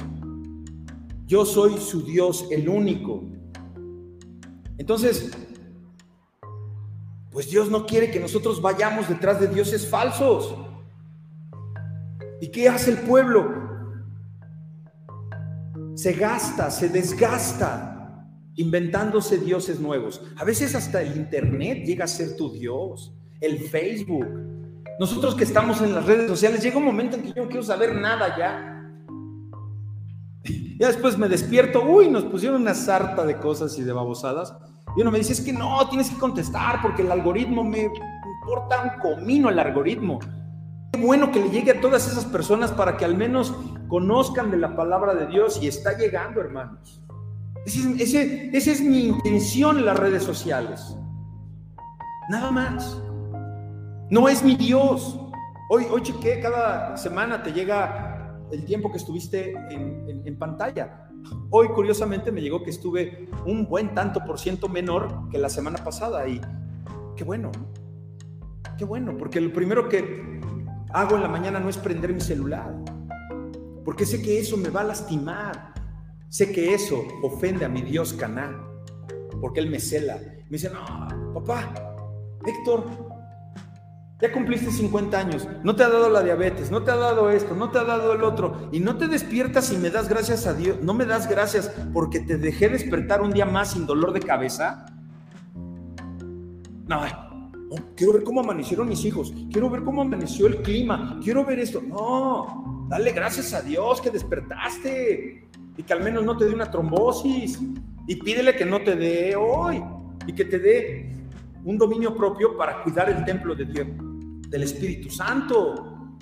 Yo 1.27 1.45
soy 1.45 1.79
su 1.79 2.03
Dios, 2.05 2.47
el 2.51 2.68
único. 2.68 3.25
Entonces, 4.79 5.33
pues 7.33 7.51
Dios 7.51 7.71
no 7.71 7.87
quiere 7.87 8.11
que 8.11 8.21
nosotros 8.21 8.62
vayamos 8.62 9.09
detrás 9.09 9.41
de 9.41 9.49
dioses 9.49 9.89
falsos. 9.89 10.55
¿Y 12.41 12.49
qué 12.49 12.68
hace 12.68 12.93
el 12.93 12.99
pueblo? 12.99 13.53
Se 15.95 16.12
gasta, 16.12 16.71
se 16.71 16.89
desgasta 16.89 17.89
inventándose 18.61 19.39
dioses 19.39 19.81
nuevos. 19.81 20.21
A 20.37 20.45
veces 20.45 20.75
hasta 20.75 21.01
el 21.01 21.17
Internet 21.17 21.85
llega 21.85 22.05
a 22.05 22.09
ser 22.09 22.37
tu 22.37 22.53
Dios, 22.53 23.13
el 23.41 23.59
Facebook. 23.59 24.27
Nosotros 24.99 25.35
que 25.35 25.45
estamos 25.45 25.81
en 25.81 25.95
las 25.95 26.05
redes 26.05 26.29
sociales, 26.29 26.63
llega 26.63 26.77
un 26.77 26.85
momento 26.85 27.17
en 27.17 27.23
que 27.23 27.29
yo 27.29 27.43
no 27.43 27.49
quiero 27.49 27.63
saber 27.63 27.95
nada 27.97 28.37
ya. 28.37 28.77
Ya 30.81 30.87
después 30.87 31.19
me 31.19 31.29
despierto, 31.29 31.83
uy, 31.83 32.09
nos 32.09 32.25
pusieron 32.25 32.63
una 32.63 32.73
sarta 32.73 33.27
de 33.27 33.37
cosas 33.37 33.79
y 33.79 33.83
de 33.83 33.93
babosadas. 33.93 34.55
Y 34.97 35.03
uno 35.03 35.11
me 35.11 35.19
dice, 35.19 35.35
es 35.35 35.43
que 35.43 35.53
no, 35.53 35.87
tienes 35.91 36.09
que 36.09 36.17
contestar 36.17 36.81
porque 36.81 37.03
el 37.03 37.13
algoritmo 37.13 37.63
me 37.63 37.91
importa 38.43 38.83
un 38.83 39.01
comino 39.01 39.51
el 39.51 39.59
algoritmo. 39.59 40.19
Qué 40.93 41.01
bueno 41.01 41.31
que 41.31 41.41
le 41.41 41.51
llegue 41.51 41.73
a 41.73 41.81
todas 41.83 42.11
esas 42.11 42.25
personas 42.25 42.73
para 42.73 42.97
que 42.97 43.05
al 43.05 43.15
menos 43.15 43.55
conozcan 43.89 44.51
de 44.51 44.57
la 44.57 44.75
palabra 44.75 45.15
de 45.15 45.27
Dios 45.27 45.63
y 45.63 45.69
está 45.69 45.99
llegando, 45.99 46.41
hermanos. 46.41 47.03
Esa 47.67 48.71
es 48.73 48.81
mi 48.81 49.07
intención 49.09 49.79
en 49.79 49.87
las 49.87 49.99
redes 49.99 50.23
sociales. 50.23 50.97
Nada 52.31 52.51
más. 52.51 53.01
No 54.11 54.29
es 54.29 54.43
mi 54.43 54.57
Dios. 54.57 55.19
Hoy, 55.69 55.87
hoy 55.91 56.03
chequé, 56.03 56.41
cada 56.41 56.97
semana 56.97 57.43
te 57.43 57.53
llega 57.53 58.39
el 58.51 58.65
tiempo 58.65 58.91
que 58.91 58.99
estuviste 58.99 59.55
en, 59.71 60.37
pantalla. 60.39 61.09
Hoy, 61.51 61.69
curiosamente, 61.69 62.33
me 62.33 62.41
llegó 62.41 62.63
que 62.63 62.71
estuve 62.71 63.29
un 63.47 63.67
buen 63.67 63.95
tanto 63.95 64.21
por 64.25 64.39
ciento 64.39 64.69
menor 64.69 65.29
que 65.31 65.39
la 65.39 65.49
semana 65.49 65.83
pasada. 65.85 66.27
Y 66.29 66.41
qué 67.17 67.25
bueno, 67.25 67.51
qué 68.79 68.85
bueno, 68.85 69.17
porque 69.17 69.41
lo 69.41 69.53
primero 69.53 69.89
que 69.89 70.41
hago 70.93 71.17
en 71.17 71.23
la 71.23 71.29
mañana 71.29 71.61
no 71.61 71.69
es 71.69 71.77
prender 71.79 72.13
mi 72.13 72.21
celular, 72.21 72.75
porque 73.85 74.07
sé 74.07 74.23
que 74.23 74.39
eso 74.39 74.57
me 74.57 74.71
va 74.71 74.81
a 74.81 74.85
lastimar. 74.85 75.70
Sé 76.31 76.53
que 76.53 76.72
eso 76.72 77.05
ofende 77.22 77.64
a 77.64 77.68
mi 77.68 77.83
Dios 77.83 78.12
Caná, 78.12 78.57
porque 79.41 79.59
él 79.59 79.68
me 79.68 79.81
cela. 79.81 80.16
Me 80.49 80.59
dice, 80.59 80.70
no, 80.70 81.35
papá, 81.35 81.74
Héctor, 82.47 82.85
ya 84.20 84.31
cumpliste 84.31 84.70
50 84.70 85.18
años, 85.18 85.49
no 85.64 85.74
te 85.74 85.83
ha 85.83 85.89
dado 85.89 86.09
la 86.09 86.22
diabetes, 86.22 86.70
no 86.70 86.85
te 86.85 86.93
ha 86.93 86.97
dado 86.97 87.31
esto, 87.31 87.57
no 87.57 87.72
te 87.72 87.78
ha 87.78 87.85
dado 87.85 88.12
el 88.12 88.22
otro, 88.22 88.68
y 88.70 88.78
no 88.78 88.97
te 88.97 89.09
despiertas 89.09 89.72
y 89.72 89.76
me 89.78 89.91
das 89.91 90.09
gracias 90.09 90.47
a 90.47 90.55
Dios, 90.55 90.78
no 90.81 90.95
me 90.95 91.05
das 91.05 91.28
gracias 91.28 91.68
porque 91.93 92.20
te 92.20 92.39
dejé 92.39 92.68
despertar 92.68 93.22
un 93.22 93.33
día 93.33 93.45
más 93.45 93.72
sin 93.72 93.85
dolor 93.85 94.12
de 94.12 94.20
cabeza. 94.20 94.87
No, 96.87 97.01
quiero 97.97 98.12
ver 98.12 98.22
cómo 98.22 98.39
amanecieron 98.39 98.89
mis 98.89 99.05
hijos, 99.05 99.35
quiero 99.51 99.68
ver 99.68 99.83
cómo 99.83 100.03
amaneció 100.03 100.47
el 100.47 100.62
clima, 100.62 101.18
quiero 101.24 101.45
ver 101.45 101.59
esto. 101.59 101.83
No, 101.83 102.87
dale 102.89 103.11
gracias 103.11 103.53
a 103.53 103.62
Dios 103.62 104.01
que 104.01 104.11
despertaste 104.11 105.50
y 105.81 105.83
que 105.83 105.95
al 105.95 106.05
menos 106.05 106.22
no 106.26 106.37
te 106.37 106.45
dé 106.45 106.53
una 106.53 106.70
trombosis 106.70 107.59
y 108.07 108.16
pídele 108.16 108.55
que 108.55 108.66
no 108.66 108.83
te 108.83 108.97
dé 108.97 109.35
hoy 109.35 109.83
y 110.26 110.35
que 110.35 110.45
te 110.45 110.59
dé 110.59 111.11
un 111.64 111.78
dominio 111.78 112.14
propio 112.14 112.55
para 112.55 112.83
cuidar 112.83 113.09
el 113.09 113.24
templo 113.24 113.55
de 113.55 113.64
Dios, 113.64 113.87
del 114.51 114.62
Espíritu 114.62 115.09
Santo. 115.09 116.12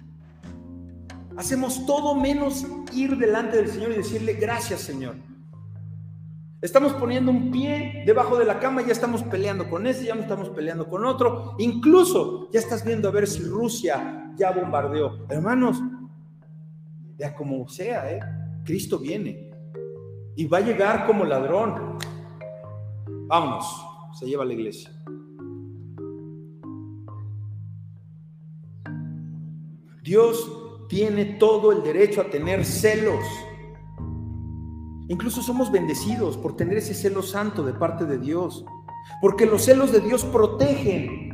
Hacemos 1.37 1.85
todo 1.87 2.15
menos 2.15 2.65
ir 2.95 3.17
delante 3.17 3.57
del 3.57 3.67
Señor 3.67 3.91
y 3.91 3.97
decirle 3.97 4.35
gracias 4.35 4.83
Señor. 4.83 5.17
Estamos 6.63 6.93
poniendo 6.93 7.33
un 7.33 7.51
pie 7.51 8.05
debajo 8.07 8.39
de 8.39 8.45
la 8.45 8.61
cama, 8.61 8.83
ya 8.83 8.93
estamos 8.93 9.25
peleando 9.25 9.69
con 9.69 9.89
ese, 9.89 10.05
ya 10.05 10.15
no 10.15 10.21
estamos 10.21 10.51
peleando 10.51 10.89
con 10.89 11.05
otro. 11.05 11.57
Incluso 11.59 12.49
ya 12.53 12.61
estás 12.61 12.85
viendo 12.85 13.09
a 13.09 13.11
ver 13.11 13.27
si 13.27 13.43
Rusia 13.43 14.33
ya 14.37 14.53
bombardeó. 14.53 15.27
Hermanos, 15.29 15.83
ya 17.17 17.35
como 17.35 17.67
sea, 17.69 18.09
¿eh? 18.13 18.21
Cristo 18.65 19.01
viene 19.01 19.48
y 20.39 20.47
va 20.47 20.59
a 20.59 20.61
llegar 20.61 21.05
como 21.05 21.25
ladrón. 21.25 21.99
Vámonos, 23.27 23.85
se 24.13 24.25
lleva 24.25 24.45
a 24.45 24.47
la 24.47 24.53
iglesia. 24.53 24.89
Dios 30.01 30.87
tiene 30.89 31.25
todo 31.25 31.73
el 31.73 31.83
derecho 31.83 32.21
a 32.21 32.31
tener 32.31 32.65
celos. 32.65 33.25
Incluso 35.09 35.43
somos 35.43 35.73
bendecidos 35.73 36.37
por 36.37 36.55
tener 36.55 36.79
ese 36.79 36.95
celo 36.95 37.23
santo 37.23 37.65
de 37.65 37.73
parte 37.73 38.05
de 38.05 38.19
Dios. 38.19 38.65
Porque 39.21 39.45
los 39.45 39.65
celos 39.65 39.91
de 39.91 39.99
Dios 39.99 40.25
protegen. 40.25 41.33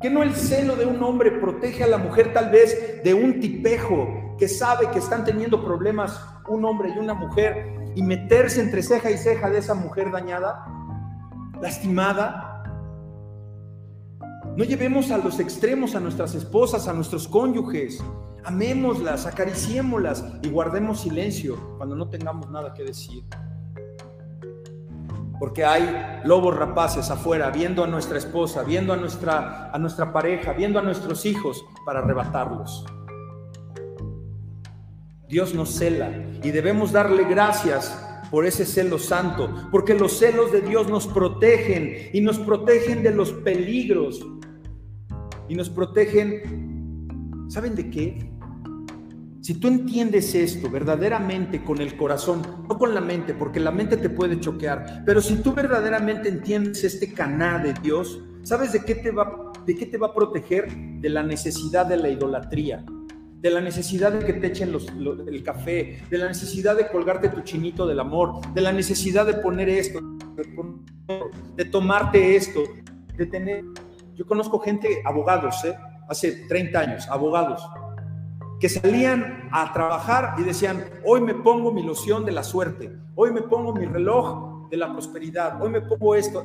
Que 0.00 0.08
no 0.08 0.22
el 0.22 0.36
celo 0.36 0.76
de 0.76 0.86
un 0.86 1.02
hombre 1.02 1.32
protege 1.32 1.82
a 1.82 1.88
la 1.88 1.98
mujer 1.98 2.32
tal 2.32 2.52
vez 2.52 3.02
de 3.02 3.12
un 3.12 3.40
tipejo 3.40 4.29
que 4.40 4.48
sabe 4.48 4.90
que 4.90 4.98
están 4.98 5.22
teniendo 5.22 5.62
problemas 5.62 6.18
un 6.48 6.64
hombre 6.64 6.88
y 6.96 6.98
una 6.98 7.12
mujer 7.12 7.92
y 7.94 8.02
meterse 8.02 8.62
entre 8.62 8.82
ceja 8.82 9.10
y 9.10 9.18
ceja 9.18 9.50
de 9.50 9.58
esa 9.58 9.74
mujer 9.74 10.10
dañada, 10.10 10.64
lastimada. 11.60 12.64
No 14.56 14.64
llevemos 14.64 15.10
a 15.10 15.18
los 15.18 15.38
extremos 15.40 15.94
a 15.94 16.00
nuestras 16.00 16.34
esposas, 16.34 16.88
a 16.88 16.94
nuestros 16.94 17.28
cónyuges. 17.28 18.02
Amémoslas, 18.42 19.26
acariciémoslas 19.26 20.24
y 20.42 20.48
guardemos 20.48 21.02
silencio 21.02 21.76
cuando 21.76 21.94
no 21.94 22.08
tengamos 22.08 22.50
nada 22.50 22.72
que 22.72 22.82
decir. 22.84 23.22
Porque 25.38 25.66
hay 25.66 26.22
lobos 26.24 26.56
rapaces 26.56 27.10
afuera 27.10 27.50
viendo 27.50 27.84
a 27.84 27.86
nuestra 27.86 28.16
esposa, 28.16 28.62
viendo 28.62 28.94
a 28.94 28.96
nuestra, 28.96 29.70
a 29.70 29.78
nuestra 29.78 30.14
pareja, 30.14 30.54
viendo 30.54 30.78
a 30.78 30.82
nuestros 30.82 31.26
hijos 31.26 31.62
para 31.84 31.98
arrebatarlos. 31.98 32.86
Dios 35.30 35.54
nos 35.54 35.70
cela 35.70 36.10
y 36.42 36.50
debemos 36.50 36.90
darle 36.90 37.22
gracias 37.22 37.96
por 38.32 38.46
ese 38.46 38.66
celo 38.66 38.98
santo, 38.98 39.68
porque 39.70 39.94
los 39.94 40.18
celos 40.18 40.50
de 40.50 40.60
Dios 40.60 40.88
nos 40.88 41.06
protegen 41.06 42.10
y 42.12 42.20
nos 42.20 42.40
protegen 42.40 43.04
de 43.04 43.12
los 43.12 43.32
peligros 43.32 44.26
y 45.48 45.54
nos 45.54 45.70
protegen, 45.70 47.46
¿saben 47.48 47.76
de 47.76 47.90
qué? 47.90 48.28
Si 49.40 49.54
tú 49.54 49.68
entiendes 49.68 50.34
esto 50.34 50.68
verdaderamente 50.68 51.62
con 51.62 51.80
el 51.80 51.96
corazón, 51.96 52.42
no 52.68 52.76
con 52.76 52.92
la 52.92 53.00
mente, 53.00 53.32
porque 53.32 53.60
la 53.60 53.70
mente 53.70 53.96
te 53.96 54.10
puede 54.10 54.40
choquear, 54.40 55.04
pero 55.06 55.20
si 55.20 55.36
tú 55.36 55.54
verdaderamente 55.54 56.28
entiendes 56.28 56.82
este 56.82 57.12
caná 57.12 57.60
de 57.60 57.72
Dios, 57.74 58.20
¿sabes 58.42 58.72
de 58.72 58.84
qué 58.84 58.96
te 58.96 59.12
va, 59.12 59.52
de 59.64 59.76
qué 59.76 59.86
te 59.86 59.96
va 59.96 60.08
a 60.08 60.14
proteger? 60.14 60.72
De 61.00 61.08
la 61.08 61.22
necesidad 61.22 61.86
de 61.86 61.98
la 61.98 62.08
idolatría 62.08 62.84
de 63.40 63.50
la 63.50 63.60
necesidad 63.60 64.12
de 64.12 64.24
que 64.24 64.34
te 64.34 64.48
echen 64.48 64.74
el 64.74 65.42
café, 65.42 66.02
de 66.10 66.18
la 66.18 66.28
necesidad 66.28 66.76
de 66.76 66.88
colgarte 66.88 67.30
tu 67.30 67.40
chinito 67.40 67.86
del 67.86 67.98
amor, 67.98 68.40
de 68.52 68.60
la 68.60 68.72
necesidad 68.72 69.26
de 69.26 69.34
poner 69.34 69.68
esto, 69.70 70.00
de, 71.56 71.64
tomarte 71.64 72.36
esto, 72.36 72.60
de 73.16 73.26
tener... 73.26 73.64
Yo 74.14 74.26
conozco 74.26 74.58
gente, 74.58 75.02
abogados, 75.06 75.64
¿eh? 75.64 75.74
hace 76.06 76.46
30 76.48 76.78
años, 76.78 77.08
abogados, 77.08 77.66
que 78.60 78.68
salían 78.68 79.48
a 79.52 79.72
trabajar 79.72 80.34
y 80.38 80.42
decían, 80.42 80.84
hoy 81.06 81.22
me 81.22 81.32
pongo 81.32 81.72
mi 81.72 81.82
loción 81.82 82.26
de 82.26 82.32
la 82.32 82.44
suerte, 82.44 82.92
hoy 83.14 83.32
me 83.32 83.40
pongo 83.40 83.72
mi 83.74 83.86
reloj 83.86 84.68
de 84.68 84.76
la 84.76 84.92
prosperidad, 84.92 85.62
hoy 85.62 85.70
me 85.70 85.80
pongo 85.80 86.14
esto. 86.14 86.44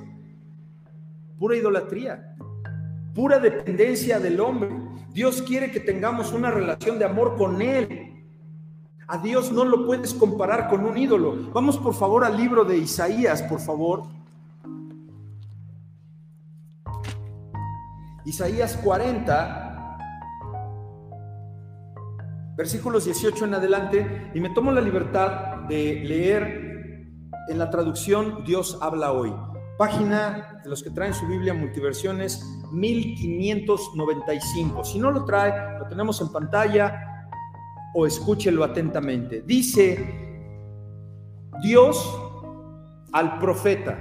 Pura 1.37 1.57
idolatría, 1.57 2.35
pura 3.13 3.39
dependencia 3.39 4.19
del 4.19 4.39
hombre. 4.39 4.69
Dios 5.15 5.41
quiere 5.41 5.71
que 5.71 5.79
tengamos 5.79 6.33
una 6.33 6.51
relación 6.51 6.99
de 6.99 7.05
amor 7.05 7.37
con 7.37 7.61
Él. 7.61 8.27
A 9.07 9.17
Dios 9.19 9.49
no 9.49 9.63
lo 9.63 9.85
puedes 9.85 10.13
comparar 10.13 10.67
con 10.67 10.83
un 10.83 10.97
ídolo. 10.97 11.53
Vamos 11.53 11.77
por 11.77 11.93
favor 11.93 12.25
al 12.25 12.35
libro 12.35 12.65
de 12.65 12.77
Isaías, 12.79 13.41
por 13.43 13.61
favor. 13.61 14.03
Isaías 18.25 18.75
40, 18.83 19.97
versículos 22.57 23.05
18 23.05 23.45
en 23.45 23.53
adelante, 23.53 24.31
y 24.35 24.41
me 24.41 24.49
tomo 24.49 24.73
la 24.73 24.81
libertad 24.81 25.61
de 25.69 26.03
leer 26.03 27.07
en 27.47 27.57
la 27.57 27.69
traducción 27.69 28.43
Dios 28.43 28.77
habla 28.81 29.13
hoy. 29.13 29.33
Página 29.77 30.61
de 30.63 30.69
los 30.69 30.81
que 30.81 30.89
traen 30.89 31.13
su 31.13 31.27
Biblia 31.27 31.53
multiversiones 31.53 32.41
1595. 32.71 34.85
Si 34.85 34.99
no 34.99 35.11
lo 35.11 35.25
trae, 35.25 35.79
lo 35.79 35.87
tenemos 35.87 36.21
en 36.21 36.29
pantalla 36.29 37.27
o 37.93 38.05
escúchelo 38.05 38.63
atentamente. 38.63 39.41
Dice 39.41 40.47
Dios 41.61 42.17
al 43.11 43.37
profeta. 43.39 43.99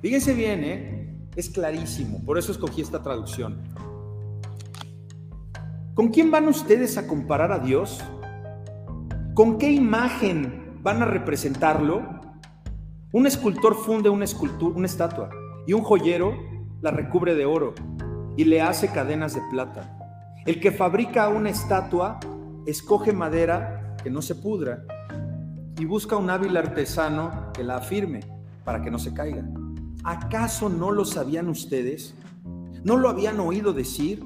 Fíjense 0.00 0.34
bien, 0.34 0.64
¿eh? 0.64 0.96
es 1.36 1.50
clarísimo, 1.50 2.24
por 2.24 2.38
eso 2.38 2.50
escogí 2.50 2.80
esta 2.80 3.02
traducción. 3.02 3.62
¿Con 5.94 6.08
quién 6.08 6.30
van 6.30 6.48
ustedes 6.48 6.98
a 6.98 7.06
comparar 7.06 7.52
a 7.52 7.58
Dios? 7.58 8.02
¿Con 9.34 9.58
qué 9.58 9.70
imagen 9.70 10.80
van 10.82 11.02
a 11.02 11.06
representarlo? 11.06 12.15
Un 13.12 13.24
escultor 13.24 13.76
funde 13.76 14.10
una, 14.10 14.24
escultura, 14.24 14.76
una 14.76 14.86
estatua 14.86 15.30
y 15.64 15.72
un 15.72 15.82
joyero 15.82 16.34
la 16.82 16.90
recubre 16.90 17.36
de 17.36 17.44
oro 17.44 17.72
y 18.36 18.44
le 18.44 18.60
hace 18.60 18.90
cadenas 18.90 19.34
de 19.34 19.42
plata. 19.48 19.96
El 20.44 20.60
que 20.60 20.72
fabrica 20.72 21.28
una 21.28 21.50
estatua 21.50 22.18
escoge 22.66 23.12
madera 23.12 23.96
que 24.02 24.10
no 24.10 24.22
se 24.22 24.34
pudra 24.34 24.84
y 25.78 25.84
busca 25.84 26.16
un 26.16 26.30
hábil 26.30 26.56
artesano 26.56 27.52
que 27.52 27.62
la 27.62 27.76
afirme 27.76 28.20
para 28.64 28.82
que 28.82 28.90
no 28.90 28.98
se 28.98 29.14
caiga. 29.14 29.44
¿Acaso 30.02 30.68
no 30.68 30.90
lo 30.90 31.04
sabían 31.04 31.48
ustedes? 31.48 32.14
¿No 32.82 32.96
lo 32.96 33.08
habían 33.08 33.38
oído 33.38 33.72
decir? 33.72 34.24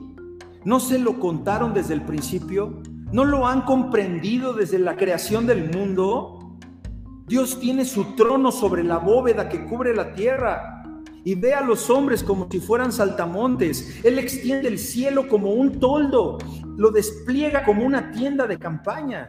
¿No 0.65 0.81
se 0.81 0.99
lo 0.99 1.21
contaron 1.21 1.75
desde 1.75 1.95
el 1.95 2.03
principio? 2.03 2.83
¿No 3.13 3.25
lo 3.25 3.47
han 3.47 3.63
comprendido 3.63 4.55
desde 4.55 4.79
la 4.79 4.97
creación 4.97 5.47
del 5.47 5.71
mundo? 5.71 6.40
Dios 7.31 7.61
tiene 7.61 7.85
su 7.85 8.17
trono 8.17 8.51
sobre 8.51 8.83
la 8.83 8.99
bóveda 8.99 9.49
que 9.49 9.65
cubre 9.65 9.95
la 9.95 10.15
tierra 10.15 10.83
y 11.25 11.37
ve 11.37 11.55
a 11.55 11.61
los 11.61 11.89
hombres 11.89 12.25
como 12.25 12.49
si 12.51 12.59
fueran 12.59 12.91
saltamontes. 12.91 14.05
Él 14.05 14.19
extiende 14.19 14.67
el 14.67 14.81
cielo 14.81 15.29
como 15.29 15.53
un 15.53 15.79
toldo, 15.79 16.39
lo 16.77 16.91
despliega 16.91 17.65
como 17.65 17.87
una 17.87 18.11
tienda 18.11 18.49
de 18.49 18.59
campaña. 18.59 19.29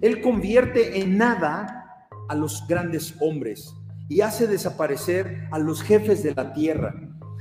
Él 0.00 0.20
convierte 0.20 1.00
en 1.00 1.16
nada 1.16 2.08
a 2.28 2.34
los 2.34 2.66
grandes 2.66 3.14
hombres 3.20 3.72
y 4.08 4.22
hace 4.22 4.48
desaparecer 4.48 5.46
a 5.52 5.60
los 5.60 5.80
jefes 5.80 6.24
de 6.24 6.34
la 6.34 6.52
tierra. 6.54 6.92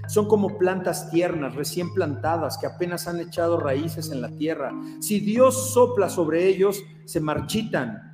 Son 0.08 0.28
como 0.28 0.60
plantas 0.60 1.10
tiernas, 1.10 1.56
recién 1.56 1.92
plantadas, 1.92 2.60
que 2.60 2.68
apenas 2.68 3.08
han 3.08 3.20
echado 3.20 3.60
raíces 3.60 4.12
en 4.12 4.22
la 4.22 4.30
tierra. 4.30 4.72
Si 5.00 5.20
Dios 5.20 5.74
sopla 5.74 6.08
sobre 6.08 6.48
ellos, 6.48 6.84
se 7.06 7.20
marchitan 7.20 8.07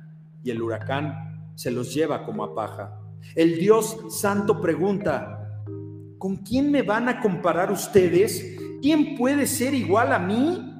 y 0.44 0.50
el 0.50 0.62
huracán 0.62 1.50
se 1.56 1.70
los 1.70 1.92
lleva 1.92 2.24
como 2.24 2.44
a 2.44 2.54
paja. 2.54 3.00
El 3.34 3.58
Dios 3.58 3.96
Santo 4.10 4.60
pregunta, 4.60 5.62
¿con 6.18 6.36
quién 6.36 6.70
me 6.70 6.82
van 6.82 7.08
a 7.08 7.20
comparar 7.20 7.72
ustedes? 7.72 8.56
¿Quién 8.82 9.16
puede 9.16 9.46
ser 9.46 9.74
igual 9.74 10.12
a 10.12 10.18
mí? 10.18 10.70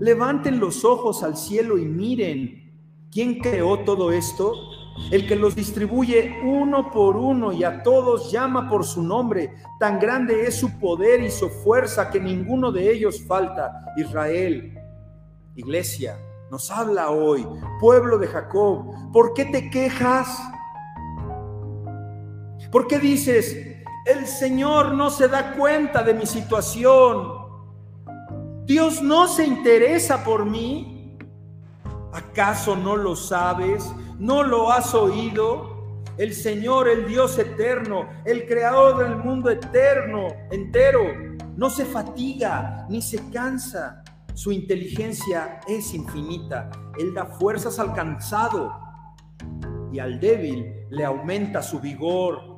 Levanten 0.00 0.58
los 0.58 0.84
ojos 0.84 1.22
al 1.22 1.36
cielo 1.36 1.78
y 1.78 1.84
miren, 1.84 2.72
¿quién 3.10 3.38
creó 3.38 3.84
todo 3.84 4.10
esto? 4.10 4.52
El 5.10 5.26
que 5.26 5.36
los 5.36 5.54
distribuye 5.54 6.40
uno 6.44 6.90
por 6.90 7.16
uno 7.16 7.52
y 7.52 7.64
a 7.64 7.82
todos 7.82 8.32
llama 8.32 8.68
por 8.68 8.84
su 8.84 9.02
nombre. 9.02 9.54
Tan 9.78 10.00
grande 10.00 10.46
es 10.46 10.56
su 10.56 10.78
poder 10.78 11.22
y 11.22 11.30
su 11.30 11.48
fuerza 11.48 12.10
que 12.10 12.20
ninguno 12.20 12.72
de 12.72 12.92
ellos 12.92 13.22
falta. 13.22 13.86
Israel, 13.96 14.76
iglesia, 15.54 16.18
nos 16.52 16.70
habla 16.70 17.08
hoy, 17.08 17.48
pueblo 17.80 18.18
de 18.18 18.26
Jacob, 18.26 18.84
¿por 19.10 19.32
qué 19.32 19.46
te 19.46 19.70
quejas? 19.70 20.38
¿Por 22.70 22.86
qué 22.86 22.98
dices, 22.98 23.56
el 24.04 24.26
Señor 24.26 24.92
no 24.92 25.08
se 25.08 25.28
da 25.28 25.54
cuenta 25.54 26.02
de 26.02 26.12
mi 26.12 26.26
situación? 26.26 27.26
Dios 28.66 29.00
no 29.00 29.28
se 29.28 29.46
interesa 29.46 30.22
por 30.22 30.44
mí. 30.44 31.16
¿Acaso 32.12 32.76
no 32.76 32.96
lo 32.96 33.16
sabes? 33.16 33.90
¿No 34.18 34.42
lo 34.42 34.70
has 34.70 34.94
oído? 34.94 36.02
El 36.18 36.34
Señor, 36.34 36.86
el 36.86 37.06
Dios 37.06 37.38
eterno, 37.38 38.06
el 38.26 38.46
creador 38.46 38.98
del 38.98 39.16
mundo 39.16 39.48
eterno, 39.48 40.28
entero, 40.50 41.00
no 41.56 41.70
se 41.70 41.86
fatiga 41.86 42.84
ni 42.90 43.00
se 43.00 43.30
cansa. 43.30 44.01
Su 44.34 44.50
inteligencia 44.50 45.60
es 45.68 45.92
infinita. 45.94 46.70
Él 46.98 47.12
da 47.14 47.26
fuerzas 47.26 47.78
al 47.78 47.92
cansado 47.94 48.72
y 49.92 49.98
al 49.98 50.18
débil 50.18 50.72
le 50.90 51.04
aumenta 51.04 51.62
su 51.62 51.80
vigor. 51.80 52.52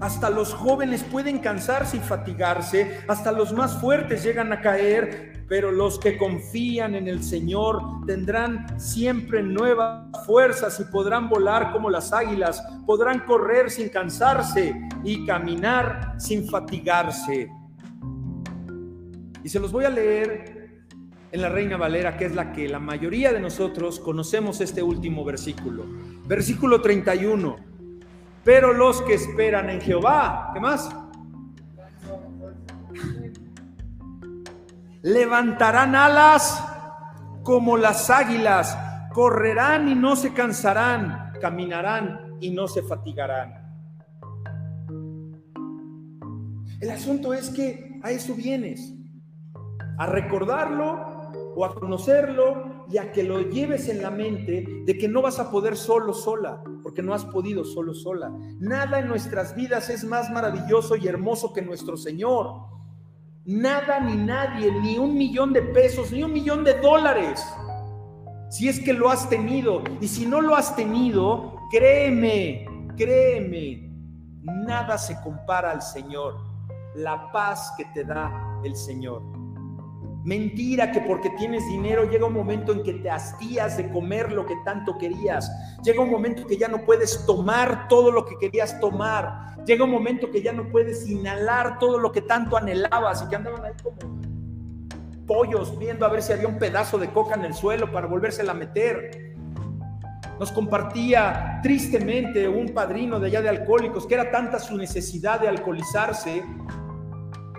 Hasta 0.00 0.30
los 0.30 0.54
jóvenes 0.54 1.02
pueden 1.04 1.38
cansarse 1.38 1.98
y 1.98 2.00
fatigarse, 2.00 3.00
hasta 3.08 3.32
los 3.32 3.52
más 3.52 3.78
fuertes 3.80 4.22
llegan 4.22 4.52
a 4.52 4.60
caer, 4.60 5.44
pero 5.48 5.70
los 5.70 5.98
que 5.98 6.16
confían 6.16 6.94
en 6.94 7.08
el 7.08 7.22
Señor 7.22 7.82
tendrán 8.06 8.80
siempre 8.80 9.42
nuevas 9.42 10.06
fuerzas 10.24 10.80
y 10.80 10.84
podrán 10.84 11.28
volar 11.28 11.72
como 11.72 11.90
las 11.90 12.12
águilas, 12.12 12.62
podrán 12.86 13.20
correr 13.20 13.70
sin 13.70 13.88
cansarse 13.90 14.74
y 15.04 15.26
caminar 15.26 16.14
sin 16.18 16.48
fatigarse. 16.48 17.48
Y 19.42 19.48
se 19.48 19.60
los 19.60 19.72
voy 19.72 19.84
a 19.84 19.90
leer 19.90 20.55
en 21.36 21.42
la 21.42 21.50
Reina 21.50 21.76
Valera, 21.76 22.16
que 22.16 22.24
es 22.24 22.34
la 22.34 22.50
que 22.50 22.66
la 22.66 22.78
mayoría 22.78 23.30
de 23.30 23.40
nosotros 23.40 24.00
conocemos 24.00 24.62
este 24.62 24.82
último 24.82 25.22
versículo. 25.22 25.84
Versículo 26.26 26.80
31. 26.80 27.56
Pero 28.42 28.72
los 28.72 29.02
que 29.02 29.14
esperan 29.14 29.68
en 29.68 29.82
Jehová, 29.82 30.50
¿qué 30.54 30.60
más? 30.60 30.88
Levantarán 35.02 35.94
alas 35.94 36.64
como 37.42 37.76
las 37.76 38.08
águilas, 38.08 38.78
correrán 39.12 39.90
y 39.90 39.94
no 39.94 40.16
se 40.16 40.32
cansarán, 40.32 41.32
caminarán 41.38 42.38
y 42.40 42.48
no 42.48 42.66
se 42.66 42.82
fatigarán. 42.82 43.62
El 46.80 46.90
asunto 46.90 47.34
es 47.34 47.50
que 47.50 48.00
a 48.02 48.10
eso 48.10 48.34
vienes, 48.34 48.94
a 49.98 50.06
recordarlo 50.06 51.15
o 51.56 51.64
a 51.64 51.74
conocerlo 51.74 52.84
y 52.88 52.98
a 52.98 53.10
que 53.10 53.22
lo 53.22 53.40
lleves 53.40 53.88
en 53.88 54.02
la 54.02 54.10
mente 54.10 54.82
de 54.84 54.98
que 54.98 55.08
no 55.08 55.22
vas 55.22 55.38
a 55.38 55.50
poder 55.50 55.74
solo, 55.74 56.12
sola, 56.12 56.62
porque 56.82 57.02
no 57.02 57.14
has 57.14 57.24
podido 57.24 57.64
solo, 57.64 57.94
sola. 57.94 58.30
Nada 58.60 59.00
en 59.00 59.08
nuestras 59.08 59.56
vidas 59.56 59.88
es 59.88 60.04
más 60.04 60.30
maravilloso 60.30 60.96
y 60.96 61.08
hermoso 61.08 61.54
que 61.54 61.62
nuestro 61.62 61.96
Señor. 61.96 62.76
Nada 63.46 64.00
ni 64.00 64.16
nadie, 64.16 64.70
ni 64.82 64.98
un 64.98 65.16
millón 65.16 65.54
de 65.54 65.62
pesos, 65.62 66.12
ni 66.12 66.22
un 66.22 66.32
millón 66.32 66.62
de 66.62 66.78
dólares. 66.78 67.42
Si 68.50 68.68
es 68.68 68.78
que 68.78 68.92
lo 68.92 69.08
has 69.08 69.28
tenido. 69.30 69.82
Y 70.00 70.08
si 70.08 70.26
no 70.26 70.42
lo 70.42 70.56
has 70.56 70.76
tenido, 70.76 71.54
créeme, 71.70 72.66
créeme, 72.98 73.90
nada 74.42 74.98
se 74.98 75.18
compara 75.22 75.70
al 75.70 75.80
Señor. 75.80 76.36
La 76.96 77.32
paz 77.32 77.72
que 77.78 77.86
te 77.86 78.04
da 78.04 78.60
el 78.62 78.76
Señor. 78.76 79.35
Mentira 80.26 80.90
que 80.90 81.00
porque 81.02 81.30
tienes 81.38 81.64
dinero 81.68 82.10
llega 82.10 82.26
un 82.26 82.32
momento 82.32 82.72
en 82.72 82.82
que 82.82 82.94
te 82.94 83.08
hastías 83.08 83.76
de 83.76 83.88
comer 83.90 84.32
lo 84.32 84.44
que 84.44 84.56
tanto 84.64 84.98
querías. 84.98 85.48
Llega 85.84 86.02
un 86.02 86.10
momento 86.10 86.44
que 86.48 86.56
ya 86.56 86.66
no 86.66 86.84
puedes 86.84 87.24
tomar 87.26 87.86
todo 87.86 88.10
lo 88.10 88.24
que 88.24 88.36
querías 88.36 88.80
tomar. 88.80 89.54
Llega 89.64 89.84
un 89.84 89.92
momento 89.92 90.28
que 90.32 90.42
ya 90.42 90.50
no 90.50 90.68
puedes 90.68 91.08
inhalar 91.08 91.78
todo 91.78 92.00
lo 92.00 92.10
que 92.10 92.22
tanto 92.22 92.56
anhelabas 92.56 93.22
y 93.22 93.28
que 93.28 93.36
andaban 93.36 93.66
ahí 93.66 93.72
como 93.80 93.98
pollos 95.28 95.78
viendo 95.78 96.04
a 96.04 96.08
ver 96.08 96.20
si 96.22 96.32
había 96.32 96.48
un 96.48 96.58
pedazo 96.58 96.98
de 96.98 97.08
coca 97.12 97.36
en 97.36 97.44
el 97.44 97.54
suelo 97.54 97.92
para 97.92 98.08
volvérsela 98.08 98.50
a 98.50 98.56
meter. 98.56 99.36
Nos 100.40 100.50
compartía 100.50 101.60
tristemente 101.62 102.48
un 102.48 102.70
padrino 102.70 103.20
de 103.20 103.28
allá 103.28 103.42
de 103.42 103.48
alcohólicos 103.50 104.08
que 104.08 104.14
era 104.14 104.32
tanta 104.32 104.58
su 104.58 104.76
necesidad 104.76 105.38
de 105.38 105.46
alcoholizarse 105.46 106.42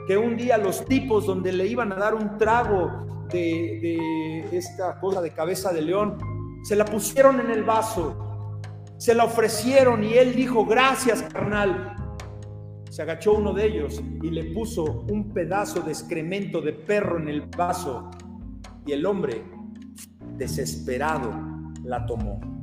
que 0.07 0.17
un 0.17 0.37
día 0.37 0.57
los 0.57 0.85
tipos 0.85 1.25
donde 1.25 1.51
le 1.51 1.67
iban 1.67 1.91
a 1.91 1.95
dar 1.95 2.15
un 2.15 2.37
trago 2.37 3.27
de, 3.29 4.47
esta 4.53 4.97
cosa 4.99 5.21
de 5.21 5.31
cabeza 5.31 5.73
de 5.73 5.81
león, 5.81 6.17
se 6.63 6.77
la 6.77 6.85
pusieron 6.85 7.41
en 7.41 7.51
el 7.51 7.63
vaso, 7.63 8.59
se 8.97 9.13
la 9.13 9.25
ofrecieron 9.25 10.03
y 10.05 10.13
él 10.13 10.33
dijo, 10.33 10.65
gracias 10.65 11.21
carnal. 11.23 11.93
Se 12.89 13.01
agachó 13.01 13.33
uno 13.33 13.53
de 13.53 13.65
ellos 13.67 14.01
y 14.23 14.29
le 14.31 14.45
puso 14.45 15.05
un 15.09 15.33
pedazo 15.33 15.81
de 15.81 15.91
excremento 15.91 16.61
de 16.61 16.73
perro 16.73 17.19
en 17.19 17.27
el 17.27 17.41
vaso 17.41 18.09
y 18.85 18.93
el 18.93 19.05
hombre, 19.05 19.43
desesperado, 20.37 21.31
la 21.83 22.05
tomó. 22.05 22.56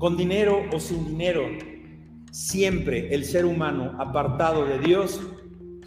Con 0.00 0.16
dinero 0.16 0.62
o 0.72 0.80
sin 0.80 1.06
dinero, 1.06 1.42
siempre 2.32 3.14
el 3.14 3.22
ser 3.26 3.44
humano 3.44 3.96
apartado 3.98 4.64
de 4.64 4.78
Dios 4.78 5.20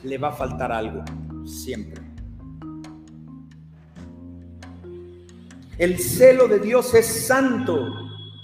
le 0.03 0.19
va 0.19 0.27
a 0.27 0.31
faltar 0.33 0.71
algo, 0.71 1.03
siempre. 1.45 1.99
El 5.79 5.97
celo 5.97 6.47
de 6.47 6.59
Dios 6.59 6.93
es 6.93 7.25
santo 7.25 7.89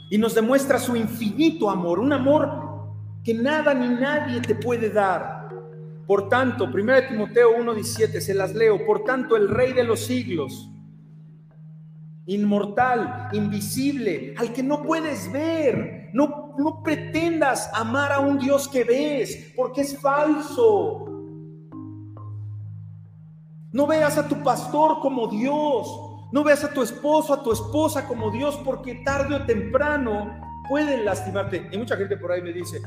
y 0.09 0.17
nos 0.17 0.33
demuestra 0.33 0.79
su 0.79 0.95
infinito 0.95 1.69
amor, 1.69 1.99
un 1.99 2.13
amor 2.13 2.49
que 3.23 3.35
nada 3.35 3.75
ni 3.75 3.89
nadie 3.89 4.41
te 4.41 4.55
puede 4.55 4.89
dar. 4.89 5.49
Por 6.07 6.29
tanto, 6.29 6.65
1 6.65 7.09
Timoteo 7.09 7.55
1:17 7.55 8.19
se 8.19 8.33
las 8.33 8.55
leo, 8.55 8.83
por 8.87 9.03
tanto 9.03 9.37
el 9.37 9.47
rey 9.47 9.73
de 9.73 9.83
los 9.83 9.99
siglos 9.99 10.67
inmortal, 12.29 13.29
invisible, 13.33 14.35
al 14.37 14.53
que 14.53 14.63
no 14.63 14.83
puedes 14.83 15.31
ver. 15.31 16.09
No, 16.13 16.53
no 16.57 16.81
pretendas 16.83 17.69
amar 17.73 18.11
a 18.11 18.19
un 18.19 18.37
Dios 18.37 18.67
que 18.67 18.83
ves, 18.83 19.53
porque 19.55 19.81
es 19.81 19.99
falso. 19.99 21.05
No 23.71 23.87
veas 23.87 24.17
a 24.17 24.27
tu 24.27 24.41
pastor 24.43 24.99
como 24.99 25.27
Dios. 25.27 25.87
No 26.31 26.43
veas 26.43 26.63
a 26.63 26.71
tu 26.71 26.83
esposo, 26.83 27.33
a 27.33 27.41
tu 27.41 27.51
esposa 27.51 28.07
como 28.07 28.29
Dios, 28.29 28.59
porque 28.63 28.95
tarde 29.03 29.35
o 29.35 29.45
temprano 29.45 30.39
pueden 30.69 31.03
lastimarte. 31.05 31.67
Y 31.71 31.77
mucha 31.77 31.97
gente 31.97 32.17
por 32.17 32.31
ahí 32.31 32.43
me 32.43 32.53
dice, 32.53 32.79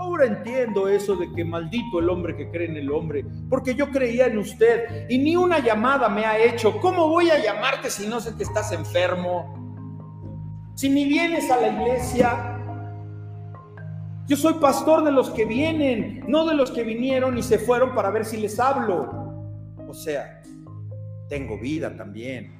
Ahora 0.00 0.24
entiendo 0.24 0.88
eso 0.88 1.14
de 1.14 1.30
que 1.30 1.44
maldito 1.44 1.98
el 1.98 2.08
hombre 2.08 2.34
que 2.34 2.50
cree 2.50 2.70
en 2.70 2.76
el 2.78 2.90
hombre, 2.90 3.22
porque 3.50 3.74
yo 3.74 3.90
creía 3.90 4.28
en 4.28 4.38
usted 4.38 5.06
y 5.10 5.18
ni 5.18 5.36
una 5.36 5.58
llamada 5.58 6.08
me 6.08 6.24
ha 6.24 6.38
hecho. 6.38 6.80
¿Cómo 6.80 7.06
voy 7.06 7.28
a 7.28 7.38
llamarte 7.38 7.90
si 7.90 8.06
no 8.06 8.18
sé 8.18 8.34
que 8.34 8.44
estás 8.44 8.72
enfermo? 8.72 10.72
Si 10.74 10.88
ni 10.88 11.04
vienes 11.04 11.50
a 11.50 11.60
la 11.60 11.68
iglesia. 11.68 12.58
Yo 14.26 14.38
soy 14.38 14.54
pastor 14.54 15.04
de 15.04 15.12
los 15.12 15.28
que 15.28 15.44
vienen, 15.44 16.24
no 16.26 16.46
de 16.46 16.54
los 16.54 16.70
que 16.70 16.82
vinieron 16.82 17.36
y 17.36 17.42
se 17.42 17.58
fueron 17.58 17.94
para 17.94 18.08
ver 18.08 18.24
si 18.24 18.38
les 18.38 18.58
hablo. 18.58 19.34
O 19.86 19.92
sea, 19.92 20.40
tengo 21.28 21.60
vida 21.60 21.94
también. 21.94 22.58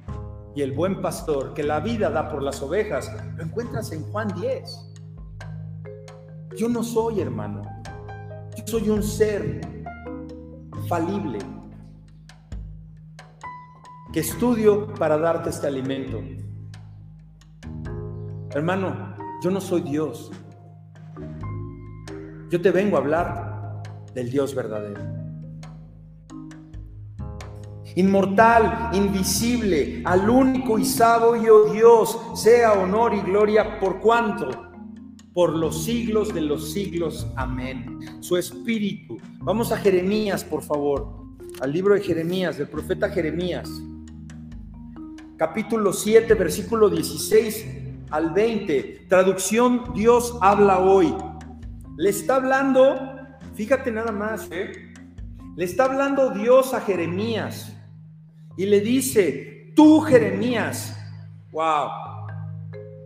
Y 0.55 0.61
el 0.61 0.73
buen 0.73 1.01
pastor 1.01 1.55
que 1.55 1.63
la 1.63 1.79
vida 1.79 2.11
da 2.11 2.29
por 2.29 2.43
las 2.43 2.61
ovejas, 2.61 3.11
lo 3.35 3.43
encuentras 3.43 3.91
en 3.93 4.03
Juan 4.11 4.27
10. 4.39 4.90
Yo 6.57 6.67
no 6.67 6.83
soy 6.83 7.21
hermano. 7.21 7.61
Yo 8.57 8.63
soy 8.65 8.89
un 8.89 9.01
ser 9.01 9.61
falible 10.87 11.39
que 14.11 14.19
estudio 14.19 14.93
para 14.95 15.17
darte 15.17 15.49
este 15.49 15.67
alimento. 15.67 16.21
Hermano, 18.49 19.15
yo 19.41 19.49
no 19.49 19.61
soy 19.61 19.81
Dios. 19.81 20.31
Yo 22.49 22.61
te 22.61 22.71
vengo 22.71 22.97
a 22.97 22.99
hablar 22.99 23.81
del 24.13 24.29
Dios 24.29 24.53
verdadero. 24.53 24.99
Inmortal, 27.95 28.89
invisible, 28.93 30.01
al 30.05 30.29
único 30.29 30.77
y 30.77 30.83
sabio 30.83 31.65
Dios, 31.71 32.19
sea 32.35 32.73
honor 32.73 33.13
y 33.13 33.21
gloria 33.21 33.79
por 33.79 33.99
cuanto 33.99 34.70
por 35.33 35.55
los 35.55 35.83
siglos 35.83 36.33
de 36.33 36.41
los 36.41 36.71
siglos. 36.71 37.27
Amén. 37.35 37.99
Su 38.19 38.37
espíritu. 38.37 39.17
Vamos 39.39 39.71
a 39.71 39.77
Jeremías, 39.77 40.43
por 40.43 40.61
favor, 40.61 41.07
al 41.61 41.71
libro 41.71 41.93
de 41.93 42.01
Jeremías, 42.01 42.57
del 42.57 42.67
profeta 42.67 43.09
Jeremías, 43.09 43.69
capítulo 45.37 45.93
7, 45.93 46.33
versículo 46.33 46.89
16 46.89 47.65
al 48.09 48.31
20. 48.31 49.05
Traducción, 49.07 49.93
Dios 49.95 50.37
habla 50.41 50.79
hoy. 50.79 51.13
Le 51.97 52.09
está 52.09 52.35
hablando, 52.35 52.97
fíjate 53.55 53.91
nada 53.91 54.11
más, 54.11 54.47
¿eh? 54.51 54.91
le 55.55 55.65
está 55.65 55.85
hablando 55.85 56.31
Dios 56.31 56.73
a 56.73 56.81
Jeremías 56.81 57.73
y 58.57 58.65
le 58.65 58.79
dice, 58.81 59.71
tú 59.75 60.01
Jeremías, 60.01 60.97
wow, 61.51 61.89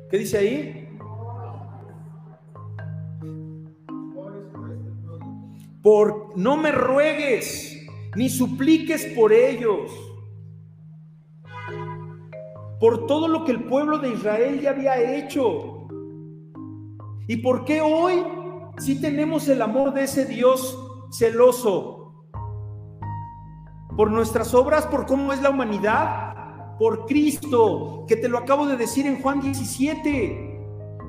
¿qué 0.09 0.17
dice 0.17 0.37
ahí? 0.37 0.84
Por 5.85 6.31
no 6.35 6.57
me 6.57 6.71
ruegues 6.71 7.77
ni 8.15 8.27
supliques 8.27 9.05
por 9.15 9.31
ellos. 9.31 9.91
Por 12.79 13.05
todo 13.05 13.27
lo 13.27 13.45
que 13.45 13.51
el 13.51 13.65
pueblo 13.65 13.99
de 13.99 14.09
Israel 14.09 14.59
ya 14.59 14.71
había 14.71 15.15
hecho. 15.15 15.87
¿Y 17.27 17.37
por 17.37 17.65
qué 17.65 17.81
hoy 17.81 18.15
si 18.79 18.99
tenemos 18.99 19.47
el 19.47 19.61
amor 19.61 19.93
de 19.93 20.05
ese 20.05 20.25
Dios 20.25 20.75
celoso? 21.11 22.25
Por 23.95 24.09
nuestras 24.09 24.55
obras, 24.55 24.87
por 24.87 25.05
cómo 25.05 25.33
es 25.33 25.41
la 25.43 25.51
humanidad, 25.51 26.77
por 26.79 27.05
Cristo, 27.05 28.05
que 28.07 28.15
te 28.15 28.27
lo 28.27 28.39
acabo 28.39 28.65
de 28.65 28.75
decir 28.75 29.05
en 29.05 29.21
Juan 29.21 29.39
17. 29.39 30.61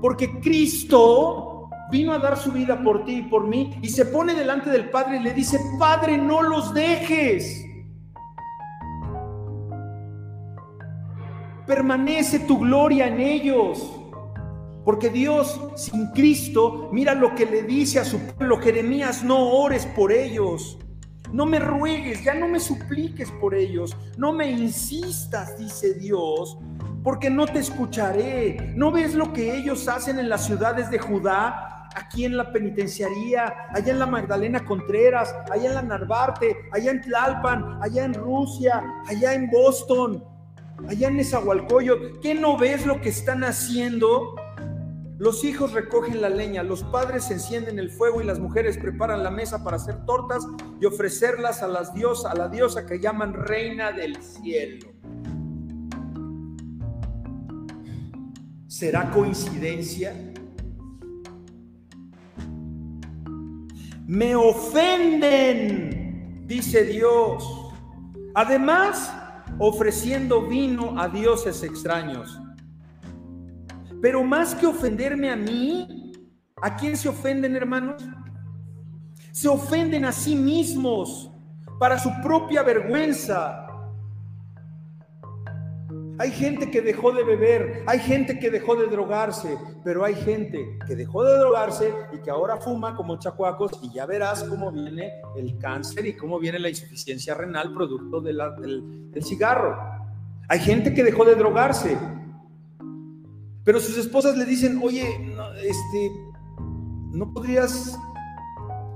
Porque 0.03 0.39
Cristo 0.41 1.46
vino 1.91 2.13
a 2.13 2.19
dar 2.19 2.37
su 2.37 2.53
vida 2.53 2.83
por 2.83 3.05
ti 3.05 3.19
y 3.19 3.23
por 3.23 3.47
mí 3.47 3.79
y 3.83 3.89
se 3.89 4.07
pone 4.07 4.35
delante 4.35 4.71
del 4.71 4.91
Padre 4.91 5.17
y 5.17 5.23
le 5.23 5.33
dice, 5.33 5.59
Padre, 5.79 6.19
no 6.19 6.43
los 6.43 6.75
dejes. 6.75 7.65
Permanece 11.67 12.41
tu 12.41 12.59
gloria 12.61 13.09
en 13.09 13.21
ellos. 13.21 13.93
Porque 14.85 15.11
Dios 15.11 15.61
sin 15.75 16.07
Cristo, 16.13 16.91
mira 16.93 17.13
lo 17.13 17.35
que 17.35 17.45
le 17.45 17.65
dice 17.65 17.99
a 17.99 18.05
su 18.05 18.21
pueblo, 18.21 18.59
Jeremías, 18.59 19.25
no 19.25 19.49
ores 19.51 19.85
por 19.85 20.13
ellos. 20.13 20.79
No 21.33 21.45
me 21.45 21.59
ruegues, 21.59 22.23
ya 22.23 22.35
no 22.35 22.47
me 22.47 22.61
supliques 22.61 23.33
por 23.33 23.57
ellos, 23.57 23.97
no 24.17 24.33
me 24.33 24.49
insistas, 24.49 25.59
dice 25.59 25.95
Dios, 25.95 26.57
porque 27.03 27.31
no 27.31 27.47
te 27.47 27.59
escucharé. 27.59 28.73
¿No 28.77 28.93
ves 28.93 29.17
lo 29.17 29.33
que 29.33 29.57
ellos 29.57 29.89
hacen 29.89 30.21
en 30.21 30.29
las 30.29 30.47
ciudades 30.47 30.89
de 30.89 31.01
Judá? 31.01 31.76
Aquí 31.97 32.27
en 32.27 32.37
la 32.37 32.53
penitenciaría, 32.53 33.71
allá 33.71 33.91
en 33.91 33.99
la 33.99 34.07
Magdalena 34.07 34.63
Contreras, 34.67 35.35
allá 35.51 35.71
en 35.71 35.75
la 35.77 35.83
Narvarte, 35.83 36.69
allá 36.71 36.91
en 36.91 37.01
Tlalpan, 37.01 37.79
allá 37.83 38.05
en 38.05 38.13
Rusia, 38.13 38.85
allá 39.09 39.33
en 39.33 39.51
Boston, 39.51 40.23
allá 40.87 41.09
en 41.09 41.17
Nezahualcóyotl. 41.17 42.21
¿Qué 42.21 42.35
no 42.35 42.59
ves 42.59 42.85
lo 42.85 43.01
que 43.01 43.09
están 43.09 43.45
haciendo? 43.45 44.35
Los 45.17 45.43
hijos 45.43 45.73
recogen 45.73 46.21
la 46.21 46.29
leña, 46.29 46.63
los 46.63 46.85
padres 46.85 47.31
encienden 47.31 47.79
el 47.79 47.91
fuego 47.91 48.21
y 48.21 48.25
las 48.25 48.41
mujeres 48.41 48.77
preparan 48.77 49.25
la 49.25 49.31
mesa 49.31 49.65
para 49.65 49.79
hacer 49.79 50.05
tortas 50.05 50.47
y 50.79 50.85
ofrecerlas 50.85 51.63
a 51.63 51.69
las 51.69 51.95
diosas, 51.95 52.31
a 52.31 52.35
la 52.35 52.49
diosa 52.49 52.85
que 52.85 53.01
llaman 53.01 53.33
reina 53.33 53.93
del 53.93 54.17
cielo. 54.23 54.89
¿Será 58.67 59.11
coincidencia? 59.11 60.35
Me 64.07 64.37
ofenden, 64.37 65.97
dice 66.47 66.85
Dios. 66.85 67.73
Además, 68.35 69.13
ofreciendo 69.59 70.47
vino 70.47 71.01
a 71.01 71.09
dioses 71.09 71.65
extraños. 71.65 72.41
Pero 74.01 74.23
más 74.23 74.55
que 74.55 74.67
ofenderme 74.67 75.31
a 75.31 75.37
mí, 75.37 76.13
¿a 76.63 76.77
quién 76.77 76.97
se 76.97 77.09
ofenden, 77.09 77.57
hermanos? 77.57 78.05
Se 79.33 79.49
ofenden 79.49 80.05
a 80.05 80.13
sí 80.13 80.37
mismos 80.37 81.33
para 81.81 81.99
su 81.99 82.11
propia 82.23 82.63
vergüenza. 82.63 83.66
Hay 86.19 86.31
gente 86.31 86.71
que 86.71 86.81
dejó 86.81 87.13
de 87.13 87.25
beber, 87.25 87.85
hay 87.87 87.99
gente 87.99 88.39
que 88.39 88.51
dejó 88.51 88.75
de 88.75 88.87
drogarse, 88.87 89.59
pero 89.85 90.03
hay 90.03 90.15
gente 90.15 90.79
que 90.87 90.97
dejó 90.97 91.23
de 91.25 91.39
drogarse 91.39 91.93
y 92.13 92.19
que 92.19 92.31
ahora 92.31 92.57
fuma 92.57 92.97
como 92.97 93.19
chacuacos 93.19 93.73
y 93.83 93.93
ya 93.93 94.07
verás 94.07 94.45
cómo 94.45 94.73
viene 94.73 95.13
el 95.37 95.59
cáncer 95.59 96.07
y 96.07 96.17
cómo 96.17 96.39
viene 96.39 96.59
la 96.59 96.71
insuficiencia 96.71 97.35
renal 97.35 97.75
producto 97.75 98.23
del, 98.23 98.41
del 99.11 99.25
cigarro. 99.25 99.77
Hay 100.49 100.61
gente 100.61 100.95
que 100.95 101.05
dejó 101.05 101.27
de 101.27 101.35
drogarse, 101.35 101.99
pero 103.65 103.79
sus 103.79 103.99
esposas 103.99 104.39
le 104.39 104.47
dicen, 104.47 104.81
oye, 104.83 105.19
no, 105.19 105.53
este, 105.55 106.13
¿no 107.11 107.31
podrías 107.35 107.99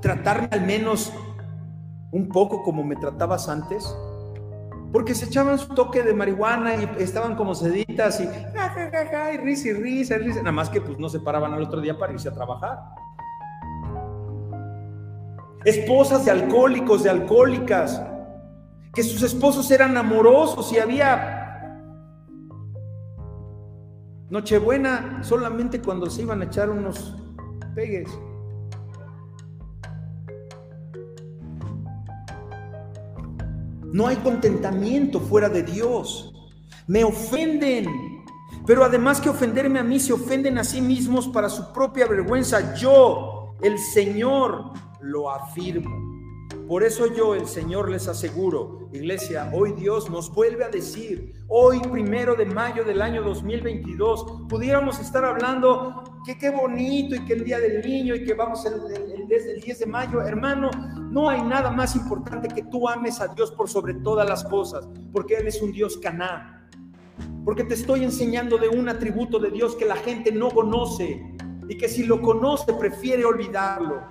tratarme 0.01 0.49
al 0.53 0.65
menos 0.65 1.13
un 2.13 2.29
poco 2.29 2.63
como 2.63 2.83
me 2.83 2.97
tratabas 2.97 3.49
antes? 3.49 3.85
Porque 4.93 5.15
se 5.15 5.27
echaban 5.27 5.59
su 5.59 5.69
toque 5.75 6.03
de 6.03 6.15
marihuana 6.15 6.75
y 6.75 7.03
estaban 7.03 7.37
como 7.37 7.55
seditas 7.55 8.21
y 8.21 8.27
ja, 8.27 9.33
y 9.33 9.37
risa 9.39 9.69
y 9.69 9.73
risa 9.73 10.17
y 10.17 10.19
risa, 10.19 10.41
nada 10.41 10.53
más 10.53 10.69
que 10.69 10.81
pues 10.81 10.99
no 10.99 11.09
se 11.09 11.21
paraban 11.21 11.53
al 11.53 11.63
otro 11.63 11.81
día 11.81 11.99
para 11.99 12.13
irse 12.13 12.29
a 12.29 12.35
trabajar. 12.35 12.79
Esposas 15.65 16.25
de 16.25 16.31
alcohólicos, 16.31 17.03
de 17.03 17.11
alcohólicas, 17.11 18.03
que 18.95 19.03
sus 19.03 19.23
esposos 19.23 19.71
eran 19.71 19.97
amorosos 19.97 20.73
y 20.73 20.79
había 20.79 21.41
Nochebuena 24.31 25.25
solamente 25.25 25.83
cuando 25.83 26.09
se 26.09 26.23
iban 26.23 26.41
a 26.41 26.45
echar 26.45 26.71
unos 26.71 27.17
pegues. 27.75 28.09
No 33.93 34.07
hay 34.07 34.17
contentamiento 34.17 35.21
fuera 35.21 35.49
de 35.49 35.63
Dios. 35.63 36.33
Me 36.87 37.05
ofenden. 37.05 37.87
Pero 38.67 38.85
además 38.85 39.21
que 39.21 39.29
ofenderme 39.29 39.79
a 39.79 39.85
mí, 39.85 39.99
se 39.99 40.13
ofenden 40.13 40.59
a 40.59 40.65
sí 40.65 40.81
mismos 40.81 41.29
para 41.29 41.49
su 41.49 41.73
propia 41.73 42.07
vergüenza. 42.07 42.75
Yo, 42.75 43.57
el 43.63 43.79
Señor, 43.79 44.73
lo 45.01 45.31
afirmo. 45.31 46.11
Por 46.71 46.85
eso 46.85 47.13
yo, 47.13 47.35
el 47.35 47.49
Señor, 47.49 47.91
les 47.91 48.07
aseguro, 48.07 48.89
iglesia, 48.93 49.51
hoy 49.53 49.73
Dios 49.73 50.09
nos 50.09 50.33
vuelve 50.33 50.65
a 50.65 50.69
decir, 50.69 51.35
hoy 51.49 51.81
primero 51.81 52.37
de 52.37 52.45
mayo 52.45 52.85
del 52.85 53.03
año 53.03 53.25
2022, 53.25 54.45
pudiéramos 54.49 55.01
estar 55.01 55.25
hablando 55.25 56.05
que 56.25 56.39
qué 56.39 56.51
bonito 56.51 57.17
y 57.17 57.25
que 57.25 57.33
el 57.33 57.45
día 57.45 57.59
del 57.59 57.81
niño 57.81 58.15
y 58.15 58.25
que 58.25 58.35
vamos 58.35 58.65
el, 58.67 59.20
desde 59.31 59.53
el 59.53 59.61
10 59.61 59.79
de 59.79 59.87
mayo, 59.87 60.23
hermano, 60.23 60.71
no 61.11 61.31
hay 61.31 61.41
nada 61.41 61.71
más 61.71 61.95
importante 61.95 62.49
que 62.49 62.65
tú 62.65 62.89
ames 62.89 63.21
a 63.21 63.29
Dios 63.29 63.53
por 63.53 63.69
sobre 63.69 63.95
todas 63.95 64.29
las 64.29 64.43
cosas, 64.45 64.89
porque 65.13 65.37
Él 65.37 65.47
es 65.47 65.63
un 65.63 65.71
Dios 65.71 65.97
caná. 65.99 66.69
Porque 67.45 67.63
te 67.63 67.75
estoy 67.75 68.03
enseñando 68.03 68.59
de 68.59 68.69
un 68.69 68.89
atributo 68.89 69.39
de 69.39 69.53
Dios 69.53 69.77
que 69.77 69.87
la 69.87 69.95
gente 69.95 70.33
no 70.33 70.51
conoce 70.51 71.23
y 71.69 71.79
que 71.79 71.89
si 71.89 72.03
lo 72.03 72.21
conoce 72.21 72.73
prefiere 72.75 73.25
olvidarlo. 73.25 74.03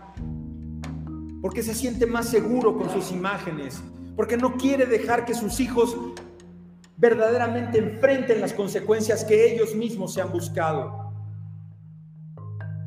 Porque 1.41 1.63
se 1.63 1.75
siente 1.75 2.05
más 2.05 2.29
seguro 2.29 2.77
con 2.77 2.89
sus 2.89 3.11
imágenes, 3.11 3.83
porque 4.15 4.37
no 4.37 4.55
quiere 4.55 4.85
dejar 4.85 5.25
que 5.25 5.33
sus 5.33 5.59
hijos 5.59 5.97
verdaderamente 6.95 7.77
enfrenten 7.77 8.39
las 8.39 8.53
consecuencias 8.53 9.25
que 9.25 9.53
ellos 9.53 9.75
mismos 9.75 10.13
se 10.13 10.21
han 10.21 10.31
buscado, 10.31 11.13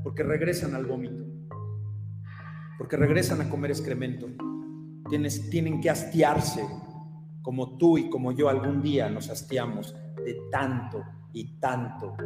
porque 0.03 0.23
regresan 0.23 0.75
al 0.75 0.87
vómito, 0.87 1.25
porque 2.83 2.97
regresan 2.97 3.41
a 3.41 3.49
comer 3.49 3.71
excremento, 3.71 4.27
Tienes, 5.09 5.49
tienen 5.51 5.81
que 5.81 5.89
hastiarse, 5.89 6.67
como 7.41 7.79
tú 7.79 7.97
y 7.97 8.11
como 8.11 8.33
yo 8.33 8.49
algún 8.49 8.83
día 8.83 9.09
nos 9.09 9.31
hastiamos 9.31 9.95
de 10.25 10.37
tanto 10.51 11.01
y 11.33 11.61
tanto 11.61 12.17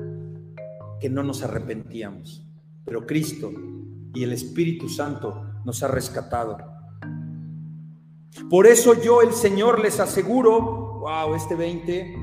que 0.99 1.11
no 1.11 1.23
nos 1.23 1.43
arrepentíamos. 1.43 2.43
Pero 2.87 3.05
Cristo 3.05 3.53
y 4.15 4.23
el 4.25 4.33
Espíritu 4.33 4.89
Santo 4.89 5.61
nos 5.67 5.83
ha 5.83 5.89
rescatado. 5.89 6.57
Por 8.49 8.67
eso 8.67 8.99
yo, 9.03 9.21
el 9.21 9.35
Señor, 9.35 9.79
les 9.79 10.01
aseguro, 10.01 11.01
wow, 11.01 11.35
este 11.35 11.55
20, 11.55 12.17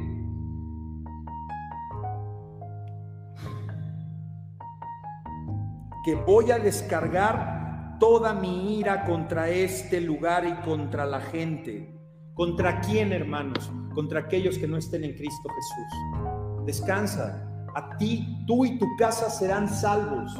que 6.04 6.16
voy 6.16 6.50
a 6.50 6.58
descargar 6.58 7.63
toda 8.00 8.34
mi 8.34 8.80
ira 8.80 9.06
contra 9.06 9.50
este 9.50 10.02
lugar 10.02 10.46
y 10.46 10.54
contra 10.66 11.06
la 11.06 11.22
gente. 11.22 11.94
¿Contra 12.34 12.82
quién, 12.82 13.14
hermanos? 13.14 13.72
Contra 13.94 14.22
aquellos 14.22 14.58
que 14.58 14.68
no 14.68 14.78
estén 14.78 15.04
en 15.04 15.14
Cristo 15.14 15.50
Jesús. 15.50 16.66
Descansa. 16.66 17.50
A 17.76 17.98
ti, 17.98 18.44
tú 18.48 18.66
y 18.66 18.78
tu 18.78 18.86
casa 18.98 19.30
serán 19.30 19.68
salvos 19.68 20.32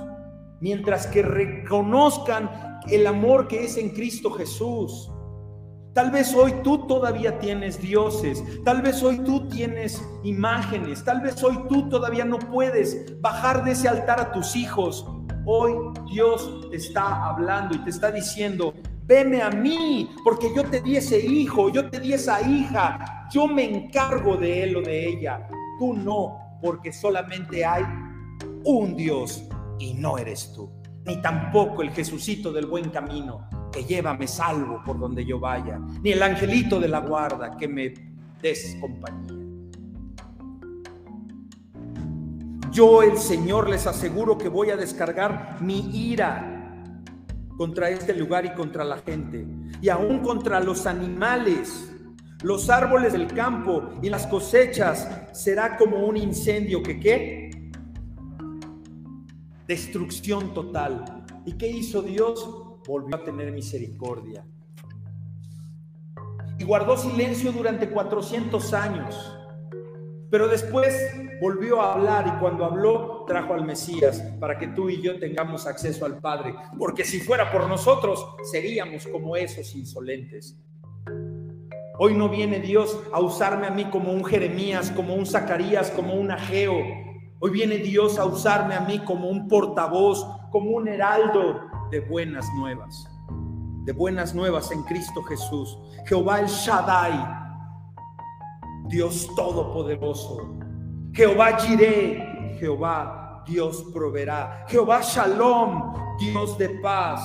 mientras 0.64 1.08
que 1.08 1.22
reconozcan 1.22 2.80
el 2.88 3.06
amor 3.06 3.50
que 3.50 3.66
es 3.66 3.76
en 3.76 3.90
Cristo 3.90 4.32
Jesús. 4.32 5.12
Tal 5.94 6.10
vez 6.10 6.34
hoy 6.34 6.54
tú 6.64 6.88
todavía 6.88 7.38
tienes 7.38 7.82
dioses, 7.82 8.42
tal 8.64 8.82
vez 8.82 9.04
hoy 9.04 9.20
tú 9.20 9.50
tienes 9.50 10.02
imágenes, 10.24 11.04
tal 11.04 11.20
vez 11.20 11.44
hoy 11.44 11.60
tú 11.68 11.90
todavía 11.90 12.24
no 12.24 12.40
puedes 12.40 13.20
bajar 13.22 13.66
de 13.66 13.72
ese 13.72 13.90
altar 13.90 14.22
a 14.22 14.32
tus 14.32 14.56
hijos. 14.56 15.06
Hoy 15.46 15.74
Dios 16.10 16.70
te 16.70 16.78
está 16.78 17.26
hablando 17.26 17.76
y 17.76 17.80
te 17.80 17.90
está 17.90 18.12
diciendo, 18.12 18.74
veme 19.06 19.42
a 19.42 19.50
mí, 19.50 20.10
porque 20.24 20.48
yo 20.56 20.64
te 20.64 20.80
di 20.80 20.96
ese 20.96 21.20
hijo, 21.20 21.70
yo 21.70 21.90
te 21.90 22.00
di 22.00 22.14
esa 22.14 22.42
hija, 22.42 23.28
yo 23.30 23.48
me 23.48 23.66
encargo 23.66 24.38
de 24.38 24.64
él 24.64 24.78
o 24.78 24.82
de 24.82 25.10
ella. 25.10 25.48
Tú 25.80 25.94
no, 25.94 26.58
porque 26.62 26.94
solamente 26.94 27.66
hay 27.66 27.84
un 28.64 28.96
Dios 28.96 29.44
y 29.80 29.94
no 29.96 30.18
eres 30.18 30.54
tú, 30.54 30.72
ni 31.06 31.22
tampoco 31.22 31.82
el 31.82 31.92
Jesucito 31.92 32.54
del 32.54 32.68
buen 32.68 32.90
camino 32.90 33.50
que 33.70 33.84
llévame 33.84 34.28
salvo 34.28 34.82
por 34.86 34.98
donde 34.98 35.26
yo 35.26 35.40
vaya, 35.40 35.78
ni 36.02 36.12
el 36.12 36.24
angelito 36.24 36.80
de 36.80 36.88
la 36.88 37.00
guarda 37.00 37.58
que 37.58 37.68
me 37.68 37.94
des 38.42 38.78
compañía. 38.80 39.43
Yo 42.74 43.04
el 43.04 43.20
Señor 43.20 43.70
les 43.70 43.86
aseguro 43.86 44.36
que 44.36 44.50
voy 44.50 44.72
a 44.72 44.76
descargar 44.76 45.62
mi 45.62 45.96
ira 45.96 46.92
contra 47.56 47.92
este 47.92 48.16
lugar 48.16 48.46
y 48.48 48.54
contra 48.56 48.84
la 48.84 48.98
gente, 48.98 49.46
y 49.80 49.90
aún 49.90 50.20
contra 50.20 50.60
los 50.60 50.88
animales. 50.88 51.92
Los 52.42 52.72
árboles 52.72 53.14
del 53.14 53.28
campo 53.28 53.92
y 54.02 54.10
las 54.10 54.26
cosechas 54.26 55.08
será 55.34 55.78
como 55.78 56.06
un 56.06 56.18
incendio 56.18 56.82
que 56.82 57.00
qué? 57.00 57.44
destrucción 59.68 60.54
total. 60.54 61.26
¿Y 61.46 61.54
qué 61.54 61.68
hizo 61.68 62.02
Dios? 62.02 62.44
Volvió 62.88 63.16
a 63.16 63.24
tener 63.24 63.52
misericordia. 63.52 64.46
Y 66.58 66.64
guardó 66.64 66.98
silencio 66.98 67.52
durante 67.52 67.90
400 67.90 68.74
años. 68.74 69.38
Pero 70.34 70.48
después 70.48 70.96
volvió 71.40 71.80
a 71.80 71.94
hablar 71.94 72.26
y 72.26 72.40
cuando 72.40 72.66
habló 72.66 73.24
trajo 73.28 73.54
al 73.54 73.64
Mesías 73.64 74.20
para 74.40 74.58
que 74.58 74.70
tú 74.70 74.90
y 74.90 75.00
yo 75.00 75.20
tengamos 75.20 75.68
acceso 75.68 76.08
al 76.08 76.18
Padre. 76.18 76.56
Porque 76.80 77.06
si 77.06 77.20
fuera 77.20 77.52
por 77.52 77.68
nosotros, 77.68 78.26
seríamos 78.52 79.06
como 79.06 79.36
esos 79.36 79.76
insolentes. 79.76 80.58
Hoy 82.00 82.16
no 82.16 82.30
viene 82.30 82.60
Dios 82.60 83.00
a 83.14 83.20
usarme 83.20 83.68
a 83.68 83.70
mí 83.70 83.86
como 83.92 84.12
un 84.12 84.26
Jeremías, 84.26 84.90
como 84.90 85.14
un 85.14 85.28
Zacarías, 85.28 85.92
como 85.92 86.16
un 86.16 86.32
Ageo. 86.32 86.80
Hoy 87.40 87.52
viene 87.52 87.78
Dios 87.78 88.18
a 88.18 88.26
usarme 88.26 88.74
a 88.74 88.82
mí 88.82 88.98
como 89.06 89.30
un 89.30 89.48
portavoz, 89.48 90.26
como 90.50 90.72
un 90.72 90.88
heraldo 90.88 91.62
de 91.92 92.00
buenas 92.00 92.48
nuevas. 92.58 93.08
De 93.86 93.94
buenas 93.94 94.34
nuevas 94.34 94.72
en 94.72 94.82
Cristo 94.82 95.22
Jesús. 95.22 95.78
Jehová 96.08 96.40
el 96.40 96.48
Shaddai, 96.48 97.43
Dios 98.88 99.28
Todopoderoso. 99.36 100.58
Jehová 101.14 101.58
Jireh, 101.60 102.58
Jehová 102.60 103.44
Dios 103.46 103.84
proveerá. 103.94 104.66
Jehová 104.68 105.02
Shalom, 105.02 105.94
Dios 106.20 106.58
de 106.58 106.70
paz. 106.82 107.22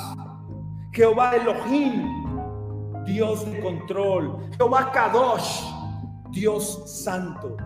Jehová 0.93 1.37
Elohim, 1.37 2.05
Dios 3.05 3.45
de 3.45 3.61
control. 3.61 4.51
Jehová 4.57 4.91
Kadosh, 4.93 5.65
Dios 6.31 6.83
santo. 7.05 7.57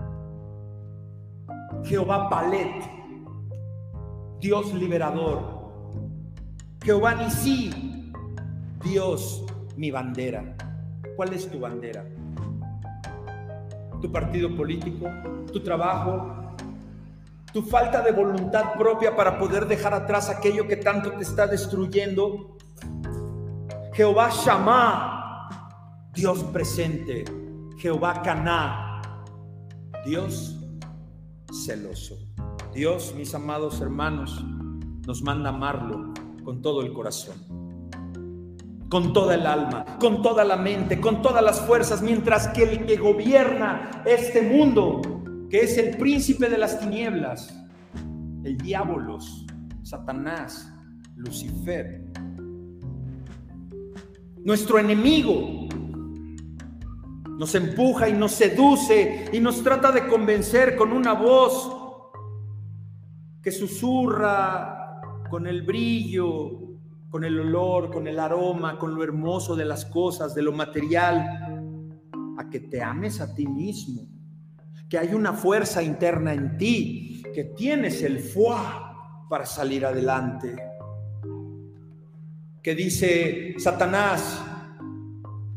Jehová 1.84 2.28
Palet, 2.28 2.84
Dios 4.38 4.72
liberador. 4.74 5.62
Jehová 6.84 7.14
Nisi, 7.14 8.12
Dios 8.84 9.44
mi 9.76 9.90
bandera. 9.90 10.56
¿Cuál 11.16 11.32
es 11.32 11.48
tu 11.48 11.60
bandera? 11.60 12.04
Tu 14.02 14.10
partido 14.10 14.54
político, 14.54 15.06
tu 15.52 15.60
trabajo, 15.60 16.56
tu 17.52 17.62
falta 17.62 18.02
de 18.02 18.12
voluntad 18.12 18.74
propia 18.76 19.14
para 19.14 19.38
poder 19.38 19.66
dejar 19.66 19.94
atrás 19.94 20.28
aquello 20.28 20.66
que 20.66 20.76
tanto 20.76 21.12
te 21.12 21.22
está 21.22 21.46
destruyendo. 21.46 22.58
Jehová 23.94 24.30
Shammah, 24.30 26.10
Dios 26.12 26.42
presente. 26.44 27.24
Jehová 27.78 28.22
Caná, 28.22 29.02
Dios 30.04 30.56
celoso. 31.64 32.16
Dios, 32.72 33.14
mis 33.16 33.34
amados 33.34 33.80
hermanos, 33.80 34.44
nos 35.06 35.22
manda 35.22 35.50
amarlo 35.50 36.12
con 36.44 36.62
todo 36.62 36.82
el 36.82 36.92
corazón 36.92 37.51
con 38.92 39.14
toda 39.14 39.36
el 39.36 39.46
alma, 39.46 39.86
con 39.98 40.20
toda 40.20 40.44
la 40.44 40.56
mente, 40.56 41.00
con 41.00 41.22
todas 41.22 41.42
las 41.42 41.62
fuerzas, 41.62 42.02
mientras 42.02 42.48
que 42.48 42.64
el 42.64 42.84
que 42.84 42.98
gobierna 42.98 44.02
este 44.04 44.42
mundo, 44.42 45.00
que 45.48 45.60
es 45.60 45.78
el 45.78 45.96
príncipe 45.96 46.50
de 46.50 46.58
las 46.58 46.78
tinieblas, 46.78 47.58
el 48.44 48.58
diabolos, 48.58 49.46
Satanás, 49.82 50.70
Lucifer, 51.16 52.04
nuestro 54.44 54.78
enemigo, 54.78 55.68
nos 57.38 57.54
empuja 57.54 58.10
y 58.10 58.12
nos 58.12 58.32
seduce 58.32 59.30
y 59.32 59.40
nos 59.40 59.62
trata 59.62 59.90
de 59.90 60.06
convencer 60.06 60.76
con 60.76 60.92
una 60.92 61.14
voz 61.14 61.74
que 63.42 63.52
susurra 63.52 65.00
con 65.30 65.46
el 65.46 65.62
brillo 65.62 66.61
con 67.12 67.24
el 67.24 67.38
olor, 67.38 67.90
con 67.90 68.08
el 68.08 68.18
aroma, 68.18 68.78
con 68.78 68.94
lo 68.94 69.04
hermoso 69.04 69.54
de 69.54 69.66
las 69.66 69.84
cosas, 69.84 70.34
de 70.34 70.40
lo 70.40 70.50
material, 70.50 71.18
a 72.38 72.48
que 72.48 72.60
te 72.60 72.82
ames 72.82 73.20
a 73.20 73.34
ti 73.34 73.46
mismo, 73.46 74.08
que 74.88 74.96
hay 74.96 75.12
una 75.12 75.34
fuerza 75.34 75.82
interna 75.82 76.32
en 76.32 76.56
ti, 76.56 77.22
que 77.34 77.44
tienes 77.44 78.02
el 78.02 78.18
fuá 78.18 79.26
para 79.28 79.44
salir 79.44 79.84
adelante. 79.84 80.56
Que 82.62 82.74
dice 82.74 83.56
Satanás, 83.58 84.42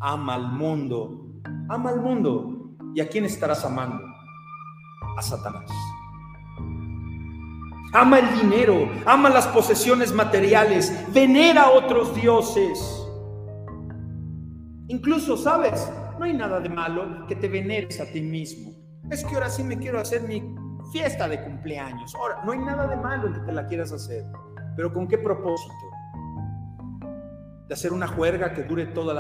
ama 0.02 0.36
al 0.36 0.52
mundo, 0.52 1.40
ama 1.70 1.92
al 1.92 2.02
mundo. 2.02 2.76
¿Y 2.94 3.00
a 3.00 3.08
quién 3.08 3.24
estarás 3.24 3.64
amando? 3.64 4.04
A 5.18 5.22
Satanás 5.22 5.72
ama 7.94 8.20
el 8.20 8.42
dinero, 8.42 8.90
ama 9.06 9.30
las 9.30 9.48
posesiones 9.48 10.14
materiales, 10.14 10.92
venera 11.14 11.64
a 11.64 11.72
otros 11.72 12.14
dioses. 12.16 13.02
Incluso, 14.88 15.38
¿sabes? 15.38 15.92
No 16.20 16.26
hay 16.26 16.34
nada 16.34 16.60
de 16.60 16.70
malo 16.70 17.26
que 17.28 17.36
te 17.36 17.48
veneres 17.48 18.00
a 18.00 18.06
ti 18.06 18.22
mismo. 18.22 18.72
Es 19.10 19.24
que 19.24 19.36
ahora 19.36 19.50
sí 19.50 19.64
me 19.64 19.78
quiero 19.78 20.00
hacer 20.00 20.22
mi 20.24 20.44
fiesta 20.92 21.28
de 21.28 21.44
cumpleaños. 21.44 22.14
Ahora, 22.16 22.42
no 22.46 22.52
hay 22.52 22.60
nada 22.60 22.88
de 22.88 22.96
malo 22.96 23.28
en 23.28 23.34
que 23.34 23.40
te 23.42 23.52
la 23.52 23.68
quieras 23.68 23.92
hacer. 23.92 24.24
Pero 24.76 24.94
¿con 24.94 25.08
qué 25.08 25.18
propósito? 25.18 25.74
¿De 27.68 27.74
hacer 27.74 27.94
una 27.94 28.08
juerga 28.08 28.54
que 28.54 28.64
dure 28.64 28.86
todo 28.88 29.12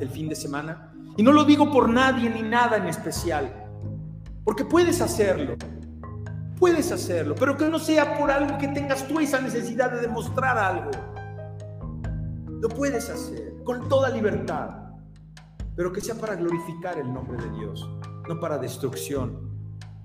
el 0.00 0.08
fin 0.08 0.28
de 0.28 0.36
semana? 0.36 0.92
Y 1.16 1.22
no 1.22 1.32
lo 1.32 1.44
digo 1.44 1.70
por 1.72 1.88
nadie 1.88 2.30
ni 2.30 2.42
nada 2.42 2.76
en 2.76 2.86
especial. 2.86 3.52
Porque 4.44 4.64
puedes 4.64 5.00
hacerlo. 5.00 5.56
Puedes 6.58 6.92
hacerlo, 6.92 7.34
pero 7.34 7.56
que 7.56 7.68
no 7.68 7.78
sea 7.78 8.16
por 8.16 8.30
algo 8.30 8.56
que 8.58 8.68
tengas 8.68 9.06
tú 9.08 9.18
esa 9.18 9.40
necesidad 9.40 9.90
de 9.90 10.00
demostrar 10.00 10.56
algo. 10.56 10.90
Lo 12.60 12.68
puedes 12.68 13.10
hacer 13.10 13.56
con 13.64 13.88
toda 13.88 14.08
libertad, 14.10 14.70
pero 15.74 15.92
que 15.92 16.00
sea 16.00 16.14
para 16.14 16.36
glorificar 16.36 16.98
el 16.98 17.12
nombre 17.12 17.42
de 17.42 17.50
Dios, 17.58 17.88
no 18.28 18.38
para 18.38 18.58
destrucción. 18.58 19.52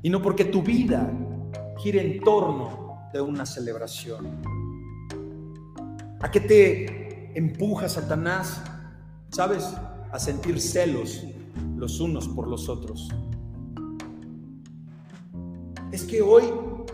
Y 0.02 0.10
no 0.10 0.22
porque 0.22 0.46
tu 0.46 0.64
vida 0.64 1.12
gire 1.78 2.02
en 2.02 2.20
torno 2.22 3.10
de 3.14 3.22
una 3.22 3.46
celebración. 3.46 4.42
¿A 6.20 6.32
qué 6.32 6.40
te 6.40 7.38
empuja 7.38 7.88
Satanás? 7.88 8.62
¿Sabes? 9.30 9.74
A 10.12 10.18
sentir 10.18 10.60
celos 10.60 11.24
los 11.78 12.00
unos 12.00 12.28
por 12.28 12.48
los 12.48 12.68
otros 12.70 13.10
es 15.92 16.04
que 16.04 16.22
hoy 16.22 16.44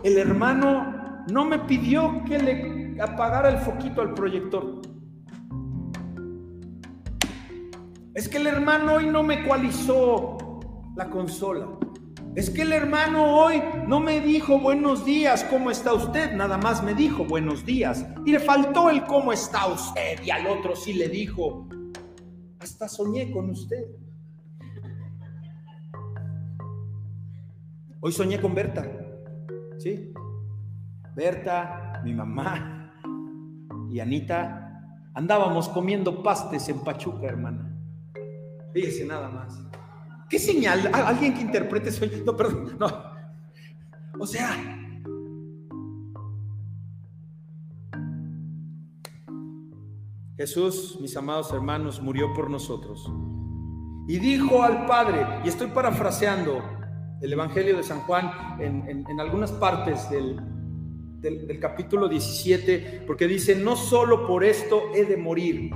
el 0.02 0.18
hermano 0.18 1.24
no 1.30 1.44
me 1.44 1.58
pidió 1.60 2.22
que 2.24 2.38
le 2.38 3.00
apagara 3.00 3.50
el 3.50 3.58
foquito 3.58 4.00
al 4.00 4.14
proyector. 4.14 4.80
Es 8.14 8.28
que 8.28 8.38
el 8.38 8.46
hermano 8.46 8.94
hoy 8.94 9.06
no 9.06 9.22
me 9.22 9.46
coalizó 9.46 10.60
la 10.96 11.10
consola. 11.10 11.68
Es 12.34 12.50
que 12.50 12.62
el 12.62 12.72
hermano 12.72 13.38
hoy 13.38 13.62
no 13.86 14.00
me 14.00 14.20
dijo 14.20 14.58
buenos 14.58 15.04
días, 15.04 15.44
¿cómo 15.44 15.70
está 15.70 15.92
usted? 15.92 16.34
Nada 16.34 16.58
más 16.58 16.82
me 16.82 16.94
dijo 16.94 17.24
buenos 17.24 17.64
días. 17.64 18.06
Y 18.24 18.32
le 18.32 18.40
faltó 18.40 18.88
el 18.90 19.04
cómo 19.04 19.32
está 19.32 19.66
usted. 19.66 20.22
Y 20.22 20.30
al 20.30 20.46
otro 20.46 20.76
sí 20.76 20.94
le 20.94 21.08
dijo, 21.08 21.66
hasta 22.58 22.88
soñé 22.88 23.30
con 23.30 23.50
usted. 23.50 23.84
Hoy 28.00 28.12
soñé 28.12 28.40
con 28.40 28.54
Berta, 28.54 28.86
¿sí? 29.78 30.12
Berta, 31.14 32.00
mi 32.04 32.12
mamá 32.12 32.92
y 33.90 34.00
Anita 34.00 34.66
andábamos 35.14 35.68
comiendo 35.70 36.22
pastes 36.22 36.68
en 36.68 36.80
Pachuca, 36.80 37.26
hermana. 37.26 37.74
Fíjese 38.74 39.06
nada 39.06 39.30
más. 39.30 39.58
¿Qué 40.28 40.38
señal? 40.38 40.90
¿Alguien 40.92 41.34
que 41.34 41.40
interprete 41.40 41.90
sueño? 41.90 42.18
No, 42.24 42.36
perdón, 42.36 42.76
no. 42.78 42.86
O 44.18 44.26
sea, 44.26 44.50
Jesús, 50.36 50.98
mis 51.00 51.16
amados 51.16 51.50
hermanos, 51.52 52.02
murió 52.02 52.34
por 52.34 52.50
nosotros. 52.50 53.10
Y 54.06 54.18
dijo 54.18 54.62
al 54.62 54.84
Padre, 54.84 55.26
y 55.44 55.48
estoy 55.48 55.68
parafraseando, 55.68 56.62
el 57.20 57.32
Evangelio 57.32 57.76
de 57.76 57.82
San 57.82 58.00
Juan 58.00 58.30
en, 58.60 59.20
algunas 59.20 59.52
partes 59.52 60.08
del, 60.10 60.40
del, 61.20 61.58
capítulo 61.60 62.08
17, 62.08 63.04
porque 63.06 63.26
dice, 63.26 63.56
no 63.56 63.76
solo 63.76 64.26
por 64.26 64.44
esto 64.44 64.82
he 64.94 65.04
de 65.04 65.16
morir, 65.16 65.70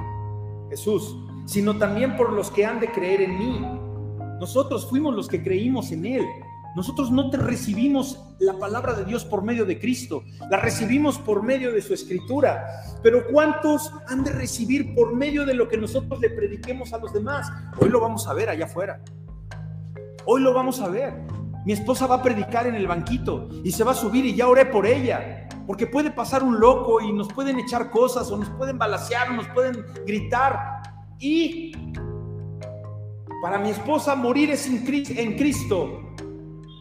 Jesús, 0.69 1.17
sino 1.47 1.77
también 1.79 2.17
por 2.17 2.33
los 2.33 2.51
que 2.51 2.65
han 2.65 2.79
de 2.81 2.91
creer 2.93 3.23
en 3.23 3.39
mí. 3.39 3.61
Nosotros 4.39 4.89
fuimos 4.89 5.15
los 5.15 5.29
que 5.29 5.43
creímos 5.43 5.91
en 5.93 6.07
Él. 6.07 6.27
Nosotros 6.77 7.11
no 7.11 7.31
te 7.31 7.37
recibimos 7.37 8.23
la 8.39 8.57
palabra 8.57 8.95
de 8.95 9.05
Dios 9.05 9.25
por 9.25 9.43
medio 9.43 9.65
de 9.65 9.81
Cristo, 9.81 10.23
la 10.49 10.59
recibimos 10.59 11.19
por 11.19 11.43
medio 11.43 11.73
de 11.73 11.83
su 11.83 11.93
escritura. 11.93 12.65
Pero 13.03 13.27
¿cuántos 13.27 13.93
han 14.07 14.23
de 14.23 14.31
recibir 14.31 14.95
por 14.95 15.15
medio 15.17 15.45
de 15.45 15.55
lo 15.55 15.69
que 15.69 15.77
nosotros 15.77 16.21
le 16.21 16.31
prediquemos 16.31 16.93
a 16.93 16.99
los 16.99 17.13
demás? 17.13 17.51
Hoy 17.81 17.89
lo 17.89 18.01
vamos 18.01 18.29
a 18.29 18.35
ver 18.35 18.51
allá 18.51 18.67
afuera. 18.67 19.03
Hoy 20.27 20.41
lo 20.41 20.53
vamos 20.53 20.81
a 20.81 20.89
ver. 20.89 21.15
Mi 21.65 21.73
esposa 21.73 22.07
va 22.07 22.17
a 22.17 22.23
predicar 22.23 22.67
en 22.67 22.75
el 22.75 22.87
banquito 22.87 23.49
y 23.65 23.71
se 23.73 23.85
va 23.85 23.93
a 23.93 23.95
subir 23.95 24.25
y 24.25 24.35
ya 24.35 24.49
oré 24.49 24.67
por 24.67 24.87
ella. 24.87 25.49
Porque 25.67 25.87
puede 25.87 26.11
pasar 26.11 26.43
un 26.43 26.59
loco 26.59 27.01
y 27.01 27.13
nos 27.13 27.33
pueden 27.33 27.59
echar 27.59 27.91
cosas 27.91 28.31
o 28.31 28.37
nos 28.37 28.49
pueden 28.51 28.79
balasear 28.79 29.31
o 29.31 29.35
nos 29.35 29.47
pueden 29.49 29.85
gritar. 30.07 30.83
Y 31.19 31.73
para 33.43 33.59
mi 33.59 33.71
esposa 33.71 34.15
morir 34.15 34.51
es 34.51 34.67
en 34.67 35.37
Cristo. 35.37 36.01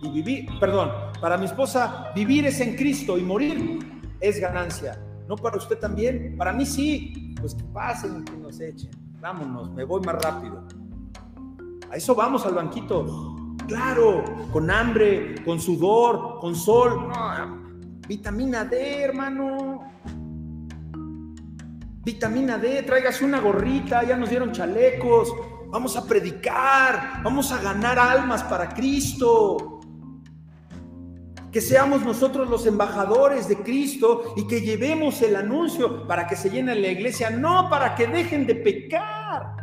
y 0.02 0.10
vivir, 0.10 0.48
perdón, 0.60 0.92
para 1.20 1.38
mi 1.38 1.46
esposa 1.46 2.12
vivir 2.16 2.46
es 2.46 2.62
en 2.62 2.76
Cristo 2.76 3.18
y 3.18 3.22
morir 3.22 3.80
es 4.22 4.40
ganancia. 4.40 5.02
¿No 5.28 5.36
para 5.36 5.58
usted 5.58 5.78
también? 5.78 6.36
Para 6.38 6.54
mí 6.54 6.66
sí. 6.66 7.36
Pues 7.40 7.54
que 7.54 7.64
pasen, 7.66 8.26
que 8.26 8.36
nos 8.38 8.60
echen. 8.60 8.90
Vámonos, 9.22 9.72
me 9.72 9.84
voy 9.84 10.02
más 10.02 10.16
rápido. 10.22 10.64
A 11.92 11.96
eso 11.96 12.16
vamos 12.16 12.46
al 12.46 12.54
banquito. 12.54 13.56
Claro, 13.68 14.24
con 14.52 14.70
hambre, 14.72 15.36
con 15.44 15.60
sudor, 15.60 16.40
con 16.40 16.56
sol. 16.56 17.12
vitamina 18.08 18.66
D, 18.66 19.02
hermano. 19.02 19.92
Vitamina 22.04 22.58
D, 22.58 22.84
tráigase 22.84 23.26
una 23.26 23.40
gorrita, 23.40 24.04
ya 24.04 24.18
nos 24.18 24.30
dieron 24.30 24.52
chalecos. 24.52 25.34
Vamos 25.68 25.96
a 25.98 26.06
predicar, 26.06 27.22
vamos 27.24 27.52
a 27.52 27.62
ganar 27.62 28.00
almas 28.00 28.44
para 28.44 28.70
Cristo 28.70 29.80
que 31.52 31.62
seamos 31.62 32.04
nosotros 32.04 32.50
los 32.50 32.66
embajadores 32.66 33.48
de 33.48 33.58
Cristo 33.58 34.34
y 34.36 34.46
que 34.46 34.62
llevemos 34.62 35.22
el 35.22 35.36
anuncio 35.36 36.08
para 36.08 36.28
que 36.28 36.36
se 36.36 36.50
llene 36.50 36.76
la 36.76 36.90
iglesia, 36.90 37.30
no 37.30 37.70
para 37.70 37.96
que 37.96 38.08
dejen 38.08 38.46
de 38.46 38.56
pecar, 38.56 39.59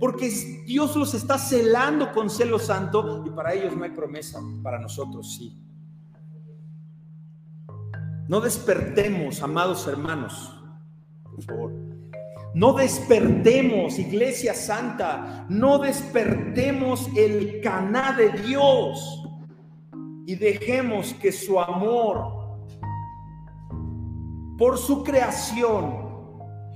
porque 0.00 0.28
Dios 0.66 0.96
los 0.96 1.14
está 1.14 1.38
celando 1.38 2.12
con 2.12 2.28
celo 2.28 2.58
santo 2.58 3.24
y 3.26 3.30
para 3.30 3.54
ellos 3.54 3.76
no 3.76 3.84
hay 3.84 3.90
promesa, 3.90 4.40
para 4.62 4.78
nosotros 4.78 5.34
sí. 5.36 5.60
No 8.28 8.40
despertemos, 8.40 9.42
amados 9.42 9.86
hermanos, 9.86 10.52
por 11.22 11.42
favor. 11.42 11.72
No 12.54 12.72
despertemos, 12.72 13.98
iglesia 13.98 14.54
santa, 14.54 15.44
no 15.48 15.78
despertemos 15.78 17.08
el 17.16 17.60
caná 17.60 18.12
de 18.16 18.30
Dios 18.30 19.28
y 20.26 20.36
dejemos 20.36 21.12
que 21.14 21.32
su 21.32 21.58
amor 21.58 22.44
por 24.56 24.78
su 24.78 25.02
creación 25.02 26.04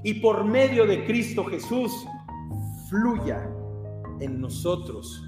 y 0.03 0.15
por 0.15 0.45
medio 0.45 0.87
de 0.87 1.05
Cristo 1.07 1.45
Jesús 1.45 2.07
fluya 2.89 3.49
en 4.21 4.41
nosotros 4.41 5.25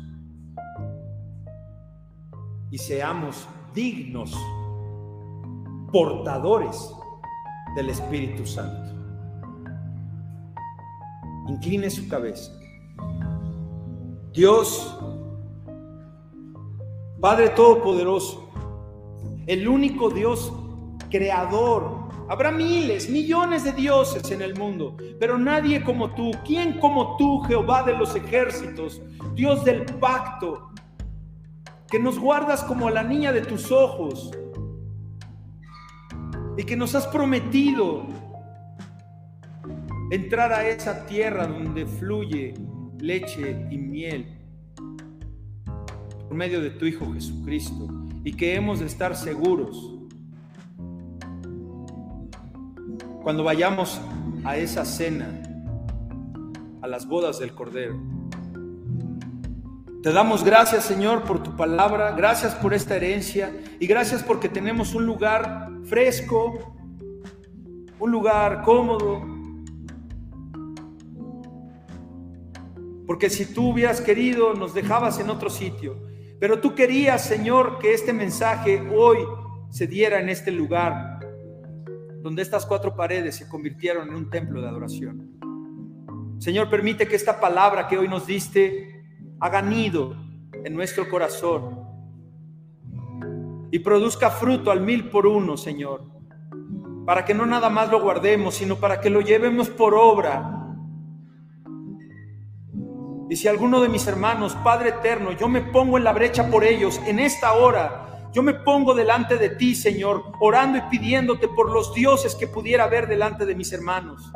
y 2.70 2.78
seamos 2.78 3.48
dignos 3.74 4.34
portadores 5.92 6.94
del 7.76 7.90
Espíritu 7.90 8.46
Santo. 8.46 8.90
Incline 11.48 11.90
su 11.90 12.08
cabeza. 12.08 12.52
Dios 14.32 14.96
Padre 17.20 17.50
Todopoderoso, 17.50 18.48
el 19.46 19.68
único 19.68 20.08
Dios 20.08 20.50
creador. 21.10 21.99
Habrá 22.30 22.52
miles, 22.52 23.10
millones 23.10 23.64
de 23.64 23.72
dioses 23.72 24.30
en 24.30 24.40
el 24.40 24.56
mundo, 24.56 24.96
pero 25.18 25.36
nadie 25.36 25.82
como 25.82 26.14
tú. 26.14 26.30
¿Quién 26.46 26.78
como 26.78 27.16
tú, 27.16 27.40
Jehová 27.40 27.82
de 27.82 27.92
los 27.92 28.14
ejércitos, 28.14 29.02
Dios 29.34 29.64
del 29.64 29.84
pacto, 29.84 30.70
que 31.90 31.98
nos 31.98 32.20
guardas 32.20 32.62
como 32.62 32.86
a 32.86 32.92
la 32.92 33.02
niña 33.02 33.32
de 33.32 33.40
tus 33.40 33.72
ojos 33.72 34.30
y 36.56 36.62
que 36.62 36.76
nos 36.76 36.94
has 36.94 37.08
prometido 37.08 38.06
entrar 40.12 40.52
a 40.52 40.68
esa 40.68 41.04
tierra 41.06 41.48
donde 41.48 41.84
fluye 41.84 42.54
leche 43.00 43.66
y 43.72 43.76
miel? 43.76 44.36
por 46.28 46.36
medio 46.36 46.60
de 46.60 46.70
tu 46.70 46.86
Hijo 46.86 47.12
Jesucristo 47.12 47.88
y 48.22 48.34
que 48.34 48.54
hemos 48.54 48.78
de 48.78 48.86
estar 48.86 49.16
seguros 49.16 49.99
cuando 53.22 53.44
vayamos 53.44 54.00
a 54.44 54.56
esa 54.56 54.84
cena, 54.84 55.42
a 56.80 56.86
las 56.86 57.06
bodas 57.06 57.38
del 57.38 57.54
Cordero. 57.54 58.00
Te 60.02 60.12
damos 60.12 60.42
gracias, 60.44 60.84
Señor, 60.84 61.24
por 61.24 61.42
tu 61.42 61.54
palabra, 61.56 62.12
gracias 62.12 62.54
por 62.54 62.72
esta 62.72 62.96
herencia 62.96 63.52
y 63.78 63.86
gracias 63.86 64.22
porque 64.22 64.48
tenemos 64.48 64.94
un 64.94 65.04
lugar 65.04 65.68
fresco, 65.84 66.74
un 67.98 68.10
lugar 68.10 68.62
cómodo. 68.62 69.22
Porque 73.06 73.28
si 73.28 73.44
tú 73.44 73.72
hubieras 73.72 74.00
querido, 74.00 74.54
nos 74.54 74.72
dejabas 74.72 75.18
en 75.20 75.28
otro 75.28 75.50
sitio. 75.50 75.98
Pero 76.38 76.60
tú 76.60 76.74
querías, 76.74 77.22
Señor, 77.22 77.78
que 77.78 77.92
este 77.92 78.14
mensaje 78.14 78.80
hoy 78.96 79.18
se 79.68 79.86
diera 79.86 80.18
en 80.20 80.30
este 80.30 80.50
lugar, 80.50 81.19
donde 82.22 82.42
estas 82.42 82.66
cuatro 82.66 82.94
paredes 82.94 83.36
se 83.36 83.48
convirtieron 83.48 84.08
en 84.08 84.14
un 84.14 84.30
templo 84.30 84.60
de 84.60 84.68
adoración. 84.68 85.38
Señor, 86.38 86.70
permite 86.70 87.06
que 87.06 87.16
esta 87.16 87.40
palabra 87.40 87.86
que 87.86 87.98
hoy 87.98 88.08
nos 88.08 88.26
diste 88.26 89.04
haga 89.40 89.62
nido 89.62 90.16
en 90.52 90.74
nuestro 90.74 91.08
corazón 91.08 91.80
y 93.70 93.78
produzca 93.78 94.30
fruto 94.30 94.70
al 94.70 94.80
mil 94.80 95.10
por 95.10 95.26
uno, 95.26 95.56
Señor, 95.56 96.04
para 97.06 97.24
que 97.24 97.34
no 97.34 97.46
nada 97.46 97.70
más 97.70 97.90
lo 97.90 98.00
guardemos, 98.00 98.54
sino 98.54 98.76
para 98.76 99.00
que 99.00 99.10
lo 99.10 99.20
llevemos 99.20 99.68
por 99.68 99.94
obra 99.94 100.60
y 103.30 103.36
si 103.36 103.46
alguno 103.46 103.80
de 103.80 103.88
mis 103.88 104.08
hermanos, 104.08 104.56
Padre 104.64 104.88
eterno, 104.88 105.30
yo 105.30 105.48
me 105.48 105.60
pongo 105.60 105.96
en 105.96 106.02
la 106.02 106.12
brecha 106.12 106.50
por 106.50 106.64
ellos 106.64 107.00
en 107.06 107.20
esta 107.20 107.52
hora, 107.52 108.09
yo 108.32 108.42
me 108.42 108.54
pongo 108.54 108.94
delante 108.94 109.36
de 109.36 109.50
ti, 109.50 109.74
Señor, 109.74 110.32
orando 110.40 110.78
y 110.78 110.82
pidiéndote 110.82 111.48
por 111.48 111.70
los 111.70 111.92
dioses 111.94 112.34
que 112.36 112.46
pudiera 112.46 112.86
ver 112.86 113.08
delante 113.08 113.44
de 113.44 113.54
mis 113.54 113.72
hermanos. 113.72 114.32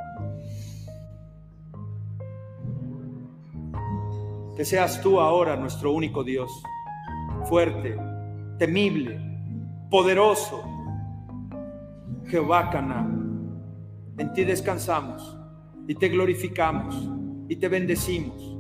Que 4.57 4.65
seas 4.65 5.01
tú 5.01 5.21
ahora 5.21 5.57
nuestro 5.57 5.93
único 5.93 6.25
Dios, 6.25 6.51
fuerte, 7.49 7.97
temible, 8.59 9.21
poderoso. 9.91 10.65
Jehová 12.27 12.71
Caná, 12.71 13.07
en 14.19 14.33
ti 14.33 14.45
descansamos 14.45 15.37
y 15.87 15.95
te 15.95 16.09
glorificamos 16.09 17.09
y 17.49 17.57
te 17.57 17.69
bendecimos 17.69 18.57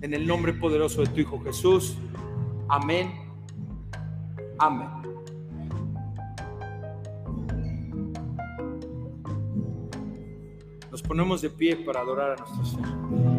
en 0.00 0.14
el 0.14 0.26
nombre 0.26 0.54
poderoso 0.54 1.02
de 1.02 1.08
tu 1.08 1.20
Hijo 1.20 1.40
Jesús. 1.40 1.96
Amén. 2.68 3.27
Amén. 4.58 4.88
Nos 10.90 11.02
ponemos 11.02 11.40
de 11.42 11.50
pie 11.50 11.76
para 11.76 12.00
adorar 12.00 12.32
a 12.32 12.36
nuestro 12.36 12.64
Señor. 12.64 13.38